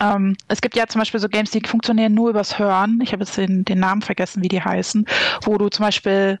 Ähm, 0.00 0.36
es 0.48 0.60
gibt 0.60 0.76
ja 0.76 0.86
zum 0.86 1.00
Beispiel 1.00 1.20
so 1.20 1.28
Games, 1.28 1.50
die 1.50 1.62
funktionieren 1.66 2.14
nur 2.14 2.30
übers 2.30 2.58
Hören. 2.58 3.00
Ich 3.02 3.12
habe 3.12 3.22
jetzt 3.24 3.36
den, 3.36 3.64
den 3.64 3.78
Namen 3.78 4.02
vergessen, 4.02 4.42
wie 4.42 4.48
die 4.48 4.62
heißen, 4.62 5.06
wo 5.42 5.58
du 5.58 5.68
zum 5.68 5.84
Beispiel 5.84 6.38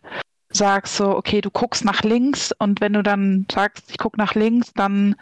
sagst 0.52 0.96
so, 0.96 1.16
okay, 1.16 1.40
du 1.40 1.50
guckst 1.50 1.84
nach 1.84 2.02
links 2.02 2.52
und 2.58 2.80
wenn 2.80 2.92
du 2.92 3.02
dann 3.02 3.46
sagst, 3.50 3.90
ich 3.90 3.98
gucke 3.98 4.18
nach 4.18 4.34
links, 4.34 4.72
dann 4.74 5.14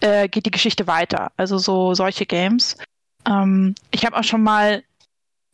äh, 0.00 0.28
geht 0.28 0.46
die 0.46 0.50
Geschichte 0.50 0.86
weiter. 0.86 1.32
Also 1.36 1.58
so 1.58 1.94
solche 1.94 2.26
Games. 2.26 2.76
Ähm, 3.26 3.74
ich 3.90 4.06
habe 4.06 4.16
auch 4.16 4.24
schon 4.24 4.42
mal 4.42 4.82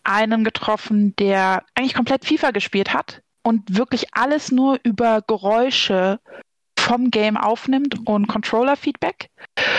einen 0.04 0.44
getroffen, 0.44 1.14
der 1.16 1.64
eigentlich 1.74 1.94
komplett 1.94 2.24
FIFA 2.24 2.52
gespielt 2.52 2.94
hat 2.94 3.22
und 3.42 3.76
wirklich 3.76 4.14
alles 4.14 4.52
nur 4.52 4.78
über 4.84 5.22
Geräusche 5.26 6.20
vom 6.87 7.11
Game 7.11 7.37
aufnimmt 7.37 8.07
und 8.07 8.29
Controller-Feedback. 8.29 9.29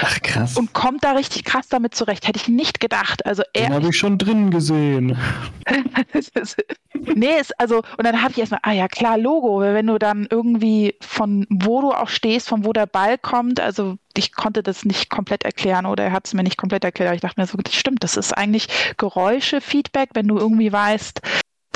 Ach 0.01 0.21
krass. 0.21 0.57
Und 0.57 0.73
kommt 0.73 1.05
da 1.05 1.13
richtig 1.13 1.45
krass 1.45 1.69
damit 1.69 1.95
zurecht. 1.95 2.27
Hätte 2.27 2.37
ich 2.37 2.49
nicht 2.49 2.81
gedacht. 2.81 3.25
Also 3.25 3.43
er. 3.53 3.67
Den 3.67 3.73
habe 3.75 3.89
ich 3.89 3.97
schon 3.97 4.17
drin 4.17 4.51
gesehen. 4.51 5.17
nee, 7.15 7.39
ist 7.39 7.57
also, 7.59 7.77
und 7.77 8.05
dann 8.05 8.21
habe 8.21 8.31
ich 8.31 8.39
erstmal, 8.39 8.59
ah 8.63 8.73
ja, 8.73 8.89
klar, 8.89 9.17
Logo. 9.17 9.61
Wenn 9.61 9.87
du 9.87 9.97
dann 9.97 10.27
irgendwie 10.29 10.95
von 10.99 11.47
wo 11.49 11.79
du 11.79 11.91
auch 11.91 12.09
stehst, 12.09 12.49
von 12.49 12.65
wo 12.65 12.73
der 12.73 12.87
Ball 12.87 13.17
kommt, 13.17 13.61
also 13.61 13.97
ich 14.17 14.33
konnte 14.33 14.61
das 14.61 14.83
nicht 14.83 15.09
komplett 15.09 15.43
erklären 15.43 15.85
oder 15.85 16.05
er 16.05 16.11
hat 16.11 16.27
es 16.27 16.33
mir 16.33 16.43
nicht 16.43 16.57
komplett 16.57 16.83
erklärt. 16.83 17.15
Ich 17.15 17.21
dachte 17.21 17.39
mir 17.39 17.47
so, 17.47 17.57
das 17.57 17.73
stimmt, 17.73 18.03
das 18.03 18.17
ist 18.17 18.33
eigentlich 18.33 18.67
Geräusche-Feedback, 18.97 20.09
wenn 20.13 20.27
du 20.27 20.37
irgendwie 20.37 20.73
weißt, 20.73 21.21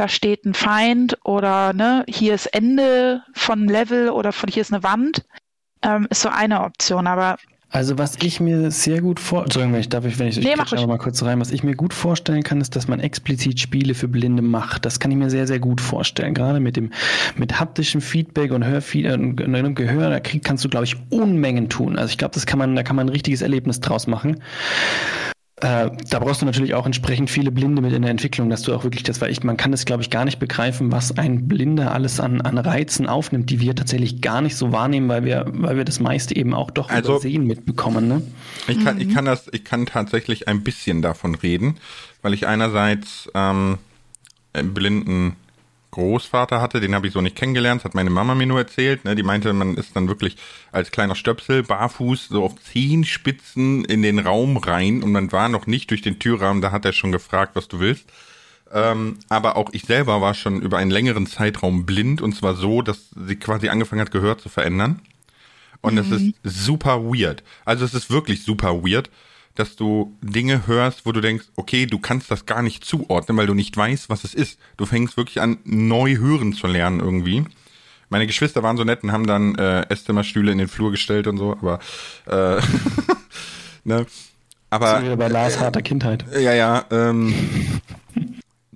da 0.01 0.07
steht 0.07 0.45
ein 0.45 0.55
Feind 0.55 1.15
oder 1.23 1.73
ne, 1.73 2.03
hier 2.07 2.33
ist 2.33 2.47
Ende 2.47 3.21
von 3.35 3.67
Level 3.67 4.09
oder 4.09 4.31
von 4.31 4.49
hier 4.49 4.61
ist 4.61 4.73
eine 4.73 4.81
Wand, 4.81 5.23
ähm, 5.83 6.07
ist 6.09 6.21
so 6.21 6.29
eine 6.29 6.63
Option. 6.63 7.05
Aber 7.05 7.37
also 7.69 7.99
was 7.99 8.17
ich 8.23 8.39
mir 8.39 8.71
sehr 8.71 8.99
gut 8.99 9.19
vor, 9.19 9.43
Entschuldigung, 9.43 9.73
wenn 9.73 9.81
ich 9.81 9.89
darf, 9.89 10.03
wenn 10.03 10.27
ich, 10.27 10.37
nee, 10.37 10.55
ich 10.55 10.73
aber 10.73 10.87
mal 10.87 10.97
kurz 10.97 11.21
rein, 11.21 11.39
was 11.39 11.51
ich 11.51 11.63
mir 11.63 11.75
gut 11.75 11.93
vorstellen 11.93 12.41
kann, 12.41 12.59
ist, 12.61 12.75
dass 12.75 12.87
man 12.87 12.99
explizit 12.99 13.59
Spiele 13.59 13.93
für 13.93 14.07
Blinde 14.07 14.41
macht. 14.41 14.85
Das 14.85 14.99
kann 14.99 15.11
ich 15.11 15.17
mir 15.17 15.29
sehr, 15.29 15.45
sehr 15.45 15.59
gut 15.59 15.79
vorstellen. 15.79 16.33
Gerade 16.33 16.59
mit 16.59 16.77
dem, 16.77 16.89
mit 17.35 17.59
haptischem 17.59 18.01
Feedback 18.01 18.51
und 18.53 18.65
Hörfeedback 18.65 19.47
äh, 19.47 19.63
und 19.63 19.75
Gehör, 19.75 20.09
da 20.09 20.19
krieg, 20.19 20.43
kannst 20.43 20.65
du, 20.65 20.69
glaube 20.69 20.85
ich, 20.85 20.95
Unmengen 21.11 21.69
tun. 21.69 21.99
Also 21.99 22.09
ich 22.09 22.17
glaube, 22.17 22.33
das 22.33 22.47
kann 22.47 22.57
man, 22.57 22.75
da 22.75 22.81
kann 22.81 22.95
man 22.95 23.05
ein 23.05 23.09
richtiges 23.09 23.43
Erlebnis 23.43 23.79
draus 23.81 24.07
machen. 24.07 24.41
Äh, 25.61 25.91
da 26.09 26.19
brauchst 26.19 26.41
du 26.41 26.45
natürlich 26.47 26.73
auch 26.73 26.87
entsprechend 26.87 27.29
viele 27.29 27.51
Blinde 27.51 27.83
mit 27.83 27.93
in 27.93 28.01
der 28.01 28.09
Entwicklung, 28.09 28.49
dass 28.49 28.63
du 28.63 28.73
auch 28.73 28.83
wirklich 28.83 29.03
das, 29.03 29.21
weil 29.21 29.29
ich, 29.29 29.43
man 29.43 29.57
kann 29.57 29.71
das, 29.71 29.85
glaube 29.85 30.01
ich, 30.01 30.09
gar 30.09 30.25
nicht 30.25 30.39
begreifen, 30.39 30.91
was 30.91 31.15
ein 31.19 31.47
Blinder 31.47 31.93
alles 31.93 32.19
an, 32.19 32.41
an 32.41 32.57
Reizen 32.57 33.05
aufnimmt, 33.05 33.51
die 33.51 33.59
wir 33.59 33.75
tatsächlich 33.75 34.21
gar 34.21 34.41
nicht 34.41 34.55
so 34.55 34.71
wahrnehmen, 34.71 35.07
weil 35.07 35.23
wir, 35.23 35.45
weil 35.47 35.77
wir 35.77 35.85
das 35.85 35.99
meiste 35.99 36.35
eben 36.35 36.55
auch 36.55 36.71
doch 36.71 36.89
also, 36.89 37.11
übersehen 37.11 37.45
mitbekommen. 37.45 38.07
Ne? 38.07 38.23
Ich 38.67 38.83
kann, 38.83 38.95
mhm. 38.95 39.01
ich 39.01 39.13
kann 39.13 39.25
das, 39.25 39.49
ich 39.51 39.63
kann 39.63 39.85
tatsächlich 39.85 40.47
ein 40.47 40.63
bisschen 40.63 41.03
davon 41.03 41.35
reden, 41.35 41.77
weil 42.23 42.33
ich 42.33 42.47
einerseits 42.47 43.29
ähm, 43.35 43.77
blinden 44.53 45.35
Großvater 45.91 46.61
hatte, 46.61 46.79
den 46.79 46.95
habe 46.95 47.07
ich 47.07 47.13
so 47.13 47.21
nicht 47.21 47.35
kennengelernt, 47.35 47.83
hat 47.83 47.93
meine 47.93 48.09
Mama 48.09 48.33
mir 48.33 48.47
nur 48.47 48.59
erzählt. 48.59 49.05
Ne? 49.05 49.15
Die 49.15 49.23
meinte, 49.23 49.53
man 49.53 49.75
ist 49.75 49.95
dann 49.95 50.07
wirklich 50.07 50.37
als 50.71 50.91
kleiner 50.91 51.15
Stöpsel 51.15 51.63
barfuß 51.63 52.29
so 52.29 52.43
auf 52.43 52.55
Zehenspitzen 52.63 53.85
in 53.85 54.01
den 54.01 54.19
Raum 54.19 54.57
rein 54.57 55.03
und 55.03 55.11
man 55.11 55.31
war 55.31 55.49
noch 55.49 55.67
nicht 55.67 55.89
durch 55.91 56.01
den 56.01 56.19
Türrahmen, 56.19 56.61
da 56.61 56.71
hat 56.71 56.85
er 56.85 56.93
schon 56.93 57.11
gefragt, 57.11 57.51
was 57.55 57.67
du 57.67 57.79
willst. 57.79 58.05
Ähm, 58.73 59.17
aber 59.27 59.57
auch 59.57 59.69
ich 59.73 59.83
selber 59.83 60.21
war 60.21 60.33
schon 60.33 60.61
über 60.61 60.77
einen 60.77 60.91
längeren 60.91 61.27
Zeitraum 61.27 61.85
blind 61.85 62.21
und 62.21 62.35
zwar 62.35 62.55
so, 62.55 62.81
dass 62.81 63.09
sie 63.27 63.35
quasi 63.35 63.67
angefangen 63.67 64.01
hat, 64.01 64.11
Gehör 64.11 64.37
zu 64.37 64.47
verändern. 64.47 65.01
Und 65.81 65.97
es 65.97 66.07
mhm. 66.07 66.33
ist 66.43 66.63
super 66.65 67.03
weird. 67.03 67.43
Also 67.65 67.83
es 67.83 67.93
ist 67.93 68.09
wirklich 68.09 68.43
super 68.43 68.83
weird. 68.83 69.09
Dass 69.55 69.75
du 69.75 70.17
Dinge 70.21 70.67
hörst, 70.67 71.05
wo 71.05 71.11
du 71.11 71.21
denkst, 71.21 71.45
okay, 71.55 71.85
du 71.85 71.99
kannst 71.99 72.31
das 72.31 72.45
gar 72.45 72.61
nicht 72.61 72.85
zuordnen, 72.85 73.37
weil 73.37 73.47
du 73.47 73.53
nicht 73.53 73.75
weißt, 73.75 74.09
was 74.09 74.23
es 74.23 74.33
ist. 74.33 74.59
Du 74.77 74.85
fängst 74.85 75.17
wirklich 75.17 75.41
an, 75.41 75.57
neu 75.63 76.17
hören 76.17 76.53
zu 76.53 76.67
lernen 76.67 76.99
irgendwie. 76.99 77.45
Meine 78.09 78.27
Geschwister 78.27 78.63
waren 78.63 78.77
so 78.77 78.83
nett 78.83 79.03
und 79.03 79.11
haben 79.11 79.27
dann 79.27 79.55
äh, 79.55 79.85
Esszimmerstühle 79.89 80.51
in 80.51 80.57
den 80.57 80.67
Flur 80.67 80.91
gestellt 80.91 81.27
und 81.27 81.37
so, 81.37 81.53
aber 81.53 81.79
äh, 82.27 82.61
ne? 83.83 84.05
Aber 84.69 85.01
wieder 85.01 85.17
bei 85.17 85.27
Lars 85.27 85.59
harter 85.59 85.81
Kindheit. 85.81 86.25
Ja, 86.33 86.53
ja. 86.53 86.85
Ähm, 86.91 87.33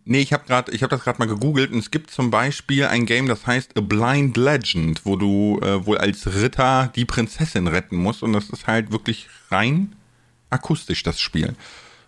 nee, 0.04 0.20
ich 0.20 0.34
habe 0.34 0.44
gerade, 0.46 0.74
ich 0.74 0.84
habe 0.84 0.90
das 0.90 1.04
gerade 1.04 1.20
mal 1.20 1.28
gegoogelt 1.28 1.72
und 1.72 1.80
es 1.80 1.90
gibt 1.90 2.12
zum 2.12 2.32
Beispiel 2.32 2.86
ein 2.86 3.06
Game, 3.06 3.28
das 3.28 3.48
heißt 3.48 3.78
A 3.78 3.82
Blind 3.82 4.36
Legend, 4.36 5.06
wo 5.06 5.16
du 5.16 5.60
äh, 5.62 5.86
wohl 5.86 5.98
als 5.98 6.36
Ritter 6.36 6.92
die 6.96 7.06
Prinzessin 7.06 7.68
retten 7.68 7.96
musst 7.96 8.24
und 8.24 8.34
das 8.34 8.50
ist 8.50 8.68
halt 8.68 8.92
wirklich 8.92 9.30
rein 9.50 9.96
akustisch 10.56 11.04
das 11.04 11.20
Spiel. 11.20 11.56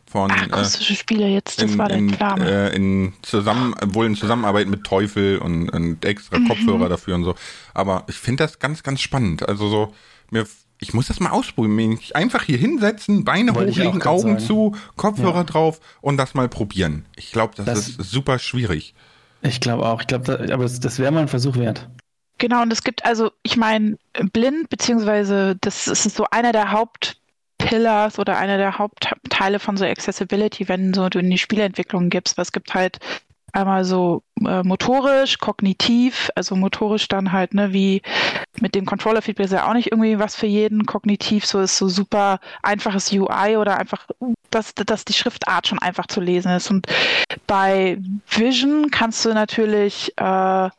Von, 0.10 0.32
Ach, 0.32 0.44
akustische 0.44 0.94
äh, 0.94 0.96
Spiele 0.96 1.28
jetzt, 1.28 1.62
das 1.62 1.72
in, 1.72 1.78
war 1.78 1.90
der 1.90 2.02
klar. 2.08 2.40
Äh, 2.40 2.76
in 2.76 3.14
zusammen, 3.22 3.76
wohl 3.88 4.06
in 4.06 4.16
Zusammenarbeit 4.16 4.68
mit 4.68 4.86
Teufel 4.86 5.38
und, 5.38 5.70
und 5.70 6.06
extra 6.06 6.40
mhm. 6.40 6.48
Kopfhörer 6.48 6.88
dafür 6.88 7.16
und 7.16 7.26
so. 7.26 7.36
Aber 7.74 8.06
ich 8.08 8.16
finde 8.16 8.44
das 8.44 8.60
ganz, 8.60 8.84
ganz 8.84 9.02
spannend. 9.02 9.48
Also 9.48 9.68
so, 9.68 9.94
mir 10.32 10.48
ich 10.80 10.94
muss 10.94 11.08
das 11.08 11.20
mal 11.20 11.32
ausprobieren. 11.32 11.76
Mich 11.76 12.16
einfach 12.16 12.44
hier 12.44 12.58
hinsetzen, 12.58 13.26
Beine 13.26 13.56
Wollte 13.56 13.72
hochlegen, 13.72 14.02
Augen 14.04 14.22
sagen. 14.22 14.40
zu, 14.40 14.76
Kopfhörer 14.96 15.38
ja. 15.38 15.44
drauf 15.44 15.80
und 16.02 16.18
das 16.18 16.34
mal 16.34 16.48
probieren. 16.50 17.06
Ich 17.16 17.32
glaube, 17.32 17.54
das, 17.56 17.66
das, 17.66 17.90
ist 17.90 18.12
super 18.12 18.40
schwierig. 18.40 18.94
Ich 19.42 19.60
glaube 19.60 19.86
auch. 19.86 20.02
Ich 20.02 20.08
glaube, 20.08 20.26
da, 20.26 20.54
aber 20.54 20.64
das, 20.64 20.80
das 20.80 21.00
wäre 21.00 21.12
mal 21.12 21.22
ein 21.22 21.28
Versuch 21.28 21.56
wert. 21.58 21.90
Genau, 22.38 22.62
und 22.62 22.72
es 22.72 22.84
gibt 22.84 23.04
also, 23.06 23.32
ich 23.42 23.58
meine, 23.58 23.98
blind, 24.32 24.70
beziehungsweise 24.70 25.56
das 25.60 25.88
ist 25.88 26.04
so 26.16 26.26
einer 26.30 26.52
der 26.52 26.72
Hauptpillars 27.68 28.20
oder 28.20 28.38
einer 28.38 28.58
der 28.58 28.78
Hauptteile 28.78 29.60
von 29.60 29.78
so 29.78 29.86
Accessibility, 29.86 30.68
wenn 30.68 30.94
so 30.94 31.10
du 31.10 31.20
in 31.20 31.30
die 31.30 31.38
Spieleentwicklung 31.38 32.10
gibst, 32.10 32.38
es 32.40 32.52
gibt 32.52 32.74
halt 32.74 33.00
einmal 33.54 33.86
so 33.86 34.24
äh, 34.46 34.62
motorisch, 34.64 35.40
kognitiv, 35.40 36.30
also 36.36 36.56
motorisch 36.56 37.08
dann 37.08 37.32
halt, 37.32 37.54
ne, 37.54 37.74
wie 37.74 38.02
mit 38.60 38.76
dem 38.76 38.86
Controller-Feedback 38.86 39.46
ist 39.46 39.54
ja 39.54 39.68
auch 39.68 39.74
nicht 39.74 39.92
irgendwie 39.92 40.20
was 40.20 40.36
für 40.36 40.48
jeden. 40.48 40.86
Kognitiv 40.86 41.46
so 41.46 41.60
ist 41.60 41.78
so 41.78 41.88
super 41.88 42.40
einfaches 42.62 43.12
UI 43.12 43.58
oder 43.58 43.78
einfach, 43.78 44.06
dass, 44.52 44.76
dass 44.76 45.06
die 45.06 45.14
Schriftart 45.14 45.68
schon 45.68 45.80
einfach 45.80 46.08
zu 46.08 46.22
lesen 46.22 46.52
ist. 46.52 46.70
Und 46.70 46.88
bei 47.48 47.98
Vision 48.30 48.92
kannst 48.92 49.26
du 49.26 49.34
natürlich 49.34 50.12
äh, 50.18 50.70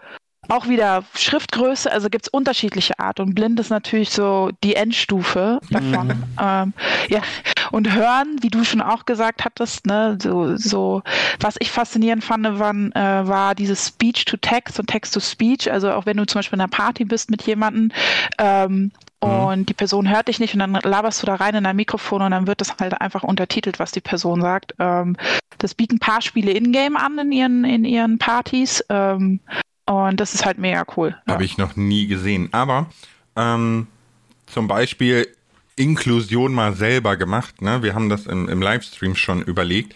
auch 0.48 0.68
wieder 0.68 1.04
Schriftgröße, 1.14 1.90
also 1.90 2.08
gibt 2.08 2.26
es 2.26 2.28
unterschiedliche 2.28 2.98
Art 2.98 3.20
und 3.20 3.34
blind 3.34 3.61
ist 3.61 3.70
natürlich 3.70 4.11
so 4.11 4.50
die 4.64 4.74
Endstufe 4.74 5.61
davon. 5.70 6.08
Mhm. 6.08 6.24
Ähm, 6.40 6.72
ja, 7.08 7.20
und 7.70 7.92
hören, 7.92 8.37
wie 8.40 8.48
du 8.48 8.64
schon 8.64 8.80
auch 8.80 9.04
gesagt 9.04 9.44
hattest, 9.44 9.87
ne, 9.87 10.18
so, 10.20 10.56
so 10.56 11.02
was 11.40 11.56
ich 11.58 11.70
faszinierend 11.70 12.24
fand, 12.24 12.58
waren, 12.58 12.92
äh, 12.92 13.26
war 13.26 13.54
dieses 13.54 13.87
Speech 13.87 14.24
to 14.24 14.37
Text 14.38 14.78
und 14.78 14.87
Text 14.87 15.14
to 15.14 15.20
Speech, 15.20 15.70
also 15.70 15.92
auch 15.92 16.06
wenn 16.06 16.16
du 16.16 16.26
zum 16.26 16.38
Beispiel 16.38 16.56
in 16.56 16.62
einer 16.62 16.68
Party 16.68 17.04
bist 17.04 17.30
mit 17.30 17.42
jemandem, 17.42 17.92
ähm, 18.38 18.92
mhm. 19.22 19.28
und 19.28 19.68
die 19.68 19.74
Person 19.74 20.08
hört 20.08 20.28
dich 20.28 20.40
nicht 20.40 20.54
und 20.54 20.61
dann 20.61 20.72
laberst 20.82 21.22
du 21.22 21.26
da 21.26 21.34
rein 21.34 21.54
in 21.54 21.66
ein 21.66 21.76
Mikrofon 21.76 22.22
und 22.22 22.30
dann 22.30 22.46
wird 22.46 22.61
das 22.61 22.76
halt 22.78 23.00
einfach 23.00 23.22
untertitelt, 23.22 23.78
was 23.78 23.92
die 23.92 24.00
Person 24.00 24.40
sagt. 24.40 24.74
Ähm, 24.78 25.16
das 25.58 25.74
bieten 25.74 25.96
ein 25.96 26.00
paar 26.00 26.22
Spiele 26.22 26.52
in-game 26.52 26.96
an 26.96 27.18
in 27.18 27.32
ihren, 27.32 27.64
in 27.64 27.84
ihren 27.84 28.18
Partys. 28.18 28.84
Ähm, 28.88 29.40
und 29.88 30.20
das 30.20 30.35
ist 30.35 30.44
halt 30.44 30.59
mega 30.59 30.85
cool. 30.96 31.16
Habe 31.27 31.44
ich 31.44 31.57
noch 31.57 31.74
nie 31.74 32.07
gesehen. 32.07 32.51
Aber 32.53 32.90
ähm, 33.37 33.87
zum 34.46 34.68
Beispiel 34.68 35.27
Inklusion 35.77 36.53
mal 36.53 36.74
selber 36.74 37.16
gemacht. 37.16 37.62
Ne? 37.62 37.83
Wir 37.83 37.94
haben 37.94 38.09
das 38.11 38.27
im, 38.27 38.48
im 38.48 38.61
Livestream 38.61 39.16
schon 39.16 39.42
überlegt. 39.42 39.94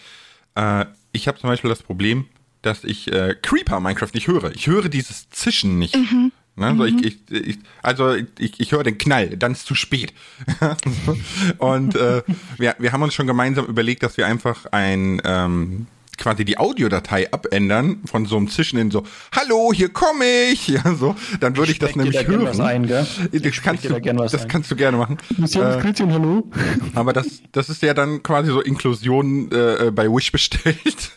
Äh, 0.55 0.87
ich 1.13 1.29
habe 1.29 1.39
zum 1.39 1.51
Beispiel 1.51 1.69
das 1.69 1.83
Problem, 1.83 2.27
dass 2.63 2.85
ich 2.85 3.13
äh, 3.13 3.35
Creeper 3.43 3.81
Minecraft 3.81 4.11
nicht 4.15 4.29
höre. 4.29 4.53
Ich 4.53 4.67
höre 4.67 4.89
dieses 4.89 5.29
Zischen 5.29 5.79
nicht. 5.79 5.95
Mhm. 5.95 6.33
Ne? 6.57 6.67
Also, 6.67 6.85
mhm. 6.85 6.99
ich, 6.99 7.05
ich, 7.05 7.49
ich, 7.49 7.59
also 7.83 8.15
ich, 8.39 8.61
ich 8.61 8.73
höre 8.73 8.85
den 8.85 8.97
Knall, 8.97 9.37
dann 9.37 9.53
ist 9.53 9.67
zu 9.67 9.75
spät. 9.75 10.15
und 11.59 11.97
äh, 11.97 12.23
wir, 12.57 12.77
wir 12.79 12.93
haben 12.93 13.03
uns 13.03 13.13
schon 13.13 13.27
gemeinsam 13.27 13.67
überlegt, 13.67 14.03
dass 14.03 14.17
wir 14.17 14.27
einfach 14.27 14.67
ein 14.67 15.21
ähm, 15.25 15.87
quasi 16.19 16.45
die 16.45 16.59
Audiodatei 16.59 17.33
abändern 17.33 18.03
von 18.05 18.27
so 18.27 18.37
einem 18.37 18.49
Zischen 18.49 18.79
in 18.79 18.91
so, 18.91 19.05
hallo, 19.35 19.73
hier 19.73 19.89
komme 19.89 20.25
ich, 20.53 20.69
ja, 20.69 20.95
so, 20.95 21.15
dann 21.41 21.57
würde 21.57 21.73
ich, 21.73 21.77
ich 21.77 21.79
das 21.81 21.97
nämlich 21.97 22.17
da 22.17 22.23
hören. 22.23 22.61
Ein, 22.61 22.87
gell? 22.87 23.07
Das, 23.33 23.63
kannst 23.63 23.85
du, 23.85 23.99
das 23.99 24.49
kannst 24.49 24.71
du 24.71 24.77
gerne 24.77 24.97
machen. 24.97 25.19
Äh, 25.39 25.83
hallo. 26.11 26.51
Aber 26.95 27.13
das, 27.13 27.43
das 27.53 27.69
ist 27.69 27.83
ja 27.83 27.95
dann 27.95 28.23
quasi 28.23 28.51
so 28.51 28.61
Inklusion 28.61 29.51
äh, 29.51 29.91
bei 29.91 30.09
Wish 30.09 30.33
bestellt. 30.33 31.11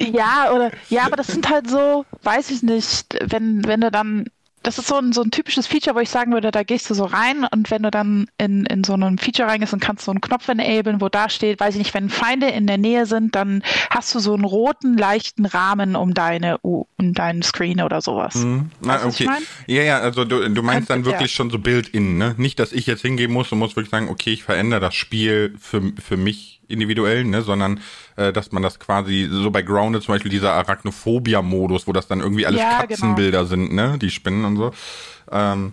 Ja, 0.00 0.50
oder 0.52 0.70
ja, 0.88 1.04
aber 1.04 1.16
das 1.16 1.28
sind 1.28 1.48
halt 1.48 1.68
so, 1.68 2.04
weiß 2.22 2.50
ich 2.50 2.62
nicht, 2.62 3.18
wenn, 3.26 3.64
wenn 3.66 3.82
du 3.82 3.90
dann 3.90 4.26
das 4.62 4.78
ist 4.78 4.88
so 4.88 4.96
ein, 4.96 5.12
so 5.12 5.22
ein 5.22 5.30
typisches 5.30 5.66
Feature, 5.66 5.96
wo 5.96 6.00
ich 6.00 6.10
sagen 6.10 6.32
würde, 6.32 6.50
da 6.50 6.62
gehst 6.62 6.90
du 6.90 6.94
so 6.94 7.04
rein 7.04 7.46
und 7.50 7.70
wenn 7.70 7.82
du 7.82 7.90
dann 7.90 8.26
in, 8.38 8.66
in 8.66 8.84
so 8.84 8.92
einem 8.92 9.18
Feature 9.18 9.48
reingehst 9.48 9.72
und 9.72 9.80
kannst 9.80 10.04
so 10.04 10.10
einen 10.10 10.20
Knopf 10.20 10.48
enablen, 10.48 11.00
wo 11.00 11.08
da 11.08 11.28
steht, 11.28 11.60
weiß 11.60 11.74
ich 11.74 11.78
nicht, 11.78 11.94
wenn 11.94 12.10
Feinde 12.10 12.48
in 12.48 12.66
der 12.66 12.78
Nähe 12.78 13.06
sind, 13.06 13.34
dann 13.34 13.62
hast 13.88 14.14
du 14.14 14.18
so 14.18 14.34
einen 14.34 14.44
roten, 14.44 14.96
leichten 14.96 15.46
Rahmen 15.46 15.96
um 15.96 16.14
deine 16.14 16.58
um 16.58 16.86
deinen 16.98 17.42
Screen 17.42 17.80
oder 17.80 18.00
sowas. 18.00 18.34
Mhm. 18.34 18.70
Na, 18.80 19.04
okay. 19.04 19.28
Ja, 19.66 19.82
ja, 19.82 19.98
also 19.98 20.24
du, 20.24 20.48
du 20.48 20.62
meinst 20.62 20.90
dann 20.90 21.04
wirklich 21.04 21.32
ja. 21.32 21.36
schon 21.36 21.50
so 21.50 21.58
Build-in, 21.58 22.18
ne? 22.18 22.34
Nicht, 22.36 22.58
dass 22.58 22.72
ich 22.72 22.86
jetzt 22.86 23.02
hingehen 23.02 23.32
muss 23.32 23.50
und 23.52 23.58
muss 23.58 23.76
wirklich 23.76 23.90
sagen, 23.90 24.08
okay, 24.08 24.32
ich 24.32 24.42
verändere 24.42 24.80
das 24.80 24.94
Spiel 24.94 25.54
für, 25.58 25.92
für 25.98 26.16
mich 26.16 26.59
individuell, 26.70 27.24
ne, 27.24 27.42
sondern 27.42 27.80
äh, 28.16 28.32
dass 28.32 28.52
man 28.52 28.62
das 28.62 28.78
quasi 28.78 29.28
so 29.30 29.50
bei 29.50 29.62
Grounded 29.62 30.02
zum 30.02 30.14
Beispiel 30.14 30.30
dieser 30.30 30.52
Arachnophobia-Modus, 30.54 31.86
wo 31.86 31.92
das 31.92 32.06
dann 32.06 32.20
irgendwie 32.20 32.46
alles 32.46 32.60
ja, 32.60 32.82
genau. 32.82 32.88
Katzenbilder 32.88 33.38
genau. 33.38 33.48
sind, 33.48 33.72
ne, 33.72 33.98
die 34.00 34.10
Spinnen 34.10 34.44
und 34.44 34.56
so. 34.56 34.72
Ähm, 35.30 35.72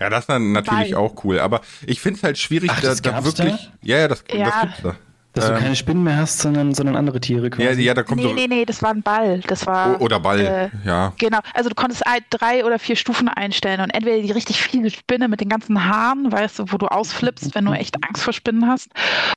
ja, 0.00 0.10
das 0.10 0.20
ist 0.20 0.28
dann 0.28 0.52
natürlich 0.52 0.90
Bye. 0.90 0.98
auch 0.98 1.24
cool. 1.24 1.38
Aber 1.38 1.60
ich 1.86 2.00
finde 2.00 2.18
es 2.18 2.22
halt 2.24 2.38
schwierig, 2.38 2.70
Ach, 2.72 2.80
da, 2.80 2.94
da 2.94 3.24
wirklich. 3.24 3.52
Da? 3.52 3.72
Ja, 3.82 3.98
ja, 3.98 4.08
das, 4.08 4.24
ja. 4.32 4.44
das 4.44 4.60
gibt's 4.62 4.82
da. 4.82 4.96
Dass 5.34 5.48
ähm, 5.48 5.54
du 5.54 5.60
keine 5.60 5.76
Spinnen 5.76 6.02
mehr 6.02 6.16
hast, 6.16 6.40
sondern, 6.40 6.74
sondern 6.74 6.94
andere 6.94 7.20
Tiere 7.20 7.48
quasi. 7.48 7.80
Ja, 7.80 7.86
ja, 7.86 7.94
da 7.94 8.02
kommt 8.02 8.20
nee, 8.20 8.28
so 8.28 8.34
nee, 8.34 8.46
nee, 8.46 8.64
das 8.66 8.82
war 8.82 8.90
ein 8.90 9.02
Ball. 9.02 9.40
Das 9.46 9.66
war, 9.66 10.00
oder 10.00 10.20
Ball, 10.20 10.40
äh, 10.40 10.86
ja. 10.86 11.14
Genau, 11.18 11.38
also 11.54 11.70
du 11.70 11.74
konntest 11.74 12.02
drei 12.30 12.64
oder 12.64 12.78
vier 12.78 12.96
Stufen 12.96 13.28
einstellen 13.28 13.80
und 13.80 13.90
entweder 13.90 14.20
die 14.20 14.30
richtig 14.30 14.60
viele 14.60 14.90
Spinne 14.90 15.28
mit 15.28 15.40
den 15.40 15.48
ganzen 15.48 15.84
Haaren, 15.84 16.30
weißt 16.30 16.58
du, 16.58 16.64
wo 16.68 16.76
du 16.76 16.86
ausflippst, 16.86 17.54
wenn 17.54 17.64
du 17.64 17.72
echt 17.72 17.96
Angst 18.06 18.22
vor 18.22 18.32
Spinnen 18.32 18.68
hast. 18.68 18.90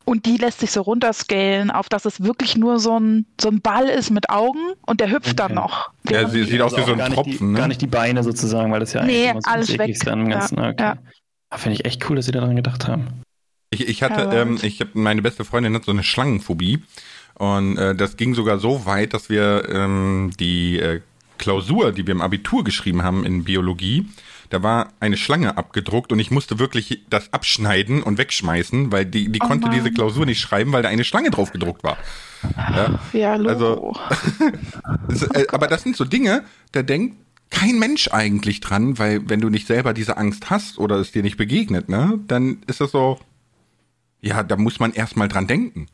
Und 0.03 0.25
die 0.25 0.37
lässt 0.37 0.59
sich 0.59 0.71
so 0.71 0.81
runterscalen, 0.81 1.71
auf 1.71 1.87
dass 1.87 2.05
es 2.05 2.21
wirklich 2.21 2.57
nur 2.57 2.79
so 2.79 2.99
ein, 2.99 3.25
so 3.39 3.49
ein 3.49 3.61
Ball 3.61 3.87
ist 3.87 4.09
mit 4.09 4.29
Augen 4.29 4.59
und 4.85 4.99
der 4.99 5.11
hüpft 5.11 5.27
okay. 5.27 5.35
dann 5.35 5.53
noch. 5.53 5.91
Ja, 6.09 6.27
sie 6.27 6.43
sieht 6.43 6.61
aus 6.61 6.75
wie 6.75 6.83
so 6.83 6.93
ein 6.93 7.13
Tropfen, 7.13 7.37
die, 7.37 7.43
ne? 7.43 7.57
Gar 7.57 7.67
nicht 7.69 7.81
die 7.81 7.87
Beine 7.87 8.23
sozusagen, 8.23 8.71
weil 8.71 8.81
das 8.81 8.93
ja 8.93 9.01
eigentlich 9.01 9.17
nee, 9.17 9.29
immer 9.29 9.41
so 9.41 9.49
alles 9.49 9.77
weg. 9.77 9.97
Dann 10.03 10.29
ganzen, 10.29 10.57
ja, 10.57 10.69
okay. 10.69 10.83
ja. 10.83 11.57
Finde 11.57 11.79
ich 11.79 11.85
echt 11.85 12.09
cool, 12.09 12.17
dass 12.17 12.25
sie 12.25 12.33
daran 12.33 12.55
gedacht 12.55 12.87
haben. 12.87 13.23
Ich, 13.75 13.87
ich 13.87 14.03
hatte, 14.03 14.29
ähm, 14.33 14.57
ich 14.61 14.79
habe 14.79 14.91
meine 14.93 15.21
beste 15.21 15.45
Freundin 15.45 15.75
hat 15.75 15.85
so 15.85 15.91
eine 15.91 16.03
Schlangenphobie 16.03 16.83
und 17.35 17.77
äh, 17.77 17.95
das 17.95 18.17
ging 18.17 18.33
sogar 18.33 18.59
so 18.59 18.85
weit, 18.85 19.13
dass 19.13 19.29
wir 19.29 19.67
ähm, 19.69 20.31
die 20.39 20.79
äh, 20.79 21.01
Klausur, 21.37 21.91
die 21.91 22.07
wir 22.07 22.13
im 22.13 22.21
Abitur 22.21 22.63
geschrieben 22.63 23.03
haben 23.03 23.25
in 23.25 23.43
Biologie, 23.43 24.07
da 24.49 24.63
war 24.63 24.93
eine 24.99 25.17
Schlange 25.17 25.57
abgedruckt 25.57 26.11
und 26.11 26.19
ich 26.19 26.31
musste 26.31 26.59
wirklich 26.59 27.03
das 27.09 27.33
abschneiden 27.33 28.03
und 28.03 28.17
wegschmeißen, 28.17 28.91
weil 28.91 29.05
die, 29.05 29.29
die 29.29 29.39
oh 29.41 29.47
konnte 29.47 29.67
Mann. 29.67 29.75
diese 29.75 29.91
Klausur 29.91 30.25
nicht 30.25 30.39
schreiben, 30.39 30.71
weil 30.71 30.83
da 30.83 30.89
eine 30.89 31.03
Schlange 31.03 31.31
drauf 31.31 31.51
gedruckt 31.51 31.83
war. 31.83 31.97
Ja, 32.55 32.99
ja 33.11 33.33
also, 33.33 33.95
äh, 35.33 35.45
aber 35.51 35.67
das 35.67 35.83
sind 35.83 35.95
so 35.97 36.05
Dinge, 36.05 36.43
da 36.71 36.83
denkt 36.83 37.17
kein 37.49 37.79
Mensch 37.79 38.09
eigentlich 38.11 38.59
dran, 38.59 38.97
weil 38.99 39.29
wenn 39.29 39.41
du 39.41 39.49
nicht 39.49 39.67
selber 39.67 39.93
diese 39.93 40.17
Angst 40.17 40.49
hast 40.49 40.77
oder 40.77 40.97
es 40.97 41.11
dir 41.11 41.23
nicht 41.23 41.37
begegnet, 41.37 41.89
ne, 41.89 42.19
dann 42.27 42.59
ist 42.67 42.81
das 42.81 42.91
so, 42.91 43.19
ja, 44.25 44.43
da 44.43 44.57
muss 44.57 44.79
man 44.79 44.91
erstmal 44.91 45.27
dran 45.27 45.47
denken. 45.47 45.87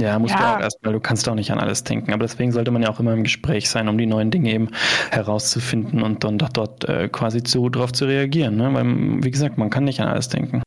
Ja, 0.00 0.16
musst 0.20 0.34
ja. 0.34 0.38
du 0.38 0.56
auch 0.56 0.60
erstmal, 0.60 0.92
du 0.92 1.00
kannst 1.00 1.28
auch 1.28 1.34
nicht 1.34 1.50
an 1.50 1.58
alles 1.58 1.82
denken. 1.82 2.12
Aber 2.12 2.22
deswegen 2.22 2.52
sollte 2.52 2.70
man 2.70 2.82
ja 2.82 2.88
auch 2.88 3.00
immer 3.00 3.12
im 3.12 3.24
Gespräch 3.24 3.68
sein, 3.68 3.88
um 3.88 3.98
die 3.98 4.06
neuen 4.06 4.30
Dinge 4.30 4.52
eben 4.52 4.68
herauszufinden 5.10 6.02
und 6.02 6.22
dann 6.22 6.38
doch 6.38 6.50
dort 6.50 6.88
äh, 6.88 7.08
quasi 7.08 7.42
zu, 7.42 7.68
drauf 7.68 7.92
zu 7.92 8.04
reagieren. 8.04 8.56
Ne? 8.56 8.72
Weil, 8.72 9.24
wie 9.24 9.30
gesagt, 9.30 9.58
man 9.58 9.70
kann 9.70 9.84
nicht 9.84 10.00
an 10.00 10.06
alles 10.06 10.28
denken. 10.28 10.62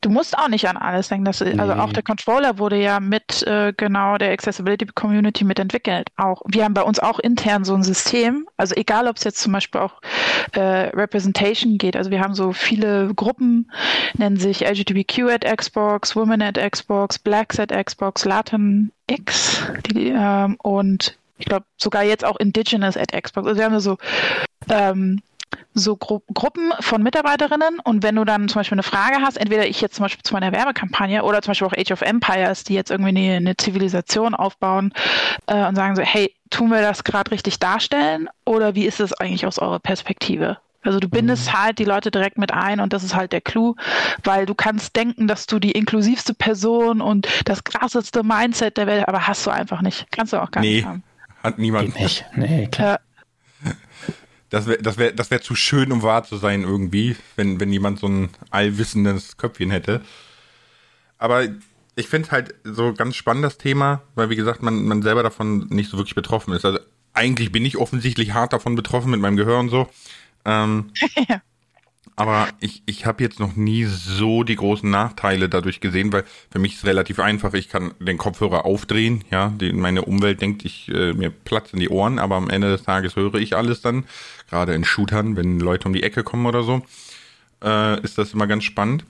Du 0.00 0.10
musst 0.10 0.38
auch 0.38 0.48
nicht 0.48 0.68
an 0.68 0.76
alles 0.76 1.08
denken. 1.08 1.24
Das, 1.24 1.40
nee. 1.40 1.58
Also 1.58 1.74
auch 1.74 1.92
der 1.92 2.04
Controller 2.04 2.58
wurde 2.58 2.76
ja 2.80 3.00
mit 3.00 3.42
äh, 3.46 3.72
genau 3.76 4.16
der 4.16 4.30
Accessibility 4.30 4.86
Community 4.86 5.44
mitentwickelt. 5.44 6.08
Auch 6.16 6.42
wir 6.46 6.64
haben 6.64 6.74
bei 6.74 6.82
uns 6.82 7.00
auch 7.00 7.18
intern 7.18 7.64
so 7.64 7.74
ein 7.74 7.82
System. 7.82 8.46
Also 8.56 8.76
egal, 8.76 9.08
ob 9.08 9.16
es 9.16 9.24
jetzt 9.24 9.40
zum 9.40 9.52
Beispiel 9.52 9.80
auch 9.80 10.00
äh, 10.52 10.60
Representation 10.60 11.78
geht. 11.78 11.96
Also 11.96 12.10
wir 12.10 12.20
haben 12.20 12.34
so 12.34 12.52
viele 12.52 13.12
Gruppen, 13.14 13.70
nennen 14.16 14.36
sich 14.36 14.60
LGBTQ 14.60 15.30
at 15.30 15.44
Xbox, 15.44 16.14
Women 16.14 16.42
at 16.42 16.58
Xbox, 16.58 17.18
Blacks 17.18 17.58
at 17.58 17.70
Xbox, 17.70 18.24
Latin 18.24 18.92
X 19.08 19.66
die, 19.86 20.08
ähm, 20.14 20.56
und 20.62 21.16
ich 21.38 21.46
glaube 21.46 21.64
sogar 21.76 22.04
jetzt 22.04 22.24
auch 22.24 22.36
Indigenous 22.36 22.96
at 22.96 23.12
Xbox. 23.12 23.46
Also 23.46 23.58
wir 23.58 23.64
haben 23.64 23.80
so 23.80 23.96
ähm, 24.68 25.22
so 25.74 25.96
Gru 25.96 26.20
Gruppen 26.34 26.72
von 26.80 27.02
Mitarbeiterinnen 27.02 27.78
und 27.82 28.02
wenn 28.02 28.16
du 28.16 28.24
dann 28.24 28.48
zum 28.48 28.60
Beispiel 28.60 28.76
eine 28.76 28.82
Frage 28.82 29.16
hast, 29.22 29.36
entweder 29.36 29.66
ich 29.66 29.80
jetzt 29.80 29.96
zum 29.96 30.04
Beispiel 30.04 30.22
zu 30.22 30.34
meiner 30.34 30.52
Werbekampagne 30.52 31.22
oder 31.22 31.42
zum 31.42 31.50
Beispiel 31.50 31.68
auch 31.68 31.76
Age 31.76 31.92
of 31.92 32.02
Empires, 32.02 32.64
die 32.64 32.74
jetzt 32.74 32.90
irgendwie 32.90 33.10
eine, 33.10 33.36
eine 33.36 33.56
Zivilisation 33.56 34.34
aufbauen 34.34 34.92
äh, 35.46 35.66
und 35.66 35.76
sagen 35.76 35.96
so, 35.96 36.02
hey, 36.02 36.34
tun 36.50 36.70
wir 36.70 36.80
das 36.80 37.04
gerade 37.04 37.30
richtig 37.30 37.58
darstellen 37.58 38.28
oder 38.44 38.74
wie 38.74 38.86
ist 38.86 39.00
es 39.00 39.12
eigentlich 39.12 39.46
aus 39.46 39.58
eurer 39.58 39.78
Perspektive? 39.78 40.58
Also 40.82 41.00
du 41.00 41.08
bindest 41.08 41.48
mhm. 41.48 41.52
halt 41.54 41.78
die 41.78 41.84
Leute 41.84 42.10
direkt 42.10 42.38
mit 42.38 42.52
ein 42.52 42.80
und 42.80 42.92
das 42.92 43.02
ist 43.02 43.14
halt 43.14 43.32
der 43.32 43.40
Clou, 43.40 43.74
weil 44.24 44.46
du 44.46 44.54
kannst 44.54 44.96
denken, 44.96 45.26
dass 45.26 45.46
du 45.46 45.58
die 45.58 45.72
inklusivste 45.72 46.34
Person 46.34 47.00
und 47.00 47.28
das 47.44 47.64
krasseste 47.64 48.22
Mindset 48.22 48.76
der 48.76 48.86
Welt, 48.86 49.08
aber 49.08 49.26
hast 49.26 49.44
du 49.44 49.50
einfach 49.50 49.82
nicht. 49.82 50.06
Kannst 50.10 50.32
du 50.32 50.40
auch 50.40 50.50
gar 50.50 50.60
nee, 50.60 50.76
nicht 50.76 50.86
haben. 50.86 51.02
Hat 51.42 51.58
niemand. 51.58 51.94
Geht 51.94 52.02
nicht. 52.02 52.26
Nee, 52.36 52.68
klar. 52.70 52.94
Äh, 52.94 52.98
das 54.50 54.66
wäre 54.66 54.82
das 54.82 54.98
wär, 54.98 55.12
das 55.12 55.30
wär 55.30 55.40
zu 55.42 55.54
schön, 55.54 55.92
um 55.92 56.02
wahr 56.02 56.24
zu 56.24 56.36
sein 56.36 56.62
irgendwie, 56.62 57.16
wenn, 57.36 57.60
wenn 57.60 57.72
jemand 57.72 57.98
so 57.98 58.08
ein 58.08 58.30
allwissendes 58.50 59.36
Köpfchen 59.36 59.70
hätte. 59.70 60.02
Aber 61.18 61.44
ich 61.96 62.08
finde 62.08 62.30
halt 62.30 62.54
so 62.64 62.94
ganz 62.94 63.16
spannend 63.16 63.44
das 63.44 63.58
Thema, 63.58 64.02
weil 64.14 64.30
wie 64.30 64.36
gesagt, 64.36 64.62
man, 64.62 64.84
man 64.84 65.02
selber 65.02 65.22
davon 65.22 65.66
nicht 65.68 65.90
so 65.90 65.96
wirklich 65.98 66.14
betroffen 66.14 66.54
ist. 66.54 66.64
Also 66.64 66.78
eigentlich 67.12 67.50
bin 67.50 67.64
ich 67.64 67.76
offensichtlich 67.76 68.32
hart 68.32 68.52
davon 68.52 68.76
betroffen 68.76 69.10
mit 69.10 69.20
meinem 69.20 69.36
Gehör 69.36 69.58
und 69.58 69.68
so. 69.68 69.88
Ähm, 70.44 70.92
ja. 71.28 71.42
Aber 72.18 72.48
ich, 72.58 72.82
ich 72.84 73.06
habe 73.06 73.22
jetzt 73.22 73.38
noch 73.38 73.54
nie 73.54 73.84
so 73.84 74.42
die 74.42 74.56
großen 74.56 74.90
Nachteile 74.90 75.48
dadurch 75.48 75.78
gesehen, 75.78 76.12
weil 76.12 76.24
für 76.50 76.58
mich 76.58 76.72
ist 76.72 76.78
es 76.78 76.84
relativ 76.84 77.20
einfach. 77.20 77.54
Ich 77.54 77.68
kann 77.68 77.94
den 78.00 78.18
Kopfhörer 78.18 78.64
aufdrehen, 78.64 79.22
ja. 79.30 79.50
Die, 79.50 79.72
meine 79.72 80.02
Umwelt 80.02 80.40
denkt, 80.40 80.64
ich 80.64 80.88
äh, 80.88 81.12
mir 81.12 81.30
Platz 81.30 81.72
in 81.72 81.78
die 81.78 81.88
Ohren, 81.88 82.18
aber 82.18 82.34
am 82.34 82.50
Ende 82.50 82.70
des 82.70 82.82
Tages 82.82 83.14
höre 83.14 83.36
ich 83.36 83.54
alles 83.54 83.82
dann. 83.82 84.04
Gerade 84.48 84.74
in 84.74 84.84
Shootern, 84.84 85.36
wenn 85.36 85.60
Leute 85.60 85.88
um 85.88 85.92
die 85.92 86.02
Ecke 86.02 86.22
kommen 86.24 86.46
oder 86.46 86.62
so, 86.62 86.82
äh, 87.62 88.00
ist 88.02 88.18
das 88.18 88.32
immer 88.32 88.46
ganz 88.46 88.64
spannend. 88.64 89.04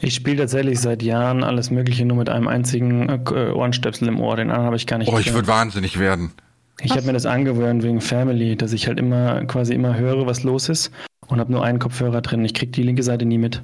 Ich 0.00 0.14
spiele 0.14 0.38
tatsächlich 0.38 0.78
seit 0.80 1.02
Jahren 1.02 1.42
alles 1.42 1.70
Mögliche 1.70 2.04
nur 2.04 2.16
mit 2.16 2.28
einem 2.28 2.46
einzigen 2.46 3.08
äh, 3.08 3.50
Ohrenstöpsel 3.50 4.08
im 4.08 4.20
Ohr. 4.20 4.36
Den 4.36 4.50
anderen 4.50 4.66
habe 4.66 4.76
ich 4.76 4.86
gar 4.86 4.98
nicht. 4.98 5.10
Oh, 5.10 5.18
ich 5.18 5.32
würde 5.32 5.48
wahnsinnig 5.48 5.98
werden. 5.98 6.32
Ich 6.80 6.92
habe 6.92 7.02
mir 7.02 7.12
das 7.12 7.26
angewöhnt 7.26 7.82
wegen 7.82 8.00
Family, 8.00 8.56
dass 8.56 8.72
ich 8.72 8.86
halt 8.86 8.98
immer 8.98 9.44
quasi 9.46 9.74
immer 9.74 9.96
höre, 9.96 10.26
was 10.26 10.42
los 10.42 10.68
ist 10.68 10.92
und 11.26 11.40
habe 11.40 11.52
nur 11.52 11.64
einen 11.64 11.78
Kopfhörer 11.78 12.20
drin. 12.20 12.44
Ich 12.44 12.54
kriege 12.54 12.72
die 12.72 12.82
linke 12.82 13.02
Seite 13.02 13.24
nie 13.24 13.38
mit. 13.38 13.62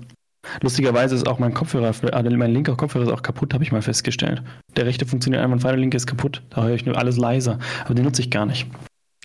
Lustigerweise 0.62 1.14
ist 1.14 1.28
auch 1.28 1.38
mein 1.38 1.52
Kopfhörer, 1.52 1.92
also 2.12 2.30
mein 2.36 2.52
linker 2.52 2.76
Kopfhörer 2.76 3.04
ist 3.04 3.12
auch 3.12 3.22
kaputt, 3.22 3.52
habe 3.52 3.62
ich 3.62 3.72
mal 3.72 3.82
festgestellt. 3.82 4.42
Der 4.76 4.86
rechte 4.86 5.06
funktioniert 5.06 5.42
einwandfrei, 5.42 5.70
der 5.70 5.80
linke 5.80 5.96
ist 5.96 6.06
kaputt. 6.06 6.42
Da 6.50 6.62
höre 6.62 6.74
ich 6.74 6.86
nur 6.86 6.96
alles 6.96 7.18
leiser. 7.18 7.58
Aber 7.84 7.94
den 7.94 8.04
nutze 8.04 8.22
ich 8.22 8.30
gar 8.30 8.46
nicht. 8.46 8.66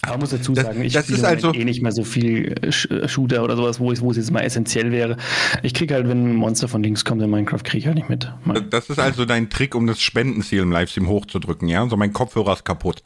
Aber 0.07 0.19
muss 0.19 0.29
dazu 0.29 0.55
sagen, 0.55 0.81
ich 0.83 0.93
das 0.93 1.05
spiele 1.05 1.27
also 1.27 1.53
eh 1.53 1.65
nicht 1.65 1.81
mehr 1.81 1.91
so 1.91 2.03
viel 2.03 2.55
äh, 2.61 3.07
Shooter 3.07 3.43
oder 3.43 3.55
sowas, 3.55 3.79
wo 3.79 3.91
es, 3.91 4.01
wo 4.01 4.11
es 4.11 4.17
jetzt 4.17 4.31
mal 4.31 4.41
essentiell 4.41 4.91
wäre. 4.91 5.17
Ich 5.63 5.73
kriege 5.73 5.93
halt, 5.93 6.07
wenn 6.07 6.31
ein 6.31 6.35
Monster 6.35 6.67
von 6.67 6.83
links 6.83 7.05
kommt 7.05 7.21
in 7.21 7.29
Minecraft, 7.29 7.63
kriege 7.63 7.77
ich 7.79 7.85
halt 7.87 7.95
nicht 7.95 8.09
mit. 8.09 8.31
Das 8.69 8.89
ist 8.89 8.99
also 8.99 9.25
dein 9.25 9.49
Trick, 9.49 9.75
um 9.75 9.87
das 9.87 10.01
Spendenziel 10.01 10.61
im 10.61 10.71
Livestream 10.71 11.07
hochzudrücken, 11.07 11.67
ja? 11.67 11.87
So 11.87 11.97
mein 11.97 12.13
Kopfhörer 12.13 12.53
ist 12.53 12.65
kaputt. 12.65 13.03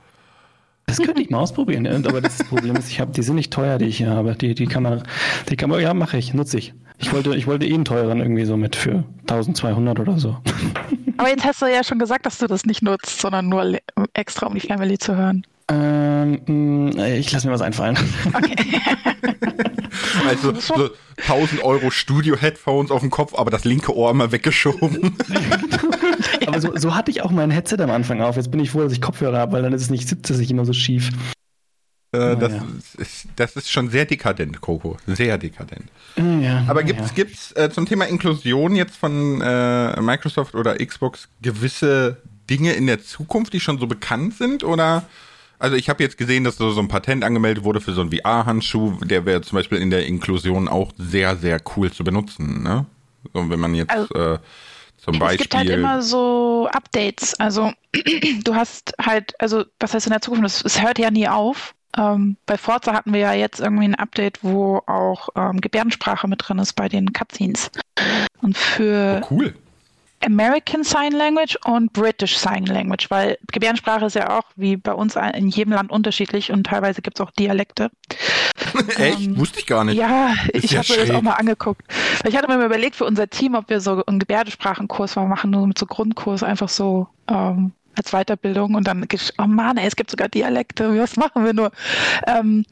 Das 0.89 0.97
könnte 0.97 1.21
ich 1.21 1.29
mal 1.29 1.39
ausprobieren, 1.39 1.85
aber 2.07 2.19
das 2.19 2.39
Problem 2.45 2.75
ist, 2.75 2.89
ich 2.89 2.99
habe, 2.99 3.11
die 3.11 3.21
sind 3.21 3.35
nicht 3.35 3.53
teuer, 3.53 3.77
die 3.77 3.85
ich 3.85 3.97
hier 3.97 4.09
habe. 4.09 4.35
Die, 4.35 4.55
die 4.55 4.65
kann 4.65 4.81
man, 4.81 5.03
die 5.47 5.55
kann 5.55 5.69
man, 5.69 5.79
ja, 5.81 5.93
mache 5.93 6.17
ich, 6.17 6.33
nutze 6.33 6.57
ich. 6.57 6.73
Ich 6.97 7.13
wollte, 7.13 7.35
ich 7.35 7.45
wollte 7.45 7.67
eh 7.67 7.73
einen 7.73 7.85
teuren 7.85 8.19
irgendwie 8.19 8.45
so 8.45 8.57
mit 8.57 8.75
für 8.75 9.03
1200 9.27 9.99
oder 9.99 10.17
so. 10.17 10.37
Aber 11.17 11.29
jetzt 11.29 11.45
hast 11.45 11.61
du 11.61 11.67
ja 11.67 11.83
schon 11.83 11.99
gesagt, 11.99 12.25
dass 12.25 12.39
du 12.39 12.47
das 12.47 12.65
nicht 12.65 12.81
nutzt, 12.81 13.21
sondern 13.21 13.49
nur 13.49 13.77
extra, 14.13 14.47
um 14.47 14.55
die 14.55 14.61
Family 14.61 14.97
zu 14.97 15.15
hören. 15.15 15.45
Ähm, 16.19 16.89
mm, 16.89 16.99
ich 16.99 17.31
lasse 17.31 17.47
mir 17.47 17.53
was 17.53 17.61
einfallen. 17.61 17.97
Okay. 18.33 18.55
also 20.27 20.53
so 20.59 20.89
1000 21.17 21.63
Euro 21.63 21.91
Studio-Headphones 21.91 22.91
auf 22.91 23.01
dem 23.01 23.09
Kopf, 23.09 23.33
aber 23.35 23.51
das 23.51 23.65
linke 23.65 23.95
Ohr 23.95 24.13
mal 24.13 24.31
weggeschoben. 24.31 25.17
aber 26.47 26.61
so, 26.61 26.75
so, 26.75 26.95
hatte 26.95 27.11
ich 27.11 27.21
auch 27.21 27.31
mein 27.31 27.51
Headset 27.51 27.77
am 27.79 27.91
Anfang 27.91 28.21
auf. 28.21 28.35
Jetzt 28.35 28.51
bin 28.51 28.59
ich 28.59 28.71
froh, 28.71 28.81
dass 28.81 28.93
ich 28.93 29.01
Kopfhörer 29.01 29.37
habe, 29.37 29.53
weil 29.53 29.63
dann 29.63 29.73
ist 29.73 29.81
es 29.83 29.89
nicht, 29.89 30.07
sitzt 30.07 30.29
es 30.29 30.37
nicht 30.37 30.51
immer 30.51 30.65
so 30.65 30.73
schief. 30.73 31.11
Äh, 32.11 32.37
das, 32.37 32.53
ja. 32.53 32.65
ist, 32.97 33.27
das 33.35 33.55
ist 33.55 33.71
schon 33.71 33.89
sehr 33.89 34.05
dekadent, 34.05 34.61
Coco. 34.61 34.97
Sehr 35.05 35.37
dekadent. 35.37 35.85
Ja, 36.17 36.65
Aber 36.67 36.83
gibt 36.83 37.01
es 37.01 37.53
ja. 37.55 37.65
äh, 37.65 37.69
zum 37.69 37.85
Thema 37.85 38.05
Inklusion 38.05 38.75
jetzt 38.75 38.95
von 38.95 39.41
äh, 39.41 40.01
Microsoft 40.01 40.55
oder 40.55 40.75
Xbox 40.83 41.29
gewisse 41.41 42.17
Dinge 42.49 42.73
in 42.73 42.87
der 42.87 43.03
Zukunft, 43.03 43.53
die 43.53 43.59
schon 43.59 43.77
so 43.77 43.85
bekannt 43.85 44.35
sind? 44.35 44.63
Oder 44.63 45.03
also 45.59 45.75
ich 45.75 45.89
habe 45.89 46.01
jetzt 46.01 46.17
gesehen, 46.17 46.43
dass 46.45 46.55
so, 46.57 46.77
ein 46.79 46.87
Patent 46.87 47.23
angemeldet 47.23 47.63
wurde 47.63 47.81
für 47.81 47.93
so 47.93 48.01
einen 48.01 48.11
VR-Handschuh, 48.11 48.97
der 49.03 49.25
wäre 49.25 49.41
zum 49.41 49.57
Beispiel 49.57 49.77
in 49.77 49.91
der 49.91 50.05
Inklusion 50.05 50.67
auch 50.67 50.91
sehr, 50.97 51.35
sehr 51.35 51.61
cool 51.75 51.91
zu 51.91 52.03
benutzen. 52.03 52.63
Ne? 52.63 52.85
So, 53.33 53.49
wenn 53.49 53.59
man 53.59 53.75
jetzt 53.75 53.91
also, 53.91 54.13
äh, 54.13 54.39
zum 54.97 55.19
Beispiel. 55.19 55.35
Es 55.35 55.41
gibt 55.41 55.55
halt 55.55 55.69
immer 55.69 56.01
so 56.01 56.69
Updates. 56.71 57.39
Also 57.39 57.71
du 58.43 58.55
hast 58.55 58.93
halt, 59.01 59.33
also 59.39 59.65
was 59.79 59.93
heißt 59.93 60.07
in 60.07 60.11
der 60.11 60.21
Zukunft? 60.21 60.65
Es 60.65 60.81
hört 60.81 60.97
ja 60.97 61.11
nie 61.11 61.27
auf. 61.27 61.75
Ähm, 61.97 62.37
bei 62.45 62.57
Forza 62.57 62.93
hatten 62.93 63.13
wir 63.13 63.19
ja 63.19 63.33
jetzt 63.33 63.59
irgendwie 63.59 63.85
ein 63.85 63.95
Update, 63.95 64.43
wo 64.43 64.81
auch 64.85 65.29
ähm, 65.35 65.59
Gebärdensprache 65.59 66.27
mit 66.27 66.47
drin 66.47 66.59
ist 66.59 66.73
bei 66.73 66.87
den 66.87 67.11
Cutscenes. 67.13 67.71
Und 68.41 68.57
für 68.57 69.21
oh, 69.23 69.27
cool. 69.31 69.55
American 70.23 70.83
Sign 70.83 71.13
Language 71.13 71.57
und 71.65 71.93
British 71.93 72.37
Sign 72.37 72.65
Language, 72.65 73.09
weil 73.09 73.37
Gebärdensprache 73.51 74.05
ist 74.05 74.15
ja 74.15 74.37
auch 74.37 74.43
wie 74.55 74.77
bei 74.77 74.93
uns 74.93 75.15
in 75.15 75.49
jedem 75.49 75.73
Land 75.73 75.91
unterschiedlich 75.91 76.51
und 76.51 76.65
teilweise 76.65 77.01
gibt 77.01 77.19
es 77.19 77.25
auch 77.25 77.31
Dialekte. 77.31 77.89
Echt? 78.97 79.21
Ähm, 79.21 79.37
Wusste 79.37 79.59
ich 79.59 79.65
gar 79.65 79.83
nicht. 79.83 79.97
Ja, 79.97 80.33
ist 80.53 80.65
ich 80.65 80.71
ja 80.71 80.79
habe 80.79 80.93
mir 80.93 81.07
das 81.07 81.15
auch 81.15 81.21
mal 81.21 81.33
angeguckt. 81.33 81.81
Ich 82.27 82.35
hatte 82.35 82.47
mir 82.47 82.63
überlegt 82.63 82.95
für 82.95 83.05
unser 83.05 83.29
Team, 83.29 83.55
ob 83.55 83.69
wir 83.69 83.79
so 83.79 84.03
einen 84.05 84.19
Gebärdensprachenkurs 84.19 85.15
mal 85.15 85.27
machen, 85.27 85.51
nur 85.51 85.67
mit 85.67 85.77
so 85.77 85.85
Grundkurs, 85.85 86.43
einfach 86.43 86.69
so 86.69 87.07
ähm, 87.29 87.71
als 87.95 88.11
Weiterbildung 88.11 88.75
und 88.75 88.87
dann, 88.87 89.05
oh 89.37 89.47
Mann, 89.47 89.77
ey, 89.77 89.87
es 89.87 89.95
gibt 89.95 90.11
sogar 90.11 90.29
Dialekte, 90.29 90.97
was 90.97 91.17
machen 91.17 91.45
wir 91.45 91.53
nur? 91.53 91.71
Ähm, 92.27 92.65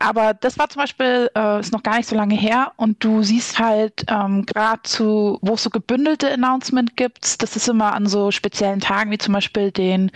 aber 0.00 0.34
das 0.34 0.58
war 0.58 0.68
zum 0.68 0.80
Beispiel, 0.80 1.30
äh, 1.36 1.60
ist 1.60 1.72
noch 1.72 1.82
gar 1.82 1.98
nicht 1.98 2.08
so 2.08 2.16
lange 2.16 2.34
her 2.34 2.72
und 2.76 3.04
du 3.04 3.22
siehst 3.22 3.58
halt 3.58 4.04
ähm, 4.08 4.46
gerade 4.46 4.80
zu, 4.82 5.38
wo 5.42 5.54
es 5.54 5.62
so 5.62 5.70
gebündelte 5.70 6.32
Announcement 6.32 6.96
gibt, 6.96 7.42
das 7.42 7.54
ist 7.54 7.68
immer 7.68 7.92
an 7.92 8.06
so 8.06 8.30
speziellen 8.30 8.80
Tagen, 8.80 9.10
wie 9.10 9.18
zum 9.18 9.34
Beispiel 9.34 9.70
den 9.70 10.10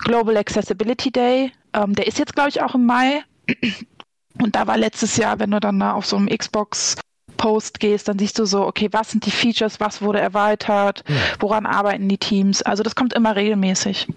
Global 0.00 0.36
Accessibility 0.36 1.12
Day. 1.12 1.52
Ähm, 1.72 1.94
der 1.94 2.08
ist 2.08 2.18
jetzt, 2.18 2.34
glaube 2.34 2.48
ich, 2.48 2.60
auch 2.60 2.74
im 2.74 2.84
Mai. 2.84 3.22
Und 4.42 4.56
da 4.56 4.66
war 4.66 4.76
letztes 4.76 5.16
Jahr, 5.16 5.38
wenn 5.38 5.50
du 5.50 5.60
dann 5.60 5.80
auf 5.82 6.04
so 6.04 6.16
einem 6.16 6.28
Xbox 6.28 6.96
Post 7.36 7.80
gehst, 7.80 8.08
dann 8.08 8.18
siehst 8.18 8.38
du 8.38 8.44
so, 8.44 8.66
okay, 8.66 8.88
was 8.90 9.12
sind 9.12 9.24
die 9.24 9.30
Features, 9.30 9.78
was 9.78 10.02
wurde 10.02 10.20
erweitert, 10.20 11.04
ja. 11.08 11.14
woran 11.38 11.66
arbeiten 11.66 12.08
die 12.08 12.18
Teams. 12.18 12.62
Also 12.62 12.82
das 12.82 12.94
kommt 12.94 13.14
immer 13.14 13.36
regelmäßig. 13.36 14.08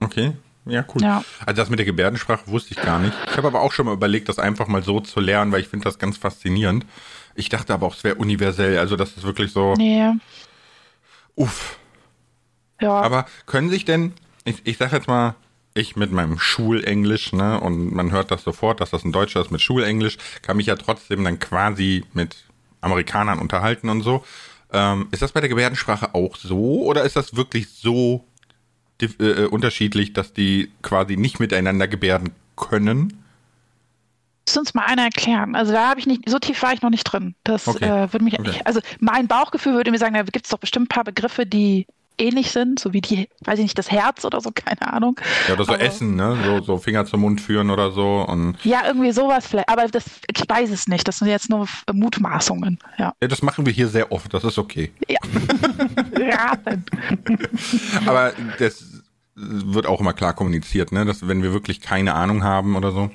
Okay. 0.00 0.34
Ja, 0.68 0.84
cool. 0.94 1.02
Ja. 1.02 1.24
Also 1.44 1.56
das 1.60 1.70
mit 1.70 1.78
der 1.78 1.86
Gebärdensprache 1.86 2.46
wusste 2.46 2.74
ich 2.74 2.80
gar 2.80 2.98
nicht. 2.98 3.14
Ich 3.30 3.36
habe 3.36 3.48
aber 3.48 3.60
auch 3.60 3.72
schon 3.72 3.86
mal 3.86 3.94
überlegt, 3.94 4.28
das 4.28 4.38
einfach 4.38 4.68
mal 4.68 4.82
so 4.82 5.00
zu 5.00 5.20
lernen, 5.20 5.52
weil 5.52 5.60
ich 5.60 5.68
finde 5.68 5.84
das 5.84 5.98
ganz 5.98 6.16
faszinierend. 6.16 6.84
Ich 7.34 7.48
dachte 7.48 7.72
aber 7.72 7.86
auch, 7.86 7.94
es 7.94 8.04
wäre 8.04 8.16
universell. 8.16 8.78
Also 8.78 8.96
das 8.96 9.16
ist 9.16 9.22
wirklich 9.22 9.52
so. 9.52 9.74
Nee. 9.74 10.12
Uff. 11.34 11.78
Ja. 12.80 12.92
Aber 13.00 13.26
können 13.46 13.70
sich 13.70 13.84
denn, 13.84 14.12
ich, 14.44 14.60
ich 14.64 14.76
sag 14.76 14.92
jetzt 14.92 15.08
mal, 15.08 15.34
ich 15.74 15.96
mit 15.96 16.10
meinem 16.10 16.38
Schulenglisch, 16.38 17.32
ne, 17.32 17.60
und 17.60 17.92
man 17.92 18.10
hört 18.10 18.30
das 18.30 18.42
sofort, 18.42 18.80
dass 18.80 18.90
das 18.90 19.04
ein 19.04 19.12
Deutscher 19.12 19.40
ist 19.40 19.50
mit 19.50 19.60
Schulenglisch, 19.60 20.18
kann 20.42 20.56
mich 20.56 20.66
ja 20.66 20.76
trotzdem 20.76 21.24
dann 21.24 21.38
quasi 21.38 22.04
mit 22.12 22.36
Amerikanern 22.80 23.38
unterhalten 23.38 23.88
und 23.88 24.02
so. 24.02 24.24
Ähm, 24.72 25.08
ist 25.12 25.22
das 25.22 25.32
bei 25.32 25.40
der 25.40 25.48
Gebärdensprache 25.48 26.14
auch 26.14 26.36
so 26.36 26.82
oder 26.82 27.04
ist 27.04 27.16
das 27.16 27.34
wirklich 27.34 27.68
so 27.70 28.27
äh, 29.00 29.06
äh, 29.24 29.46
unterschiedlich, 29.46 30.12
dass 30.12 30.32
die 30.32 30.70
quasi 30.82 31.16
nicht 31.16 31.40
miteinander 31.40 31.88
gebärden 31.88 32.30
können? 32.56 33.22
Muss 34.46 34.56
uns 34.56 34.74
mal 34.74 34.84
einer 34.86 35.02
erklären. 35.02 35.54
Also 35.54 35.72
da 35.72 35.90
habe 35.90 36.00
ich 36.00 36.06
nicht, 36.06 36.28
so 36.28 36.38
tief 36.38 36.62
war 36.62 36.72
ich 36.72 36.82
noch 36.82 36.90
nicht 36.90 37.04
drin. 37.04 37.34
Das 37.44 37.68
okay. 37.68 37.84
äh, 37.84 38.12
würde 38.12 38.24
mich, 38.24 38.38
okay. 38.38 38.60
also 38.64 38.80
mein 38.98 39.28
Bauchgefühl 39.28 39.74
würde 39.74 39.90
mir 39.90 39.98
sagen, 39.98 40.14
da 40.14 40.22
gibt 40.22 40.46
es 40.46 40.50
doch 40.50 40.58
bestimmt 40.58 40.86
ein 40.86 40.88
paar 40.88 41.04
Begriffe, 41.04 41.46
die 41.46 41.86
ähnlich 42.18 42.50
sind, 42.50 42.78
so 42.78 42.92
wie 42.92 43.00
die, 43.00 43.28
weiß 43.44 43.58
ich 43.58 43.64
nicht, 43.64 43.78
das 43.78 43.90
Herz 43.90 44.24
oder 44.24 44.40
so, 44.40 44.50
keine 44.54 44.92
Ahnung. 44.92 45.20
Ja, 45.46 45.54
oder 45.54 45.64
so 45.64 45.72
aber, 45.72 45.82
Essen, 45.82 46.16
ne? 46.16 46.36
So, 46.44 46.62
so 46.62 46.78
Finger 46.78 47.06
zum 47.06 47.20
Mund 47.22 47.40
führen 47.40 47.70
oder 47.70 47.92
so. 47.92 48.24
Und 48.28 48.56
ja, 48.64 48.82
irgendwie 48.86 49.12
sowas 49.12 49.46
vielleicht. 49.46 49.68
Aber 49.68 49.86
das, 49.86 50.04
ich 50.34 50.48
weiß 50.48 50.70
es 50.70 50.88
nicht. 50.88 51.06
Das 51.08 51.18
sind 51.18 51.28
jetzt 51.28 51.48
nur 51.48 51.66
Mutmaßungen. 51.92 52.78
Ja. 52.98 53.14
ja, 53.20 53.28
das 53.28 53.42
machen 53.42 53.64
wir 53.64 53.72
hier 53.72 53.88
sehr 53.88 54.12
oft. 54.12 54.32
Das 54.34 54.44
ist 54.44 54.58
okay. 54.58 54.92
Ja. 55.08 55.18
Raten. 56.22 56.84
aber 58.06 58.32
das 58.58 59.02
wird 59.34 59.86
auch 59.86 60.00
immer 60.00 60.12
klar 60.12 60.34
kommuniziert, 60.34 60.92
ne? 60.92 61.04
Dass 61.04 61.26
wenn 61.26 61.42
wir 61.42 61.52
wirklich 61.52 61.80
keine 61.80 62.14
Ahnung 62.14 62.42
haben 62.42 62.76
oder 62.76 62.92
so. 62.92 63.10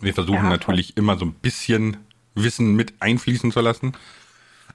Wir 0.00 0.14
versuchen 0.14 0.44
ja, 0.44 0.50
natürlich 0.50 0.96
immer 0.96 1.16
so 1.16 1.24
ein 1.24 1.32
bisschen 1.32 1.96
Wissen 2.34 2.74
mit 2.74 2.94
einfließen 3.00 3.52
zu 3.52 3.60
lassen. 3.60 3.92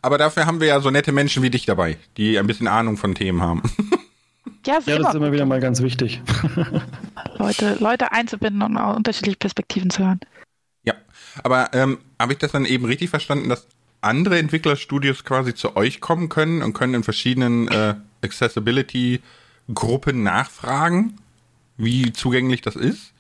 Aber 0.01 0.17
dafür 0.17 0.45
haben 0.45 0.61
wir 0.61 0.67
ja 0.67 0.79
so 0.79 0.89
nette 0.89 1.11
Menschen 1.11 1.43
wie 1.43 1.49
dich 1.49 1.65
dabei, 1.65 1.97
die 2.17 2.37
ein 2.37 2.47
bisschen 2.47 2.67
Ahnung 2.67 2.97
von 2.97 3.15
Themen 3.15 3.41
haben. 3.41 3.63
Ja, 4.65 4.79
ja 4.85 4.97
das 4.97 5.09
ist 5.09 5.15
immer 5.15 5.31
wieder 5.31 5.45
mal 5.45 5.59
ganz 5.59 5.81
wichtig. 5.81 6.21
Leute, 7.37 7.77
Leute 7.79 8.11
einzubinden 8.11 8.61
und 8.61 8.77
auch 8.77 8.95
unterschiedliche 8.95 9.37
Perspektiven 9.37 9.89
zu 9.89 10.03
hören. 10.03 10.19
Ja, 10.83 10.93
aber 11.43 11.73
ähm, 11.73 11.99
habe 12.19 12.33
ich 12.33 12.39
das 12.39 12.51
dann 12.51 12.65
eben 12.65 12.85
richtig 12.85 13.09
verstanden, 13.09 13.49
dass 13.49 13.67
andere 14.01 14.39
Entwicklerstudios 14.39 15.23
quasi 15.23 15.55
zu 15.55 15.75
euch 15.75 16.01
kommen 16.01 16.29
können 16.29 16.61
und 16.61 16.73
können 16.73 16.93
in 16.93 17.03
verschiedenen 17.03 17.67
äh, 17.67 17.95
Accessibility-Gruppen 18.23 20.23
nachfragen, 20.23 21.17
wie 21.77 22.11
zugänglich 22.13 22.61
das 22.61 22.75
ist? 22.75 23.13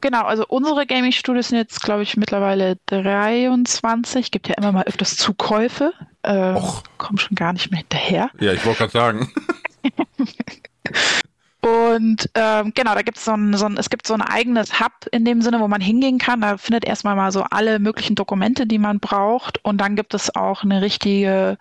Genau, 0.00 0.24
also 0.24 0.44
unsere 0.48 0.86
Gaming-Studios 0.86 1.48
sind 1.48 1.58
jetzt, 1.58 1.82
glaube 1.82 2.02
ich, 2.02 2.16
mittlerweile 2.16 2.78
23. 2.86 4.30
Gibt 4.30 4.48
ja 4.48 4.54
immer 4.54 4.72
mal 4.72 4.84
öfters 4.84 5.16
Zukäufe. 5.16 5.92
Äh, 6.22 6.54
kommen 6.96 7.18
schon 7.18 7.36
gar 7.36 7.52
nicht 7.52 7.70
mehr 7.70 7.78
hinterher. 7.78 8.30
Ja, 8.40 8.52
ich 8.52 8.64
wollte 8.66 8.78
gerade 8.78 8.92
sagen. 8.92 9.32
Und 11.94 12.30
ähm, 12.34 12.72
genau, 12.74 12.94
da 12.94 13.02
gibt 13.02 13.18
so 13.18 13.32
ein, 13.32 13.54
so 13.54 13.66
ein, 13.66 13.76
es 13.76 13.90
gibt 13.90 14.06
so 14.06 14.14
ein 14.14 14.22
eigenes 14.22 14.80
Hub 14.80 14.92
in 15.12 15.24
dem 15.24 15.42
Sinne, 15.42 15.60
wo 15.60 15.68
man 15.68 15.80
hingehen 15.80 16.18
kann. 16.18 16.40
Da 16.40 16.56
findet 16.56 16.84
erstmal 16.84 17.16
mal 17.16 17.32
so 17.32 17.42
alle 17.42 17.78
möglichen 17.78 18.14
Dokumente, 18.14 18.66
die 18.66 18.78
man 18.78 19.00
braucht. 19.00 19.64
Und 19.64 19.78
dann 19.78 19.96
gibt 19.96 20.14
es 20.14 20.34
auch 20.34 20.62
eine 20.62 20.82
richtige 20.82 21.58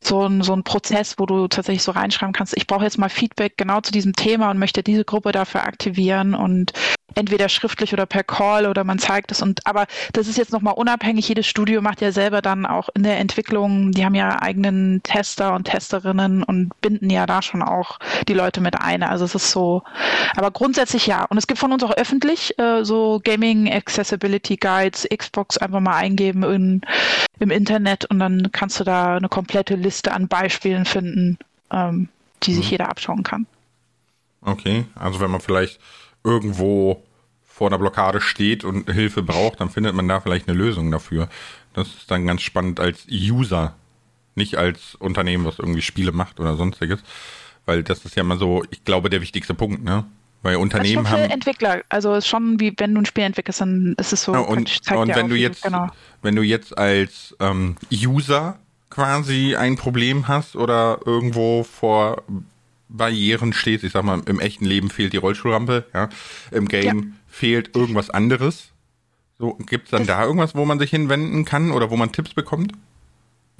so 0.00 0.26
ein, 0.26 0.42
so 0.42 0.54
ein 0.54 0.62
Prozess, 0.62 1.18
wo 1.18 1.26
du 1.26 1.48
tatsächlich 1.48 1.82
so 1.82 1.92
reinschreiben 1.92 2.32
kannst, 2.32 2.56
ich 2.56 2.66
brauche 2.66 2.84
jetzt 2.84 2.98
mal 2.98 3.08
Feedback 3.08 3.56
genau 3.56 3.80
zu 3.80 3.92
diesem 3.92 4.12
Thema 4.14 4.50
und 4.50 4.58
möchte 4.58 4.82
diese 4.82 5.04
Gruppe 5.04 5.32
dafür 5.32 5.64
aktivieren 5.64 6.34
und 6.34 6.72
entweder 7.14 7.48
schriftlich 7.48 7.92
oder 7.92 8.06
per 8.06 8.22
Call 8.22 8.66
oder 8.66 8.84
man 8.84 8.98
zeigt 8.98 9.32
es 9.32 9.42
und 9.42 9.66
aber 9.66 9.86
das 10.12 10.28
ist 10.28 10.38
jetzt 10.38 10.52
nochmal 10.52 10.74
unabhängig. 10.74 11.28
Jedes 11.28 11.46
Studio 11.46 11.80
macht 11.80 12.00
ja 12.00 12.12
selber 12.12 12.42
dann 12.42 12.66
auch 12.66 12.88
in 12.94 13.02
der 13.02 13.18
Entwicklung, 13.18 13.92
die 13.92 14.04
haben 14.04 14.14
ja 14.14 14.40
eigenen 14.40 15.02
Tester 15.02 15.54
und 15.54 15.64
Testerinnen 15.64 16.42
und 16.42 16.78
binden 16.80 17.10
ja 17.10 17.26
da 17.26 17.42
schon 17.42 17.62
auch 17.62 17.98
die 18.28 18.34
Leute 18.34 18.60
mit 18.60 18.80
ein. 18.80 19.02
Also 19.02 19.24
es 19.24 19.34
ist 19.34 19.50
so, 19.50 19.82
aber 20.36 20.50
grundsätzlich 20.50 21.06
ja. 21.06 21.24
Und 21.24 21.38
es 21.38 21.46
gibt 21.46 21.58
von 21.58 21.72
uns 21.72 21.82
auch 21.82 21.96
öffentlich 21.96 22.58
äh, 22.58 22.84
so 22.84 23.20
Gaming 23.24 23.72
Accessibility 23.72 24.56
Guides, 24.56 25.06
Xbox 25.14 25.58
einfach 25.58 25.80
mal 25.80 25.96
eingeben 25.96 26.42
in, 26.44 26.82
im 27.38 27.50
Internet 27.50 28.04
und 28.06 28.18
dann 28.18 28.50
kannst 28.52 28.78
du 28.80 28.84
da 28.84 29.16
eine 29.16 29.28
komplette 29.28 29.74
Liste 29.74 30.12
an 30.12 30.28
Beispielen 30.28 30.84
finden, 30.84 31.38
ähm, 31.70 32.08
die 32.42 32.54
sich 32.54 32.66
mhm. 32.66 32.70
jeder 32.70 32.88
abschauen 32.88 33.22
kann. 33.22 33.46
Okay, 34.42 34.84
also 34.94 35.20
wenn 35.20 35.30
man 35.30 35.40
vielleicht 35.40 35.80
irgendwo 36.24 37.02
vor 37.44 37.68
einer 37.68 37.78
Blockade 37.78 38.20
steht 38.20 38.64
und 38.64 38.90
Hilfe 38.90 39.22
braucht, 39.22 39.60
dann 39.60 39.70
findet 39.70 39.94
man 39.94 40.06
da 40.06 40.20
vielleicht 40.20 40.48
eine 40.48 40.56
Lösung 40.56 40.90
dafür. 40.90 41.28
Das 41.74 41.88
ist 41.88 42.10
dann 42.10 42.26
ganz 42.26 42.42
spannend 42.42 42.80
als 42.80 43.06
User, 43.10 43.74
nicht 44.34 44.56
als 44.56 44.94
Unternehmen, 44.94 45.44
was 45.44 45.58
irgendwie 45.58 45.82
Spiele 45.82 46.12
macht 46.12 46.38
oder 46.38 46.56
sonstiges. 46.56 47.00
Weil 47.66 47.82
das 47.82 48.04
ist 48.04 48.16
ja 48.16 48.22
immer 48.22 48.36
so, 48.36 48.62
ich 48.70 48.84
glaube, 48.84 49.10
der 49.10 49.20
wichtigste 49.20 49.54
Punkt, 49.54 49.82
ne? 49.82 50.04
Weil 50.42 50.56
Unternehmen 50.56 51.02
das 51.02 51.04
ist 51.04 51.10
schon 51.10 51.22
haben. 51.24 51.30
Entwickler, 51.30 51.82
also 51.88 52.14
ist 52.14 52.28
schon 52.28 52.60
wie 52.60 52.72
wenn 52.76 52.94
du 52.94 53.00
ein 53.00 53.06
Spiel 53.06 53.24
entwickelst, 53.24 53.60
dann 53.60 53.94
ist 53.98 54.12
es 54.12 54.22
so. 54.22 54.32
Ja, 54.34 54.40
und, 54.40 54.80
und 54.90 55.14
wenn 55.16 55.28
du 55.28 55.34
jetzt, 55.34 55.62
genau. 55.64 55.88
wenn 56.22 56.36
du 56.36 56.42
jetzt 56.42 56.78
als 56.78 57.36
ähm, 57.40 57.76
User 57.92 58.58
quasi 58.88 59.56
ein 59.56 59.76
Problem 59.76 60.28
hast 60.28 60.54
oder 60.54 61.00
irgendwo 61.04 61.64
vor 61.64 62.22
Barrieren 62.88 63.52
steht. 63.52 63.82
Ich 63.84 63.92
sag 63.92 64.04
mal, 64.04 64.22
im 64.26 64.40
echten 64.40 64.64
Leben 64.64 64.90
fehlt 64.90 65.12
die 65.12 65.18
Rollstuhlrampe, 65.18 65.86
ja. 65.94 66.08
Im 66.50 66.68
Game 66.68 66.98
ja. 66.98 67.16
fehlt 67.26 67.76
irgendwas 67.76 68.10
anderes. 68.10 68.70
So, 69.38 69.54
gibt's 69.54 69.90
dann 69.90 70.06
das 70.06 70.16
da 70.16 70.24
irgendwas, 70.24 70.54
wo 70.54 70.64
man 70.64 70.78
sich 70.78 70.90
hinwenden 70.90 71.44
kann 71.44 71.70
oder 71.70 71.90
wo 71.90 71.96
man 71.96 72.12
Tipps 72.12 72.34
bekommt? 72.34 72.72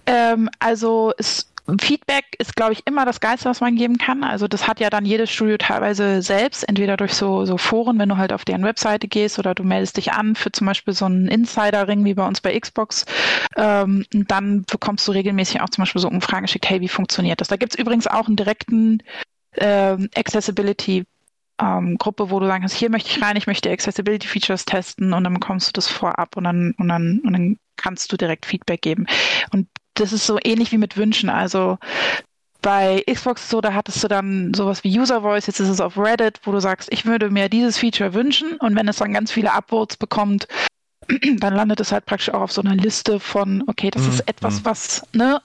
Ähm, 0.07 0.49
also 0.59 1.13
es, 1.19 1.53
Feedback 1.79 2.25
ist, 2.39 2.57
glaube 2.57 2.73
ich, 2.73 2.87
immer 2.87 3.05
das 3.05 3.21
Geilste, 3.21 3.51
was 3.51 3.61
man 3.61 3.77
geben 3.77 3.99
kann. 3.99 4.25
Also 4.25 4.49
das 4.49 4.67
hat 4.67 4.81
ja 4.81 4.89
dann 4.89 5.05
jedes 5.05 5.31
Studio 5.31 5.59
teilweise 5.59 6.23
selbst, 6.23 6.67
entweder 6.67 6.97
durch 6.97 7.13
so, 7.13 7.45
so 7.45 7.59
Foren, 7.59 7.99
wenn 7.99 8.09
du 8.09 8.17
halt 8.17 8.33
auf 8.33 8.45
deren 8.47 8.65
Webseite 8.65 9.07
gehst 9.07 9.39
oder 9.39 9.55
du 9.55 9.65
meldest 9.65 9.99
dich 9.99 10.13
an 10.13 10.35
für 10.35 10.51
zum 10.51 10.67
Beispiel 10.67 10.95
so 10.95 11.05
einen 11.05 11.29
Insider-Ring 11.29 12.05
wie 12.05 12.15
bei 12.15 12.27
uns 12.27 12.41
bei 12.41 12.59
Xbox. 12.59 13.05
Ähm, 13.57 14.07
dann 14.11 14.65
bekommst 14.65 15.07
du 15.07 15.13
regelmäßig 15.13 15.61
auch 15.61 15.69
zum 15.69 15.83
Beispiel 15.83 16.01
so 16.01 16.09
Umfragen 16.09 16.47
geschickt, 16.47 16.71
hey, 16.71 16.81
wie 16.81 16.89
funktioniert 16.89 17.41
das? 17.41 17.49
Da 17.49 17.57
gibt 17.57 17.75
es 17.75 17.79
übrigens 17.79 18.07
auch 18.07 18.27
einen 18.27 18.37
direkten 18.37 19.03
ähm, 19.59 20.09
Accessibility 20.15 21.05
ähm, 21.61 21.99
Gruppe, 21.99 22.31
wo 22.31 22.41
du 22.41 22.47
sagen 22.47 22.63
kannst, 22.63 22.77
hier 22.77 22.91
möchte 22.91 23.11
ich 23.11 23.23
rein, 23.23 23.37
ich 23.37 23.47
möchte 23.47 23.71
Accessibility 23.71 24.27
Features 24.27 24.65
testen 24.65 25.13
und 25.13 25.25
dann 25.25 25.35
bekommst 25.35 25.69
du 25.69 25.73
das 25.73 25.89
vorab 25.89 26.37
und 26.37 26.45
dann, 26.45 26.75
und 26.79 26.89
dann, 26.89 27.21
und 27.25 27.33
dann 27.33 27.57
kannst 27.77 28.13
du 28.13 28.17
direkt 28.17 28.47
Feedback 28.47 28.83
geben. 28.83 29.07
Und 29.53 29.69
das 30.01 30.13
ist 30.13 30.27
so 30.27 30.39
ähnlich 30.43 30.73
wie 30.73 30.79
mit 30.79 30.97
Wünschen. 30.97 31.29
Also 31.31 31.79
bei 32.63 33.05
Xbox 33.11 33.49
so, 33.49 33.61
da 33.61 33.75
hattest 33.75 34.03
du 34.03 34.09
dann 34.09 34.53
sowas 34.55 34.83
wie 34.85 34.99
User 34.99 35.23
Voice, 35.23 35.47
jetzt 35.47 35.61
ist 35.61 35.69
es 35.69 35.81
auf 35.81 35.97
Reddit, 35.97 36.41
wo 36.45 36.53
du 36.53 36.61
sagst, 36.61 36.93
ich 36.93 37.07
würde 37.07 37.31
mir 37.31 37.49
dieses 37.49 37.79
Feature 37.79 38.15
wünschen 38.15 38.57
und 38.57 38.75
wenn 38.75 38.89
es 38.89 38.97
dann 38.97 39.13
ganz 39.13 39.31
viele 39.31 39.53
Upvotes 39.53 39.97
bekommt, 39.97 40.49
dann 41.39 41.55
landet 41.55 41.81
es 41.81 41.93
halt 41.93 42.07
praktisch 42.07 42.31
auch 42.31 42.43
auf 42.43 42.53
so 42.53 42.61
einer 42.61 42.75
Liste 42.75 43.21
von, 43.21 43.63
okay, 43.69 43.91
das 43.91 44.03
mhm. 44.03 44.09
ist 44.11 44.29
etwas, 44.29 44.61
mhm. 44.61 44.65
was, 44.65 45.07
ne, 45.13 45.41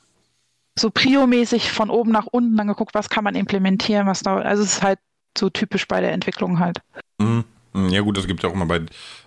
so 0.78 0.90
priomäßig 0.90 1.72
von 1.72 1.90
oben 1.92 2.12
nach 2.12 2.26
unten 2.26 2.58
dann 2.58 2.68
geguckt, 2.68 2.96
was 2.96 3.10
kann 3.10 3.24
man 3.24 3.36
implementieren, 3.36 4.08
was 4.08 4.22
da, 4.22 4.38
also 4.38 4.64
es 4.64 4.78
ist 4.78 4.84
halt 4.84 5.00
so 5.38 5.50
typisch 5.50 5.88
bei 5.88 6.02
der 6.02 6.14
Entwicklung 6.14 6.60
halt. 6.60 6.80
Mhm. 7.20 7.46
Hm, 7.74 7.90
ja 7.90 8.02
gut, 8.02 8.18
das 8.18 8.28
gibt 8.28 8.44
es 8.44 8.50
auch 8.50 8.54
immer 8.54 8.66
bei, 8.66 8.82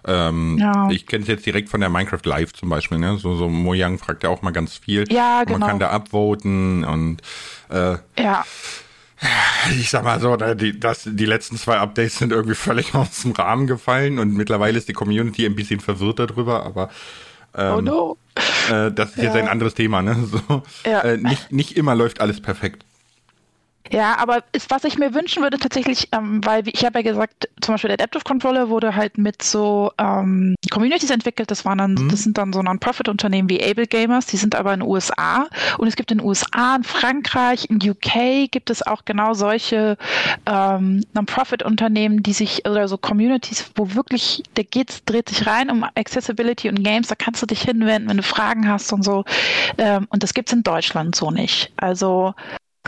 ähm, 0.06 0.58
ja. 0.58 0.88
ich 0.90 1.06
kenne 1.06 1.22
es 1.22 1.28
jetzt 1.28 1.46
direkt 1.46 1.68
von 1.68 1.80
der 1.80 1.90
Minecraft 1.90 2.24
Live 2.24 2.52
zum 2.52 2.68
Beispiel, 2.68 2.98
ne? 2.98 3.18
So, 3.18 3.36
so 3.36 3.48
Mojang 3.48 3.98
fragt 3.98 4.22
ja 4.22 4.30
auch 4.30 4.42
mal 4.42 4.52
ganz 4.52 4.76
viel. 4.76 5.04
Ja, 5.12 5.44
genau. 5.44 5.58
man 5.58 5.68
kann 5.68 5.78
da 5.78 5.92
upvoten 5.94 6.84
und 6.84 7.22
äh, 7.70 7.96
ja. 8.18 8.44
Ich 9.78 9.88
sag 9.90 10.04
mal 10.04 10.20
so, 10.20 10.36
die, 10.36 10.78
das, 10.78 11.04
die 11.06 11.24
letzten 11.24 11.56
zwei 11.56 11.78
Updates 11.78 12.18
sind 12.18 12.32
irgendwie 12.32 12.54
völlig 12.54 12.94
aus 12.94 13.22
dem 13.22 13.32
Rahmen 13.32 13.66
gefallen 13.66 14.18
und 14.18 14.34
mittlerweile 14.34 14.78
ist 14.78 14.88
die 14.88 14.92
Community 14.92 15.46
ein 15.46 15.56
bisschen 15.56 15.80
verwirrt 15.80 16.18
darüber, 16.18 16.64
aber 16.64 16.90
ähm, 17.56 17.74
oh 17.74 17.80
no. 17.80 18.18
Äh, 18.70 18.92
das 18.92 19.10
ist 19.10 19.16
ja. 19.16 19.24
jetzt 19.24 19.36
ein 19.36 19.48
anderes 19.48 19.74
Thema, 19.74 20.02
ne? 20.02 20.16
So, 20.30 20.62
ja. 20.84 21.00
äh, 21.00 21.16
nicht, 21.16 21.50
nicht 21.50 21.76
immer 21.76 21.94
läuft 21.94 22.20
alles 22.20 22.40
perfekt. 22.40 22.84
Ja, 23.90 24.16
aber 24.18 24.42
ist, 24.52 24.70
was 24.70 24.84
ich 24.84 24.98
mir 24.98 25.14
wünschen 25.14 25.42
würde 25.42 25.58
tatsächlich, 25.58 26.08
ähm, 26.12 26.44
weil 26.44 26.66
ich 26.68 26.84
habe 26.84 26.98
ja 26.98 27.02
gesagt, 27.10 27.48
zum 27.60 27.74
Beispiel 27.74 27.88
der 27.88 27.94
Adaptive 27.94 28.24
Controller 28.24 28.68
wurde 28.68 28.94
halt 28.94 29.18
mit 29.18 29.42
so 29.42 29.92
ähm, 29.98 30.54
Communities 30.70 31.10
entwickelt. 31.10 31.50
Das 31.50 31.64
waren 31.64 31.78
dann, 31.78 31.92
mhm. 31.92 32.08
das 32.08 32.22
sind 32.22 32.38
dann 32.38 32.52
so 32.52 32.62
Non-Profit-Unternehmen 32.62 33.48
wie 33.48 33.62
Able 33.62 33.86
Gamers, 33.86 34.26
die 34.26 34.36
sind 34.36 34.54
aber 34.54 34.74
in 34.74 34.80
den 34.80 34.88
USA. 34.88 35.46
Und 35.78 35.88
es 35.88 35.96
gibt 35.96 36.10
in 36.10 36.18
den 36.18 36.26
USA, 36.26 36.76
in 36.76 36.84
Frankreich, 36.84 37.68
in 37.70 37.76
UK 37.76 38.50
gibt 38.50 38.70
es 38.70 38.86
auch 38.86 39.04
genau 39.04 39.34
solche 39.34 39.96
ähm, 40.46 41.04
Non-Profit-Unternehmen, 41.14 42.22
die 42.22 42.32
sich, 42.32 42.66
oder 42.68 42.88
so 42.88 42.98
Communities, 42.98 43.70
wo 43.74 43.94
wirklich, 43.94 44.42
der 44.56 44.64
geht's, 44.64 45.04
dreht 45.04 45.28
sich 45.28 45.46
rein 45.46 45.70
um 45.70 45.84
Accessibility 45.94 46.68
und 46.68 46.82
Games, 46.82 47.08
da 47.08 47.14
kannst 47.14 47.42
du 47.42 47.46
dich 47.46 47.62
hinwenden, 47.62 48.08
wenn 48.08 48.16
du 48.16 48.22
Fragen 48.22 48.68
hast 48.68 48.92
und 48.92 49.02
so. 49.02 49.24
Ähm, 49.78 50.06
und 50.10 50.22
das 50.22 50.34
gibt's 50.34 50.52
in 50.52 50.62
Deutschland 50.62 51.14
so 51.14 51.30
nicht. 51.30 51.72
Also 51.76 52.34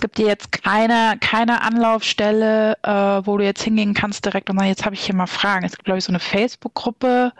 gibt 0.00 0.18
dir 0.18 0.26
jetzt 0.26 0.52
keine, 0.52 1.16
keine 1.20 1.62
Anlaufstelle, 1.62 2.76
äh, 2.82 2.90
wo 2.90 3.38
du 3.38 3.44
jetzt 3.44 3.62
hingehen 3.62 3.94
kannst 3.94 4.24
direkt 4.24 4.50
und 4.50 4.58
sagen, 4.58 4.68
jetzt 4.68 4.84
habe 4.84 4.94
ich 4.94 5.02
hier 5.02 5.14
mal 5.14 5.26
Fragen. 5.26 5.64
Es 5.64 5.72
gibt, 5.72 5.84
glaube 5.84 5.98
ich, 5.98 6.04
so 6.04 6.12
eine 6.12 6.20
Facebook-Gruppe 6.20 7.32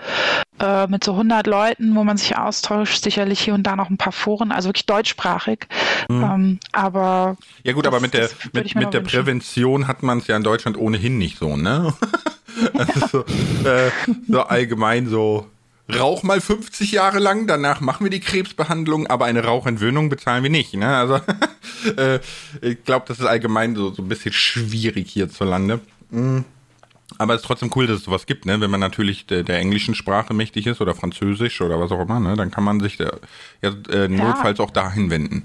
äh, 0.60 0.86
mit 0.86 1.04
so 1.04 1.12
100 1.12 1.46
Leuten, 1.46 1.94
wo 1.94 2.04
man 2.04 2.16
sich 2.16 2.36
austauscht. 2.36 3.02
Sicherlich 3.02 3.40
hier 3.40 3.54
und 3.54 3.62
da 3.64 3.76
noch 3.76 3.90
ein 3.90 3.98
paar 3.98 4.12
Foren, 4.12 4.52
also 4.52 4.68
wirklich 4.68 4.86
deutschsprachig. 4.86 5.66
Mhm. 6.08 6.22
Ähm, 6.22 6.60
aber 6.72 7.36
ja 7.62 7.72
gut, 7.72 7.86
das, 7.86 7.92
aber 7.92 8.00
mit 8.00 8.14
der 8.14 8.28
mit, 8.52 8.74
mit 8.74 8.94
der 8.94 9.00
Prävention 9.00 9.88
hat 9.88 10.02
man 10.02 10.18
es 10.18 10.26
ja 10.26 10.36
in 10.36 10.42
Deutschland 10.42 10.76
ohnehin 10.76 11.18
nicht 11.18 11.38
so, 11.38 11.56
ne? 11.56 11.94
also 12.74 13.06
so, 13.06 13.68
äh, 13.68 13.90
so 14.28 14.42
allgemein 14.42 15.06
so 15.06 15.46
Rauch 15.94 16.22
mal 16.22 16.40
50 16.40 16.92
Jahre 16.92 17.18
lang, 17.18 17.46
danach 17.46 17.80
machen 17.80 18.04
wir 18.04 18.10
die 18.10 18.20
Krebsbehandlung, 18.20 19.06
aber 19.06 19.24
eine 19.24 19.44
Rauchentwöhnung 19.44 20.10
bezahlen 20.10 20.42
wir 20.42 20.50
nicht. 20.50 20.74
Ne? 20.74 20.86
Also 20.86 21.14
äh, 21.96 22.20
ich 22.60 22.84
glaube, 22.84 23.06
das 23.08 23.20
ist 23.20 23.26
allgemein 23.26 23.74
so, 23.74 23.90
so 23.92 24.02
ein 24.02 24.08
bisschen 24.08 24.32
schwierig 24.32 25.10
hierzulande. 25.10 25.80
Mhm. 26.10 26.44
Aber 27.16 27.34
es 27.34 27.40
ist 27.40 27.46
trotzdem 27.46 27.70
cool, 27.74 27.86
dass 27.86 28.00
es 28.00 28.04
sowas 28.04 28.26
gibt, 28.26 28.44
ne? 28.44 28.60
Wenn 28.60 28.70
man 28.70 28.80
natürlich 28.80 29.24
der, 29.24 29.42
der 29.42 29.58
englischen 29.58 29.94
Sprache 29.94 30.34
mächtig 30.34 30.66
ist 30.66 30.82
oder 30.82 30.94
Französisch 30.94 31.62
oder 31.62 31.80
was 31.80 31.90
auch 31.90 32.02
immer, 32.02 32.20
ne? 32.20 32.36
Dann 32.36 32.50
kann 32.50 32.64
man 32.64 32.80
sich 32.80 32.98
der, 32.98 33.18
ja, 33.62 33.70
äh, 33.90 34.08
notfalls 34.08 34.58
ja. 34.58 34.64
auch 34.64 34.70
dahin 34.70 35.08
wenden. 35.08 35.44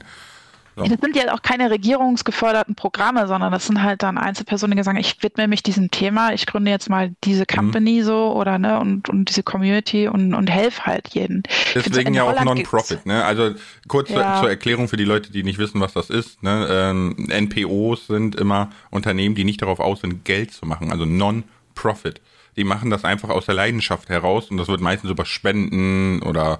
So. 0.75 0.83
Das 0.83 0.99
sind 0.99 1.15
ja 1.15 1.31
auch 1.33 1.43
keine 1.43 1.69
regierungsgeförderten 1.69 2.73
Programme, 2.73 3.27
sondern 3.27 3.51
das 3.51 3.67
sind 3.67 3.83
halt 3.83 4.01
dann 4.01 4.17
Einzelpersonen, 4.17 4.75
die 4.75 4.83
sagen, 4.83 4.97
ich 4.97 5.21
widme 5.21 5.47
mich 5.47 5.61
diesem 5.61 5.91
Thema, 5.91 6.33
ich 6.33 6.47
gründe 6.47 6.71
jetzt 6.71 6.89
mal 6.89 7.13
diese 7.23 7.45
Company 7.45 7.99
mhm. 8.01 8.05
so 8.05 8.33
oder 8.33 8.57
ne 8.57 8.79
und, 8.79 9.07
und 9.07 9.29
diese 9.29 9.43
Community 9.43 10.07
und, 10.07 10.33
und 10.33 10.49
helfe 10.49 10.85
halt 10.85 11.09
jeden. 11.09 11.43
Deswegen 11.75 12.15
ja 12.15 12.23
auch 12.23 12.43
Non-Profit, 12.43 13.05
ne? 13.05 13.23
Also 13.23 13.51
kurz 13.87 14.09
ja. 14.09 14.39
zur 14.39 14.49
Erklärung 14.49 14.87
für 14.87 14.97
die 14.97 15.03
Leute, 15.03 15.31
die 15.31 15.43
nicht 15.43 15.59
wissen, 15.59 15.79
was 15.79 15.93
das 15.93 16.09
ist. 16.09 16.41
Ne? 16.41 16.67
Ähm, 16.69 17.27
NPOs 17.29 18.07
sind 18.07 18.35
immer 18.35 18.71
Unternehmen, 18.89 19.35
die 19.35 19.43
nicht 19.43 19.61
darauf 19.61 19.79
aus 19.79 20.01
sind, 20.01 20.25
Geld 20.25 20.51
zu 20.51 20.65
machen, 20.65 20.91
also 20.91 21.05
Non-Profit. 21.05 22.19
Die 22.55 22.63
machen 22.63 22.89
das 22.89 23.03
einfach 23.03 23.29
aus 23.29 23.45
der 23.45 23.55
Leidenschaft 23.55 24.09
heraus 24.09 24.49
und 24.49 24.57
das 24.57 24.67
wird 24.67 24.81
meistens 24.81 25.09
über 25.11 25.25
Spenden 25.25 26.21
oder 26.23 26.59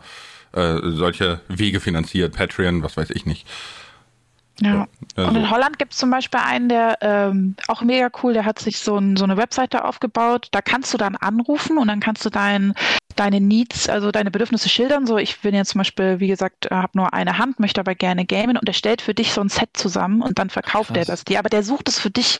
äh, 0.53 0.78
solche 0.84 1.41
Wege 1.47 1.80
finanziert, 1.80 2.36
Patreon, 2.36 2.84
was 2.84 2.95
weiß 2.95 3.09
ich 3.09 3.26
nicht. 3.26 3.47
Ja. 4.72 4.88
Also. 5.16 5.30
Und 5.30 5.36
in 5.36 5.49
Holland 5.49 5.80
gibt 5.80 5.93
es 5.93 5.99
zum 5.99 6.09
Beispiel 6.09 6.39
einen, 6.43 6.70
der 6.70 6.97
ähm, 7.01 7.55
auch 7.68 7.82
mega 7.82 8.09
cool, 8.22 8.34
der 8.34 8.45
hat 8.45 8.59
sich 8.59 8.80
so, 8.80 8.97
ein, 8.97 9.16
so, 9.16 9.24
eine 9.24 9.38
Webseite 9.38 9.86
aufgebaut. 9.86 10.47
Da 10.51 10.61
kannst 10.61 10.93
du 10.93 10.97
dann 10.97 11.16
anrufen 11.16 11.78
und 11.78 11.88
dann 11.88 11.99
kannst 11.99 12.26
du 12.26 12.30
dein, 12.30 12.74
deine 13.16 13.41
Needs, 13.41 13.89
also 13.89 14.11
deine 14.11 14.32
Bedürfnisse 14.32 14.70
schildern. 14.70 15.05
So, 15.05 15.18
ich 15.18 15.39
bin 15.41 15.53
jetzt 15.53 15.72
zum 15.72 15.80
Beispiel, 15.80 16.20
wie 16.20 16.28
gesagt, 16.28 16.70
habe 16.72 16.91
nur 16.93 17.14
eine 17.14 17.38
Hand, 17.38 17.59
möchte 17.59 17.82
aber 17.82 17.95
gerne 17.95 18.26
gamen 18.26 18.57
und 18.57 18.68
er 18.68 18.74
stellt 18.74 19.01
für 19.01 19.14
dich 19.14 19.34
so 19.34 19.41
ein 19.41 19.49
Set 19.49 19.70
zusammen 19.74 20.22
und 20.22 20.39
dann 20.39 20.49
verkauft 20.49 20.89
Krass. 20.89 20.97
er 20.97 21.05
das 21.05 21.26
dir. 21.26 21.39
Aber 21.39 21.49
der 21.49 21.64
sucht 21.64 21.89
es 21.89 21.99
für 21.99 22.09
dich 22.09 22.39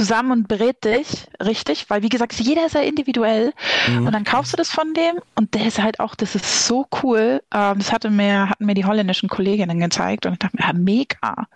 zusammen 0.00 0.32
und 0.32 0.48
berät 0.48 0.82
dich, 0.82 1.26
richtig? 1.44 1.90
Weil 1.90 2.02
wie 2.02 2.08
gesagt, 2.08 2.32
jeder 2.40 2.64
ist 2.64 2.74
ja 2.74 2.80
individuell. 2.80 3.52
Mhm. 3.86 4.06
Und 4.06 4.12
dann 4.12 4.24
kaufst 4.24 4.54
du 4.54 4.56
das 4.56 4.70
von 4.70 4.94
dem 4.94 5.20
und 5.34 5.54
der 5.54 5.66
ist 5.66 5.82
halt 5.82 6.00
auch, 6.00 6.14
das 6.14 6.34
ist 6.34 6.66
so 6.66 6.86
cool. 7.02 7.42
Ähm, 7.52 7.74
das 7.76 7.92
hatte 7.92 8.08
mir, 8.08 8.48
hatten 8.48 8.64
mir 8.64 8.72
die 8.72 8.86
holländischen 8.86 9.28
Kolleginnen 9.28 9.78
gezeigt 9.78 10.24
und 10.24 10.32
ich 10.32 10.38
dachte 10.38 10.56
mir, 10.56 10.66
ja, 10.66 10.72
mega. 10.72 11.48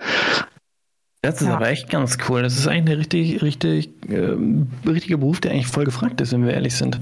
Das 1.22 1.40
ist 1.40 1.49
ja. 1.49 1.55
aber 1.55 1.70
echt 1.70 1.88
ganz 1.88 2.18
cool. 2.28 2.42
Das 2.42 2.59
ist 2.59 2.68
eigentlich 2.68 2.95
ein 2.95 2.99
richtig, 2.99 3.40
richtig, 3.40 3.88
äh, 4.11 4.36
richtiger 4.86 5.16
Beruf, 5.16 5.40
der 5.40 5.53
eigentlich 5.53 5.68
voll 5.68 5.86
gefragt 5.86 6.20
ist, 6.20 6.32
wenn 6.32 6.45
wir 6.45 6.53
ehrlich 6.53 6.74
sind. 6.74 7.01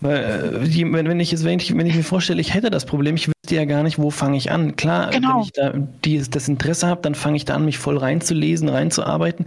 Weil, 0.00 0.62
äh, 0.64 0.92
wenn, 0.92 1.20
ich 1.20 1.30
jetzt, 1.30 1.44
wenn 1.44 1.58
ich, 1.58 1.76
wenn 1.76 1.86
ich 1.86 1.94
mir 1.94 2.02
vorstelle, 2.02 2.40
ich 2.40 2.54
hätte 2.54 2.70
das 2.70 2.86
Problem, 2.86 3.16
ich 3.16 3.28
wüsste 3.28 3.54
ja 3.54 3.64
gar 3.64 3.82
nicht, 3.82 3.98
wo 3.98 4.10
fange 4.10 4.36
ich 4.36 4.50
an. 4.50 4.76
Klar, 4.76 5.10
genau. 5.10 5.34
wenn 5.34 5.42
ich 5.42 5.52
da 5.52 5.72
die, 6.04 6.22
das 6.30 6.48
Interesse 6.48 6.86
habe, 6.86 7.02
dann 7.02 7.14
fange 7.14 7.36
ich 7.36 7.44
da 7.44 7.54
an, 7.54 7.64
mich 7.64 7.78
voll 7.78 7.98
reinzulesen, 7.98 8.68
reinzuarbeiten. 8.68 9.46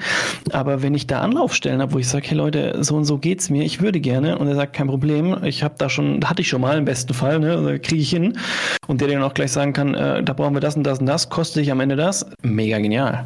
Aber 0.51 0.81
wenn 0.81 0.93
ich 0.93 1.07
da 1.07 1.21
Anlaufstellen 1.21 1.81
habe, 1.81 1.93
wo 1.93 1.99
ich 1.99 2.07
sage, 2.07 2.27
hey 2.27 2.37
Leute, 2.37 2.77
so 2.81 2.95
und 2.95 3.05
so 3.05 3.17
geht's 3.17 3.49
mir, 3.49 3.63
ich 3.63 3.81
würde 3.81 3.99
gerne, 3.99 4.37
und 4.37 4.47
er 4.47 4.55
sagt, 4.55 4.73
kein 4.73 4.87
Problem, 4.87 5.43
ich 5.43 5.63
habe 5.63 5.75
da 5.77 5.89
schon, 5.89 6.23
hatte 6.25 6.41
ich 6.41 6.47
schon 6.47 6.61
mal 6.61 6.77
im 6.77 6.85
besten 6.85 7.13
Fall, 7.13 7.39
ne, 7.39 7.79
kriege 7.79 8.01
ich 8.01 8.09
hin. 8.09 8.37
Und 8.87 9.01
der 9.01 9.07
dann 9.07 9.23
auch 9.23 9.33
gleich 9.33 9.51
sagen 9.51 9.73
kann, 9.73 9.95
äh, 9.95 10.23
da 10.23 10.33
brauchen 10.33 10.53
wir 10.53 10.61
das 10.61 10.75
und 10.75 10.83
das 10.83 10.99
und 10.99 11.07
das, 11.07 11.29
kostet 11.29 11.63
sich 11.63 11.71
am 11.71 11.79
Ende 11.79 11.95
das. 11.95 12.25
Mega 12.43 12.77
genial. 12.77 13.25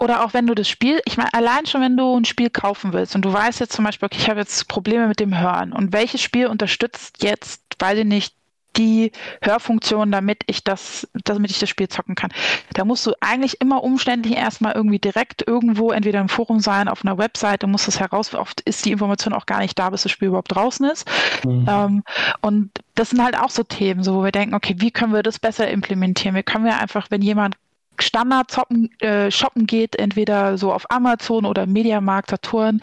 Oder 0.00 0.24
auch 0.24 0.32
wenn 0.32 0.46
du 0.46 0.54
das 0.54 0.66
Spiel, 0.66 1.02
ich 1.04 1.18
meine, 1.18 1.34
allein 1.34 1.66
schon, 1.66 1.82
wenn 1.82 1.96
du 1.96 2.16
ein 2.16 2.24
Spiel 2.24 2.48
kaufen 2.48 2.94
willst 2.94 3.14
und 3.14 3.22
du 3.22 3.30
weißt 3.30 3.60
jetzt 3.60 3.74
zum 3.74 3.84
Beispiel, 3.84 4.06
okay, 4.06 4.18
ich 4.18 4.30
habe 4.30 4.40
jetzt 4.40 4.66
Probleme 4.66 5.06
mit 5.06 5.20
dem 5.20 5.38
Hören 5.38 5.74
und 5.74 5.92
welches 5.92 6.22
Spiel 6.22 6.46
unterstützt 6.46 7.22
jetzt, 7.22 7.62
weiß 7.78 7.98
ich 7.98 8.06
nicht, 8.06 8.34
die 8.76 9.12
Hörfunktion, 9.42 10.10
damit 10.10 10.42
ich 10.46 10.64
das, 10.64 11.06
damit 11.24 11.50
ich 11.50 11.58
das 11.58 11.68
Spiel 11.68 11.88
zocken 11.88 12.14
kann. 12.14 12.32
Da 12.72 12.86
musst 12.86 13.06
du 13.06 13.12
eigentlich 13.20 13.60
immer 13.60 13.82
umständlich 13.82 14.36
erstmal 14.36 14.72
irgendwie 14.72 15.00
direkt 15.00 15.46
irgendwo, 15.46 15.90
entweder 15.90 16.20
im 16.20 16.30
Forum 16.30 16.60
sein, 16.60 16.88
auf 16.88 17.04
einer 17.04 17.18
Webseite, 17.18 17.66
musst 17.66 17.86
das 17.86 18.00
heraus, 18.00 18.34
oft 18.34 18.62
ist 18.62 18.86
die 18.86 18.92
Information 18.92 19.34
auch 19.34 19.44
gar 19.44 19.58
nicht 19.58 19.78
da, 19.78 19.90
bis 19.90 20.04
das 20.04 20.12
Spiel 20.12 20.28
überhaupt 20.28 20.54
draußen 20.54 20.86
ist. 20.86 21.06
Mhm. 21.44 21.66
Ähm, 21.68 22.04
und 22.40 22.70
das 22.94 23.10
sind 23.10 23.22
halt 23.22 23.36
auch 23.36 23.50
so 23.50 23.64
Themen, 23.64 24.02
so 24.02 24.14
wo 24.14 24.24
wir 24.24 24.32
denken, 24.32 24.54
okay, 24.54 24.76
wie 24.78 24.92
können 24.92 25.12
wir 25.12 25.22
das 25.22 25.38
besser 25.38 25.68
implementieren? 25.68 26.36
Wie 26.36 26.42
können 26.42 26.64
wir 26.64 26.78
einfach, 26.78 27.10
wenn 27.10 27.20
jemand 27.20 27.56
Standard 28.02 28.52
shoppen, 28.52 28.90
äh, 29.00 29.30
shoppen 29.30 29.66
geht, 29.66 29.96
entweder 29.96 30.58
so 30.58 30.72
auf 30.72 30.90
Amazon 30.90 31.44
oder 31.44 31.66
Mediamarkt, 31.66 32.30
Saturn, 32.30 32.80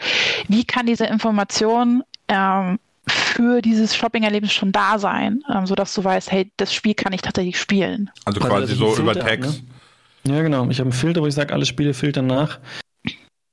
wie 0.48 0.64
kann 0.64 0.86
diese 0.86 1.06
Information 1.06 2.02
ähm, 2.28 2.78
für 3.08 3.62
dieses 3.62 3.96
Shopping-Erlebnis 3.96 4.52
schon 4.52 4.72
da 4.72 4.98
sein, 4.98 5.42
ähm, 5.52 5.66
sodass 5.66 5.94
du 5.94 6.04
weißt, 6.04 6.30
hey, 6.30 6.50
das 6.56 6.74
Spiel 6.74 6.94
kann 6.94 7.12
ich 7.12 7.22
tatsächlich 7.22 7.58
spielen. 7.58 8.10
Also 8.24 8.40
quasi 8.40 8.74
so 8.74 8.96
über 8.96 9.14
Text. 9.14 9.62
Ne? 10.24 10.36
Ja, 10.36 10.42
genau. 10.42 10.68
Ich 10.68 10.78
habe 10.78 10.90
einen 10.90 10.98
Filter, 10.98 11.22
wo 11.22 11.26
ich 11.26 11.34
sage, 11.34 11.54
alle 11.54 11.64
Spiele 11.64 11.94
filtern 11.94 12.26
nach. 12.26 12.58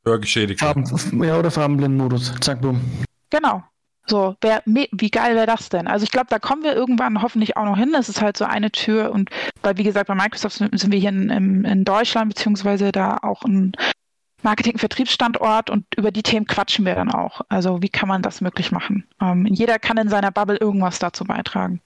Hörgeschädigt. 0.06 0.60
Farben, 0.60 0.86
ja, 1.24 1.38
oder 1.38 1.52
Farbenblendenmodus. 1.52 2.34
Zack, 2.42 2.62
boom. 2.62 2.82
Genau. 3.30 3.64
So, 4.08 4.36
wer, 4.42 4.62
wie 4.66 5.10
geil 5.10 5.36
wäre 5.36 5.48
das 5.48 5.70
denn? 5.70 5.88
Also 5.88 6.04
ich 6.04 6.12
glaube, 6.12 6.28
da 6.30 6.38
kommen 6.38 6.64
wir 6.64 6.76
irgendwann 6.76 7.22
hoffentlich 7.22 7.58
auch 7.58 7.66
noch 7.66 7.78
hin. 7.78 7.92
Das 7.92 8.08
ist 8.08 8.22
halt 8.22 8.38
so 8.38 8.46
eine 8.46 8.72
Tür 8.72 9.12
und 9.12 9.30
weil, 9.64 9.78
wie 9.78 9.84
gesagt, 9.84 10.08
bei 10.08 10.16
Microsoft 10.16 10.58
sind 10.58 10.92
wir 10.92 11.00
hier 11.00 11.10
in, 11.10 11.66
in 11.66 11.86
Deutschland, 11.86 12.30
beziehungsweise 12.30 12.92
da 12.92 13.18
auch 13.22 13.44
ein 13.44 13.74
Marketing-Vertriebsstandort 14.44 15.70
und 15.70 15.86
über 15.98 16.12
die 16.12 16.24
Themen 16.24 16.46
quatschen 16.46 16.86
wir 16.86 16.96
dann 16.96 17.12
auch. 17.12 17.42
Also 17.50 17.82
wie 17.82 17.90
kann 17.90 18.08
man 18.08 18.22
das 18.22 18.42
möglich 18.42 18.72
machen? 18.72 19.06
Ähm, 19.20 19.48
jeder 19.48 19.80
kann 19.80 19.98
in 19.98 20.08
seiner 20.08 20.32
Bubble 20.32 20.58
irgendwas 20.58 21.00
dazu 21.00 21.26
beitragen. 21.26 21.82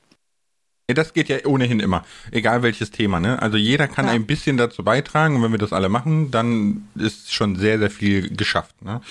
Das 0.88 1.14
geht 1.14 1.30
ja 1.30 1.38
ohnehin 1.46 1.80
immer, 1.80 2.04
egal 2.32 2.64
welches 2.64 2.92
Thema. 2.92 3.20
Ne? 3.20 3.42
Also 3.42 3.58
jeder 3.58 3.88
kann 3.88 4.08
ja. 4.08 4.12
ein 4.12 4.26
bisschen 4.26 4.58
dazu 4.58 4.84
beitragen 4.84 5.36
und 5.36 5.44
wenn 5.44 5.52
wir 5.52 5.60
das 5.60 5.72
alle 5.72 5.88
machen, 5.88 6.32
dann 6.32 6.88
ist 6.96 7.34
schon 7.34 7.56
sehr, 7.56 7.78
sehr 7.80 7.92
viel 7.92 8.36
geschafft. 8.36 8.82
Ne? 8.82 9.02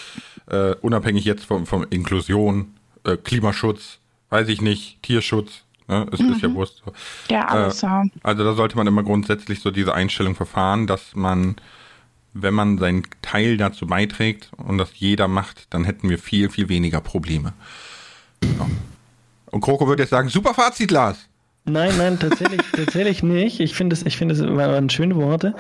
Äh, 0.49 0.75
unabhängig 0.81 1.25
jetzt 1.25 1.45
von, 1.45 1.67
von 1.67 1.85
Inklusion, 1.85 2.75
äh, 3.05 3.16
Klimaschutz, 3.16 3.99
weiß 4.30 4.49
ich 4.49 4.61
nicht, 4.61 5.03
Tierschutz. 5.03 5.62
Ne? 5.88 6.07
Es 6.12 6.20
mhm. 6.20 6.32
ist 6.32 6.42
ja 6.42 6.49
mhm. 6.49 6.55
Wurst. 6.55 6.82
Ja, 7.30 7.46
alles 7.46 7.82
äh, 7.82 7.86
Also 8.22 8.44
da 8.44 8.55
sollte 8.55 8.76
man 8.76 8.86
immer 8.86 9.03
grundsätzlich 9.03 9.61
so 9.61 9.70
diese 9.70 9.94
Einstellung 9.94 10.34
verfahren, 10.34 10.86
dass 10.86 11.14
man, 11.14 11.57
wenn 12.34 12.55
man 12.55 12.78
seinen 12.78 13.05
Teil 13.22 13.57
dazu 13.57 13.86
beiträgt 13.86 14.51
und 14.57 14.78
das 14.78 14.90
jeder 14.94 15.28
macht, 15.28 15.66
dann 15.70 15.84
hätten 15.84 16.09
wir 16.09 16.18
viel, 16.18 16.51
viel 16.51 16.68
weniger 16.68 17.01
Probleme. 17.01 17.55
Ja. 18.42 18.66
Und 19.51 19.62
Kroko 19.62 19.88
würde 19.88 20.03
jetzt 20.03 20.11
sagen, 20.11 20.28
super 20.28 20.55
Fazit, 20.55 20.90
Lars. 20.90 21.26
Nein, 21.69 21.93
nein, 21.99 22.19
tatsächlich, 22.19 22.61
tatsächlich 22.73 23.23
nicht. 23.23 23.61
Ich 23.61 23.75
finde 23.75 23.95
es, 23.95 24.05
ich 24.05 24.16
finde 24.16 24.35
es 24.35 24.41
waren 24.41 24.89
schöne 24.91 25.16
Worte. 25.16 25.55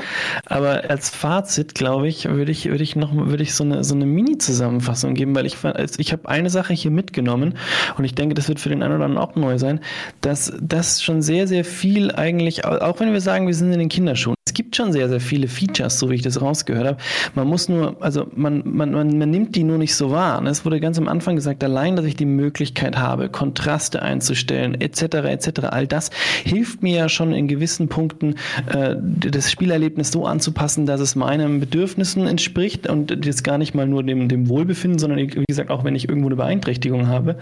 Aber 0.46 0.88
als 0.88 1.10
Fazit, 1.10 1.74
glaube 1.74 2.08
ich, 2.08 2.28
würde 2.28 2.50
ich, 2.50 2.66
würde 2.66 2.82
ich 2.82 2.96
noch, 2.96 3.14
würde 3.14 3.42
ich 3.42 3.54
so 3.54 3.64
eine, 3.64 3.84
so 3.84 3.94
eine 3.94 4.06
Mini-Zusammenfassung 4.06 5.14
geben, 5.14 5.34
weil 5.34 5.46
ich, 5.46 5.56
ich 5.98 6.12
habe 6.12 6.28
eine 6.28 6.50
Sache 6.50 6.72
hier 6.72 6.90
mitgenommen 6.90 7.54
und 7.96 8.04
ich 8.04 8.14
denke, 8.14 8.34
das 8.34 8.48
wird 8.48 8.60
für 8.60 8.68
den 8.68 8.82
einen 8.82 8.96
oder 8.96 9.04
anderen 9.04 9.28
auch 9.28 9.36
neu 9.36 9.58
sein, 9.58 9.80
dass 10.20 10.52
das 10.60 11.02
schon 11.02 11.22
sehr, 11.22 11.46
sehr 11.46 11.64
viel 11.64 12.12
eigentlich, 12.12 12.64
auch 12.64 13.00
wenn 13.00 13.12
wir 13.12 13.20
sagen, 13.20 13.46
wir 13.46 13.54
sind 13.54 13.72
in 13.72 13.78
den 13.78 13.88
Kinderschuhen, 13.88 14.37
es 14.48 14.54
gibt 14.54 14.76
schon 14.76 14.92
sehr, 14.92 15.10
sehr 15.10 15.20
viele 15.20 15.46
Features, 15.46 15.98
so 15.98 16.08
wie 16.08 16.14
ich 16.14 16.22
das 16.22 16.40
rausgehört 16.40 16.86
habe. 16.86 16.96
Man 17.34 17.46
muss 17.46 17.68
nur, 17.68 17.96
also 18.00 18.28
man, 18.34 18.62
man, 18.64 18.92
man, 18.92 19.18
man 19.18 19.30
nimmt 19.30 19.54
die 19.56 19.62
nur 19.62 19.76
nicht 19.76 19.94
so 19.94 20.10
wahr. 20.10 20.42
Es 20.46 20.64
wurde 20.64 20.80
ganz 20.80 20.96
am 20.98 21.06
Anfang 21.06 21.36
gesagt, 21.36 21.62
allein, 21.62 21.96
dass 21.96 22.06
ich 22.06 22.16
die 22.16 22.24
Möglichkeit 22.24 22.96
habe, 22.96 23.28
Kontraste 23.28 24.00
einzustellen, 24.00 24.80
etc., 24.80 25.02
etc., 25.02 25.64
all 25.70 25.86
das 25.86 26.10
hilft 26.44 26.82
mir 26.82 26.96
ja 26.96 27.08
schon 27.10 27.32
in 27.32 27.46
gewissen 27.46 27.88
Punkten, 27.88 28.36
äh, 28.72 28.96
das 28.98 29.50
Spielerlebnis 29.50 30.12
so 30.12 30.24
anzupassen, 30.24 30.86
dass 30.86 31.02
es 31.02 31.14
meinen 31.14 31.60
Bedürfnissen 31.60 32.26
entspricht 32.26 32.88
und 32.88 33.26
jetzt 33.26 33.44
gar 33.44 33.58
nicht 33.58 33.74
mal 33.74 33.86
nur 33.86 34.02
dem, 34.02 34.30
dem 34.30 34.48
Wohlbefinden, 34.48 34.98
sondern 34.98 35.18
wie 35.18 35.44
gesagt, 35.46 35.70
auch 35.70 35.84
wenn 35.84 35.94
ich 35.94 36.08
irgendwo 36.08 36.28
eine 36.28 36.36
Beeinträchtigung 36.36 37.06
habe. 37.06 37.36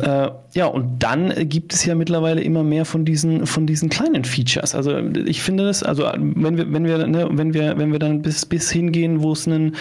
Äh, 0.00 0.30
ja, 0.54 0.66
und 0.66 1.00
dann 1.00 1.32
gibt 1.48 1.74
es 1.74 1.84
ja 1.84 1.94
mittlerweile 1.94 2.40
immer 2.40 2.64
mehr 2.64 2.84
von 2.84 3.04
diesen, 3.04 3.46
von 3.46 3.68
diesen 3.68 3.88
kleinen 3.88 4.24
Features. 4.24 4.74
Also 4.74 4.98
ich 4.98 5.42
finde 5.42 5.64
das, 5.64 5.84
also 5.84 6.10
wenn 6.42 6.56
wir, 6.56 6.72
wenn 6.72 6.84
wir, 6.84 7.06
ne, 7.06 7.28
wenn 7.30 7.54
wir, 7.54 7.78
wenn 7.78 7.92
wir 7.92 7.98
dann 7.98 8.22
bis, 8.22 8.46
bis 8.46 8.70
hingehen, 8.70 9.22
wo 9.22 9.32
es 9.32 9.46
einen, 9.46 9.76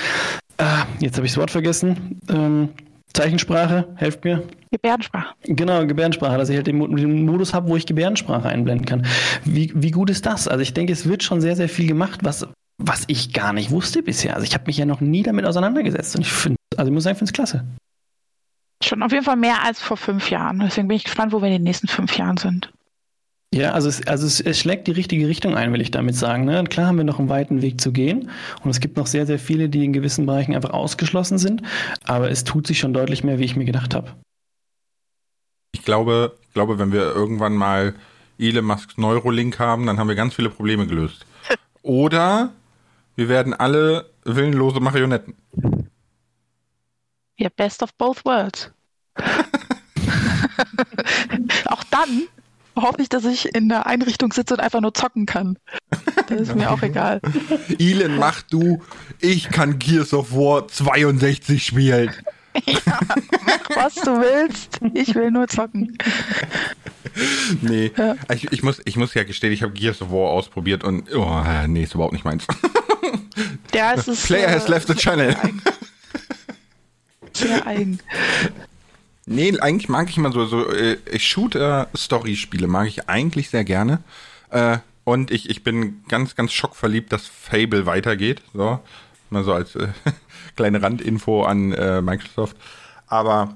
ah, 0.57 0.85
jetzt 0.99 1.17
habe 1.17 1.25
ich 1.25 1.33
das 1.33 1.37
Wort 1.37 1.51
vergessen, 1.51 2.19
ähm, 2.29 2.69
Zeichensprache, 3.13 3.87
helft 3.95 4.23
mir. 4.23 4.43
Gebärdensprache. 4.71 5.33
Genau, 5.43 5.85
Gebärdensprache, 5.85 6.37
dass 6.37 6.49
ich 6.49 6.55
halt 6.55 6.67
den, 6.67 6.95
den 6.95 7.25
Modus 7.25 7.53
habe, 7.53 7.69
wo 7.69 7.75
ich 7.75 7.85
Gebärdensprache 7.85 8.47
einblenden 8.47 8.85
kann. 8.85 9.05
Wie, 9.43 9.71
wie 9.75 9.91
gut 9.91 10.09
ist 10.09 10.25
das? 10.25 10.47
Also 10.47 10.61
ich 10.61 10.73
denke, 10.73 10.93
es 10.93 11.07
wird 11.07 11.23
schon 11.23 11.41
sehr, 11.41 11.55
sehr 11.55 11.69
viel 11.69 11.87
gemacht, 11.87 12.19
was, 12.23 12.47
was 12.77 13.05
ich 13.07 13.33
gar 13.33 13.51
nicht 13.51 13.71
wusste 13.71 14.03
bisher. 14.03 14.35
Also 14.35 14.45
ich 14.45 14.53
habe 14.53 14.65
mich 14.67 14.77
ja 14.77 14.85
noch 14.85 15.01
nie 15.01 15.23
damit 15.23 15.45
auseinandergesetzt 15.45 16.15
und 16.15 16.21
ich 16.21 16.31
finde, 16.31 16.57
also 16.77 16.89
ich 16.89 16.93
muss 16.93 17.03
sagen, 17.03 17.15
ich 17.15 17.19
finde 17.19 17.29
es 17.29 17.33
klasse. 17.33 17.65
Schon 18.83 19.03
auf 19.03 19.11
jeden 19.11 19.25
Fall 19.25 19.35
mehr 19.35 19.63
als 19.63 19.81
vor 19.81 19.97
fünf 19.97 20.29
Jahren. 20.29 20.59
Deswegen 20.59 20.87
bin 20.87 20.97
ich 20.97 21.03
gespannt, 21.03 21.33
wo 21.33 21.41
wir 21.41 21.47
in 21.47 21.53
den 21.53 21.63
nächsten 21.63 21.87
fünf 21.87 22.17
Jahren 22.17 22.37
sind. 22.37 22.71
Ja, 23.53 23.71
also 23.71 23.89
es, 23.89 24.05
also 24.05 24.27
es, 24.27 24.39
es 24.39 24.59
schlägt 24.59 24.87
die 24.87 24.91
richtige 24.91 25.27
Richtung 25.27 25.55
ein, 25.55 25.73
will 25.73 25.81
ich 25.81 25.89
damit 25.89 26.15
sagen. 26.15 26.45
Ne? 26.45 26.63
Klar 26.65 26.87
haben 26.87 26.97
wir 26.97 27.03
noch 27.03 27.17
einen 27.17 27.29
weiten 27.29 27.63
Weg 27.63 27.81
zu 27.81 27.91
gehen 27.91 28.29
und 28.63 28.69
es 28.69 28.79
gibt 28.79 28.95
noch 28.95 29.07
sehr, 29.07 29.25
sehr 29.25 29.39
viele, 29.39 29.69
die 29.69 29.83
in 29.83 29.93
gewissen 29.93 30.27
Bereichen 30.27 30.55
einfach 30.55 30.69
ausgeschlossen 30.69 31.39
sind, 31.39 31.63
aber 32.03 32.29
es 32.29 32.43
tut 32.43 32.67
sich 32.67 32.77
schon 32.77 32.93
deutlich 32.93 33.23
mehr, 33.23 33.39
wie 33.39 33.45
ich 33.45 33.55
mir 33.55 33.65
gedacht 33.65 33.95
habe. 33.95 34.13
Ich 35.71 35.83
glaube, 35.83 36.37
ich 36.41 36.53
glaube, 36.53 36.77
wenn 36.77 36.91
wir 36.91 37.01
irgendwann 37.01 37.55
mal 37.55 37.95
Elon 38.37 38.65
Musks 38.65 38.97
Neurolink 38.97 39.57
haben, 39.57 39.87
dann 39.87 39.97
haben 39.97 40.07
wir 40.07 40.15
ganz 40.15 40.35
viele 40.35 40.49
Probleme 40.49 40.85
gelöst. 40.85 41.25
Oder 41.81 42.53
wir 43.15 43.29
werden 43.29 43.53
alle 43.55 44.11
willenlose 44.25 44.79
Marionetten. 44.79 45.35
Ja, 47.37 47.49
best 47.55 47.81
of 47.81 47.93
both 47.95 48.23
worlds. 48.25 48.71
Auch 51.65 51.83
dann 51.85 52.27
hoffe 52.81 53.01
ich, 53.01 53.09
dass 53.09 53.25
ich 53.25 53.53
in 53.55 53.69
der 53.69 53.85
Einrichtung 53.85 54.31
sitze 54.33 54.53
und 54.55 54.59
einfach 54.59 54.81
nur 54.81 54.93
zocken 54.93 55.25
kann. 55.25 55.57
Das 56.27 56.41
ist 56.41 56.55
mir 56.55 56.71
auch 56.71 56.81
egal. 56.81 57.21
Elon, 57.79 58.17
mach 58.17 58.41
du. 58.43 58.81
Ich 59.19 59.49
kann 59.49 59.79
Gears 59.79 60.13
of 60.13 60.33
War 60.33 60.67
62 60.67 61.63
spielen. 61.63 62.11
Ja, 62.65 62.99
mach 63.45 63.75
was 63.75 63.95
du 63.95 64.19
willst. 64.19 64.79
Ich 64.93 65.15
will 65.15 65.31
nur 65.31 65.47
zocken. 65.47 65.97
Nee, 67.61 67.91
ja. 67.97 68.15
ich, 68.33 68.51
ich, 68.51 68.63
muss, 68.63 68.81
ich 68.85 68.95
muss 68.95 69.13
ja 69.13 69.23
gestehen, 69.23 69.51
ich 69.51 69.63
habe 69.63 69.73
Gears 69.73 70.01
of 70.01 70.11
War 70.11 70.29
ausprobiert 70.29 70.83
und 70.83 71.13
oh, 71.13 71.43
nee, 71.67 71.83
ist 71.83 71.93
überhaupt 71.93 72.13
nicht 72.13 72.23
meins. 72.23 72.45
Ja, 73.73 73.93
es 73.93 74.07
ist, 74.07 74.25
Player 74.25 74.47
äh, 74.47 74.53
has 74.53 74.67
left 74.67 74.87
the 74.87 74.95
channel. 74.95 75.35
Sehr 77.33 77.65
eigen. 77.65 77.99
Nee, 79.29 79.59
eigentlich 79.59 79.89
mag 79.89 80.09
ich 80.09 80.17
immer 80.17 80.31
so, 80.31 80.45
so 80.45 80.67
äh, 80.69 80.97
Shooter-Story-Spiele 81.17 82.67
mag 82.67 82.87
ich 82.87 83.07
eigentlich 83.07 83.49
sehr 83.49 83.63
gerne. 83.63 83.99
Äh, 84.49 84.79
und 85.03 85.31
ich, 85.31 85.49
ich 85.49 85.63
bin 85.63 86.03
ganz, 86.07 86.35
ganz 86.35 86.51
schockverliebt, 86.51 87.11
dass 87.11 87.27
Fable 87.27 87.85
weitergeht. 87.85 88.41
So, 88.53 88.79
mal 89.29 89.43
so 89.43 89.53
als 89.53 89.75
äh, 89.75 89.89
kleine 90.55 90.81
Randinfo 90.81 91.43
an 91.43 91.71
äh, 91.71 92.01
Microsoft. 92.01 92.57
Aber 93.07 93.55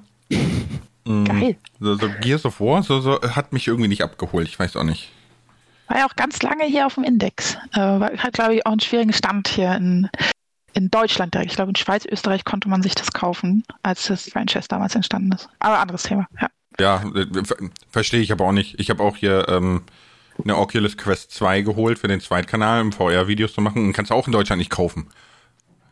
Mhm. 1.05 1.25
Geil. 1.25 1.55
So, 1.79 1.95
so 1.95 2.09
Gears 2.21 2.45
of 2.45 2.59
War, 2.59 2.83
so, 2.83 3.01
so 3.01 3.21
hat 3.21 3.53
mich 3.53 3.67
irgendwie 3.67 3.89
nicht 3.89 4.03
abgeholt. 4.03 4.47
Ich 4.47 4.57
weiß 4.57 4.75
auch 4.77 4.83
nicht. 4.83 5.11
War 5.87 5.97
ja 5.97 6.05
auch 6.05 6.15
ganz 6.15 6.41
lange 6.41 6.63
hier 6.63 6.85
auf 6.85 6.95
dem 6.95 7.03
Index. 7.03 7.57
Äh, 7.73 7.79
hat, 7.79 8.33
glaube 8.33 8.55
ich, 8.55 8.65
auch 8.65 8.71
einen 8.71 8.79
schwierigen 8.79 9.13
Stand 9.13 9.49
hier 9.49 9.75
in, 9.75 10.09
in 10.73 10.89
Deutschland 10.89 11.33
direkt. 11.33 11.51
Ich 11.51 11.55
glaube, 11.55 11.69
in 11.69 11.75
Schweiz, 11.75 12.05
Österreich 12.05 12.43
konnte 12.45 12.69
man 12.69 12.81
sich 12.81 12.95
das 12.95 13.11
kaufen, 13.11 13.63
als 13.83 14.07
das 14.07 14.29
Franchise 14.29 14.67
damals 14.67 14.95
entstanden 14.95 15.31
ist. 15.31 15.49
Aber 15.59 15.79
anderes 15.79 16.03
Thema, 16.03 16.27
ja. 16.41 16.49
Ja, 16.79 17.03
äh, 17.15 17.27
verstehe 17.89 18.21
ich 18.21 18.31
aber 18.31 18.45
auch 18.45 18.51
nicht. 18.51 18.79
Ich 18.79 18.89
habe 18.89 19.03
auch 19.03 19.15
hier 19.15 19.47
ähm, 19.47 19.83
eine 20.43 20.57
Oculus 20.57 20.97
Quest 20.97 21.31
2 21.31 21.61
geholt 21.61 21.99
für 21.99 22.07
den 22.07 22.19
Zweitkanal, 22.19 22.81
um 22.81 22.91
VR-Videos 22.91 23.53
zu 23.53 23.61
machen. 23.61 23.85
Und 23.85 23.93
kannst 23.93 24.11
du 24.11 24.15
auch 24.15 24.27
in 24.27 24.33
Deutschland 24.33 24.57
nicht 24.57 24.71
kaufen. 24.71 25.07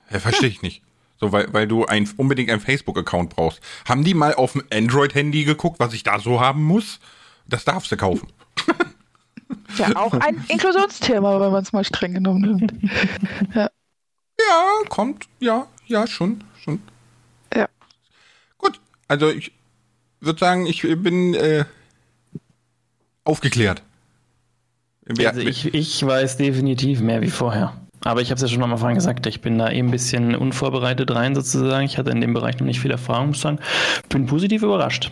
Ja, 0.10 0.20
verstehe 0.20 0.50
ich 0.50 0.62
nicht. 0.62 0.82
So, 1.20 1.32
weil, 1.32 1.54
weil 1.54 1.68
du 1.68 1.86
ein, 1.86 2.10
unbedingt 2.18 2.50
einen 2.50 2.62
Facebook-Account 2.62 3.36
brauchst. 3.36 3.62
Haben 3.88 4.04
die 4.04 4.16
mal 4.16 4.34
auf 4.34 4.54
dem 4.54 4.64
Android-Handy 4.74 5.44
geguckt, 5.44 5.80
was 5.80 5.94
ich 5.94 6.02
da 6.02 6.20
so 6.20 6.42
haben 6.42 6.64
muss? 6.64 7.00
Das 7.48 7.64
darfst 7.64 7.92
du 7.92 7.98
kaufen. 7.98 8.28
Ja, 9.78 9.96
auch 9.96 10.14
ein 10.14 10.44
Inklusionsthema, 10.48 11.40
wenn 11.40 11.52
man 11.52 11.64
es 11.64 11.74
mal 11.74 11.84
streng 11.84 12.14
genommen 12.14 12.42
nimmt. 12.42 12.74
Ja. 13.54 13.70
Ja, 14.50 14.90
kommt, 14.90 15.28
ja, 15.40 15.68
ja, 15.88 16.08
schon, 16.08 16.44
schon. 16.64 16.82
Ja. 17.56 17.68
Gut, 18.58 18.80
also 19.08 19.30
ich 19.30 19.52
würde 20.20 20.40
sagen, 20.40 20.66
ich 20.66 20.82
bin 20.82 21.34
äh, 21.34 21.66
aufgeklärt. 23.24 23.82
Also 25.08 25.42
ich, 25.42 25.74
ich 25.74 26.06
weiß 26.06 26.38
definitiv 26.38 27.02
mehr 27.02 27.22
wie 27.22 27.30
vorher. 27.30 27.76
Aber 28.04 28.22
ich 28.22 28.30
habe 28.30 28.36
es 28.36 28.42
ja 28.42 28.48
schon 28.48 28.64
am 28.64 28.72
Anfang 28.72 28.96
gesagt, 28.96 29.26
ich 29.28 29.42
bin 29.42 29.58
da 29.58 29.72
eben 29.72 29.90
ein 29.90 29.92
bisschen 29.92 30.36
unvorbereitet 30.36 31.12
rein 31.12 31.36
sozusagen. 31.36 31.86
Ich 31.86 31.98
hatte 31.98 32.10
in 32.12 32.22
dem 32.22 32.34
Bereich 32.34 32.58
noch 32.60 32.66
nicht 32.66 32.80
viel 32.80 32.92
Erfahrung, 32.92 33.28
muss 33.28 33.42
sagen. 33.42 33.60
Bin 34.10 34.26
positiv 34.26 34.64
überrascht. 34.64 35.12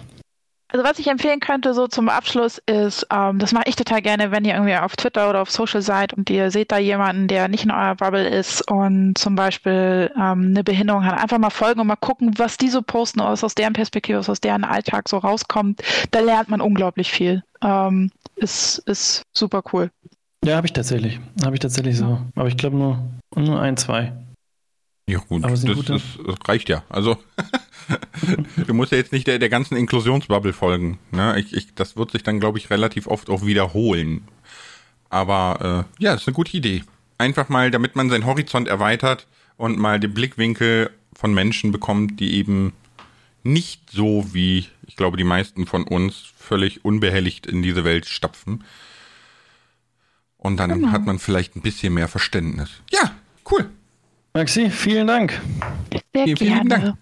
Also 0.72 0.86
was 0.86 1.00
ich 1.00 1.08
empfehlen 1.08 1.40
könnte 1.40 1.74
so 1.74 1.88
zum 1.88 2.10
Abschluss 2.10 2.60
ist, 2.68 3.08
ähm, 3.12 3.40
das 3.40 3.54
mache 3.54 3.64
ich 3.68 3.76
total 3.76 4.04
gerne, 4.04 4.32
wenn 4.32 4.46
ihr 4.46 4.54
irgendwie 4.54 4.76
auf 4.76 4.96
Twitter 4.96 5.28
oder 5.28 5.42
auf 5.42 5.50
Social 5.50 5.82
seid 5.82 6.14
und 6.14 6.30
ihr 6.30 6.52
seht 6.52 6.72
da 6.72 6.78
jemanden, 6.78 7.28
der 7.28 7.48
nicht 7.48 7.64
in 7.64 7.72
eurer 7.72 7.96
Bubble 7.96 8.28
ist 8.28 8.70
und 8.70 9.18
zum 9.18 9.34
Beispiel 9.34 10.12
ähm, 10.16 10.50
eine 10.50 10.64
Behinderung 10.64 11.04
hat, 11.06 11.20
einfach 11.20 11.40
mal 11.40 11.50
folgen 11.50 11.80
und 11.80 11.88
mal 11.88 11.96
gucken, 11.96 12.38
was 12.38 12.58
die 12.58 12.70
so 12.70 12.84
posten, 12.84 13.20
aus, 13.20 13.44
aus 13.44 13.56
deren 13.56 13.74
Perspektive, 13.74 14.20
aus 14.20 14.42
deren 14.42 14.64
Alltag 14.64 15.10
so 15.10 15.18
rauskommt. 15.18 15.82
Da 16.12 16.20
lernt 16.20 16.50
man 16.50 16.62
unglaublich 16.62 17.10
viel. 17.12 17.44
Ähm, 17.64 18.12
ist, 18.36 18.78
ist 18.86 19.24
super 19.34 19.64
cool. 19.74 19.90
Ja, 20.46 20.56
habe 20.56 20.68
ich 20.68 20.74
tatsächlich. 20.74 21.20
Habe 21.44 21.56
ich 21.56 21.60
tatsächlich 21.60 21.98
so. 21.98 22.20
Aber 22.36 22.48
ich 22.48 22.58
glaube 22.58 22.78
nur, 22.78 23.00
nur 23.36 23.60
ein, 23.60 23.76
zwei. 23.76 24.14
Ja, 25.10 25.20
gut. 25.28 25.44
Das, 25.44 25.64
das, 25.64 25.86
das, 25.86 26.04
reicht 26.48 26.70
ja. 26.70 26.84
Also, 26.88 27.18
du 28.68 28.74
musst 28.76 28.92
ja 28.92 29.00
jetzt 29.00 29.12
nicht 29.12 29.26
der, 29.26 29.40
der 29.40 29.50
ganzen 29.50 29.76
Inklusionsbubble 29.76 30.54
folgen. 30.54 31.00
Ne? 31.12 31.40
Ich, 31.40 31.54
ich, 31.54 31.74
das 31.74 31.98
wird 31.98 32.12
sich 32.12 32.22
dann, 32.22 32.40
glaube 32.40 32.60
ich, 32.60 32.70
relativ 32.70 33.08
oft 33.08 33.30
auch 33.30 33.44
wiederholen. 33.44 34.28
Aber 35.10 35.88
äh, 36.00 36.04
ja, 36.04 36.14
ist 36.14 36.28
eine 36.28 36.36
gute 36.36 36.56
Idee. 36.56 36.84
Einfach 37.18 37.50
mal, 37.50 37.72
damit 37.72 37.96
man 37.96 38.12
seinen 38.12 38.28
Horizont 38.28 38.68
erweitert 38.68 39.26
und 39.58 39.80
mal 39.80 40.00
den 40.00 40.14
Blickwinkel 40.14 40.92
von 41.14 41.34
Menschen 41.34 41.72
bekommt, 41.72 42.20
die 42.20 42.36
eben 42.36 42.74
nicht 43.42 43.90
so 43.90 44.28
wie, 44.32 44.68
ich 44.86 44.96
glaube, 44.96 45.18
die 45.18 45.24
meisten 45.24 45.66
von 45.66 45.84
uns 45.86 46.32
völlig 46.38 46.86
unbehelligt 46.86 47.48
in 47.48 47.64
diese 47.64 47.84
Welt 47.84 48.06
stapfen. 48.06 48.64
Und 50.38 50.58
dann 50.58 50.70
genau. 50.70 50.92
hat 50.92 51.06
man 51.06 51.18
vielleicht 51.18 51.56
ein 51.56 51.62
bisschen 51.62 51.96
mehr 51.96 52.08
Verständnis. 52.08 52.70
Ja, 52.92 53.16
cool. 53.50 53.72
Maxi, 54.34 54.70
vielen 54.70 55.08
Dank. 55.08 55.42
Sehr 56.14 56.24
vielen, 56.24 56.38
vielen 56.38 56.70
Dank. 56.70 56.94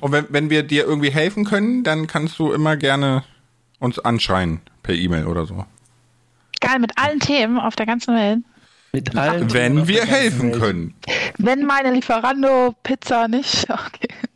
Und 0.00 0.12
wenn, 0.12 0.26
wenn 0.28 0.50
wir 0.50 0.62
dir 0.62 0.84
irgendwie 0.84 1.10
helfen 1.10 1.44
können, 1.44 1.82
dann 1.82 2.06
kannst 2.06 2.38
du 2.38 2.52
immer 2.52 2.76
gerne 2.76 3.24
uns 3.78 3.98
anschreien 3.98 4.60
per 4.82 4.94
E-Mail 4.94 5.26
oder 5.26 5.46
so. 5.46 5.64
Geil, 6.60 6.78
mit 6.78 6.92
allen 6.96 7.20
Themen 7.20 7.58
auf 7.58 7.76
der 7.76 7.86
ganzen 7.86 8.14
Welt. 8.14 8.40
Mit 8.92 9.14
allen 9.16 9.52
wenn 9.52 9.88
wir 9.88 10.04
helfen 10.06 10.52
Welt. 10.52 10.60
können. 10.60 10.94
Wenn 11.38 11.64
meine 11.66 11.92
Lieferando-Pizza 11.92 13.28
nicht. 13.28 13.66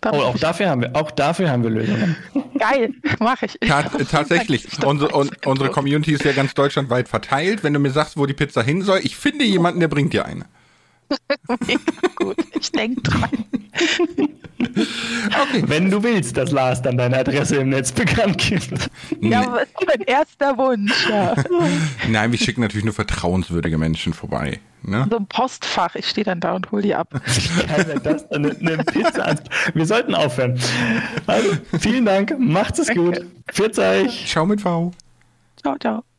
Okay, 0.02 0.16
oh, 0.16 0.22
auch 0.22 0.38
dafür 0.38 0.70
haben 0.70 0.80
wir, 0.80 0.96
auch 0.96 1.10
dafür 1.10 1.50
haben 1.50 1.62
wir 1.62 1.68
Lösungen. 1.68 2.16
Geil, 2.58 2.94
mache 3.18 3.44
ich. 3.44 3.58
Ta 3.68 3.82
tatsächlich. 4.10 4.66
unsere, 4.82 5.14
un 5.14 5.30
unsere 5.44 5.68
Community 5.68 6.12
ist 6.14 6.24
ja 6.24 6.32
ganz 6.32 6.54
deutschlandweit 6.54 7.06
verteilt. 7.06 7.62
Wenn 7.62 7.74
du 7.74 7.80
mir 7.80 7.90
sagst, 7.90 8.16
wo 8.16 8.24
die 8.24 8.32
Pizza 8.32 8.62
hin 8.62 8.80
soll, 8.80 9.00
ich 9.02 9.16
finde 9.16 9.44
jemanden, 9.44 9.78
der 9.78 9.88
bringt 9.88 10.14
dir 10.14 10.24
eine. 10.24 10.46
gut, 12.16 12.36
ich 12.58 12.70
denke 12.72 13.02
dran. 13.02 13.30
Okay. 14.60 15.64
Wenn 15.66 15.90
du 15.90 16.02
willst, 16.02 16.36
dass 16.36 16.50
Lars 16.50 16.82
dann 16.82 16.98
deine 16.98 17.18
Adresse 17.18 17.56
im 17.56 17.70
Netz 17.70 17.92
bekannt 17.92 18.38
gibt. 18.38 18.90
Ja, 19.20 19.42
aber 19.46 19.60
das 19.60 19.68
ist 19.68 19.86
mein 19.86 20.00
erster 20.02 20.58
Wunsch. 20.58 21.08
Ja. 21.08 21.34
Nein, 22.08 22.30
wir 22.32 22.38
schicken 22.38 22.60
natürlich 22.60 22.84
nur 22.84 22.94
vertrauenswürdige 22.94 23.78
Menschen 23.78 24.12
vorbei. 24.12 24.60
Ne? 24.82 25.06
So 25.10 25.16
ein 25.16 25.26
Postfach, 25.26 25.94
ich 25.94 26.08
stehe 26.08 26.24
dann 26.24 26.40
da 26.40 26.52
und 26.52 26.70
hole 26.72 26.82
die 26.82 26.94
ab. 26.94 27.08
Das 28.02 28.30
eine, 28.30 28.50
eine 28.50 28.78
Pizza 28.84 29.34
Wir 29.74 29.86
sollten 29.86 30.14
aufhören. 30.14 30.58
Also, 31.26 31.50
vielen 31.78 32.04
Dank, 32.04 32.34
macht 32.38 32.78
es 32.78 32.88
gut. 32.88 33.24
Pfiat 33.50 33.78
euch. 33.78 34.26
Ciao 34.26 34.46
mit 34.46 34.60
V. 34.60 34.92
Ciao, 35.62 35.76
ciao. 35.78 36.09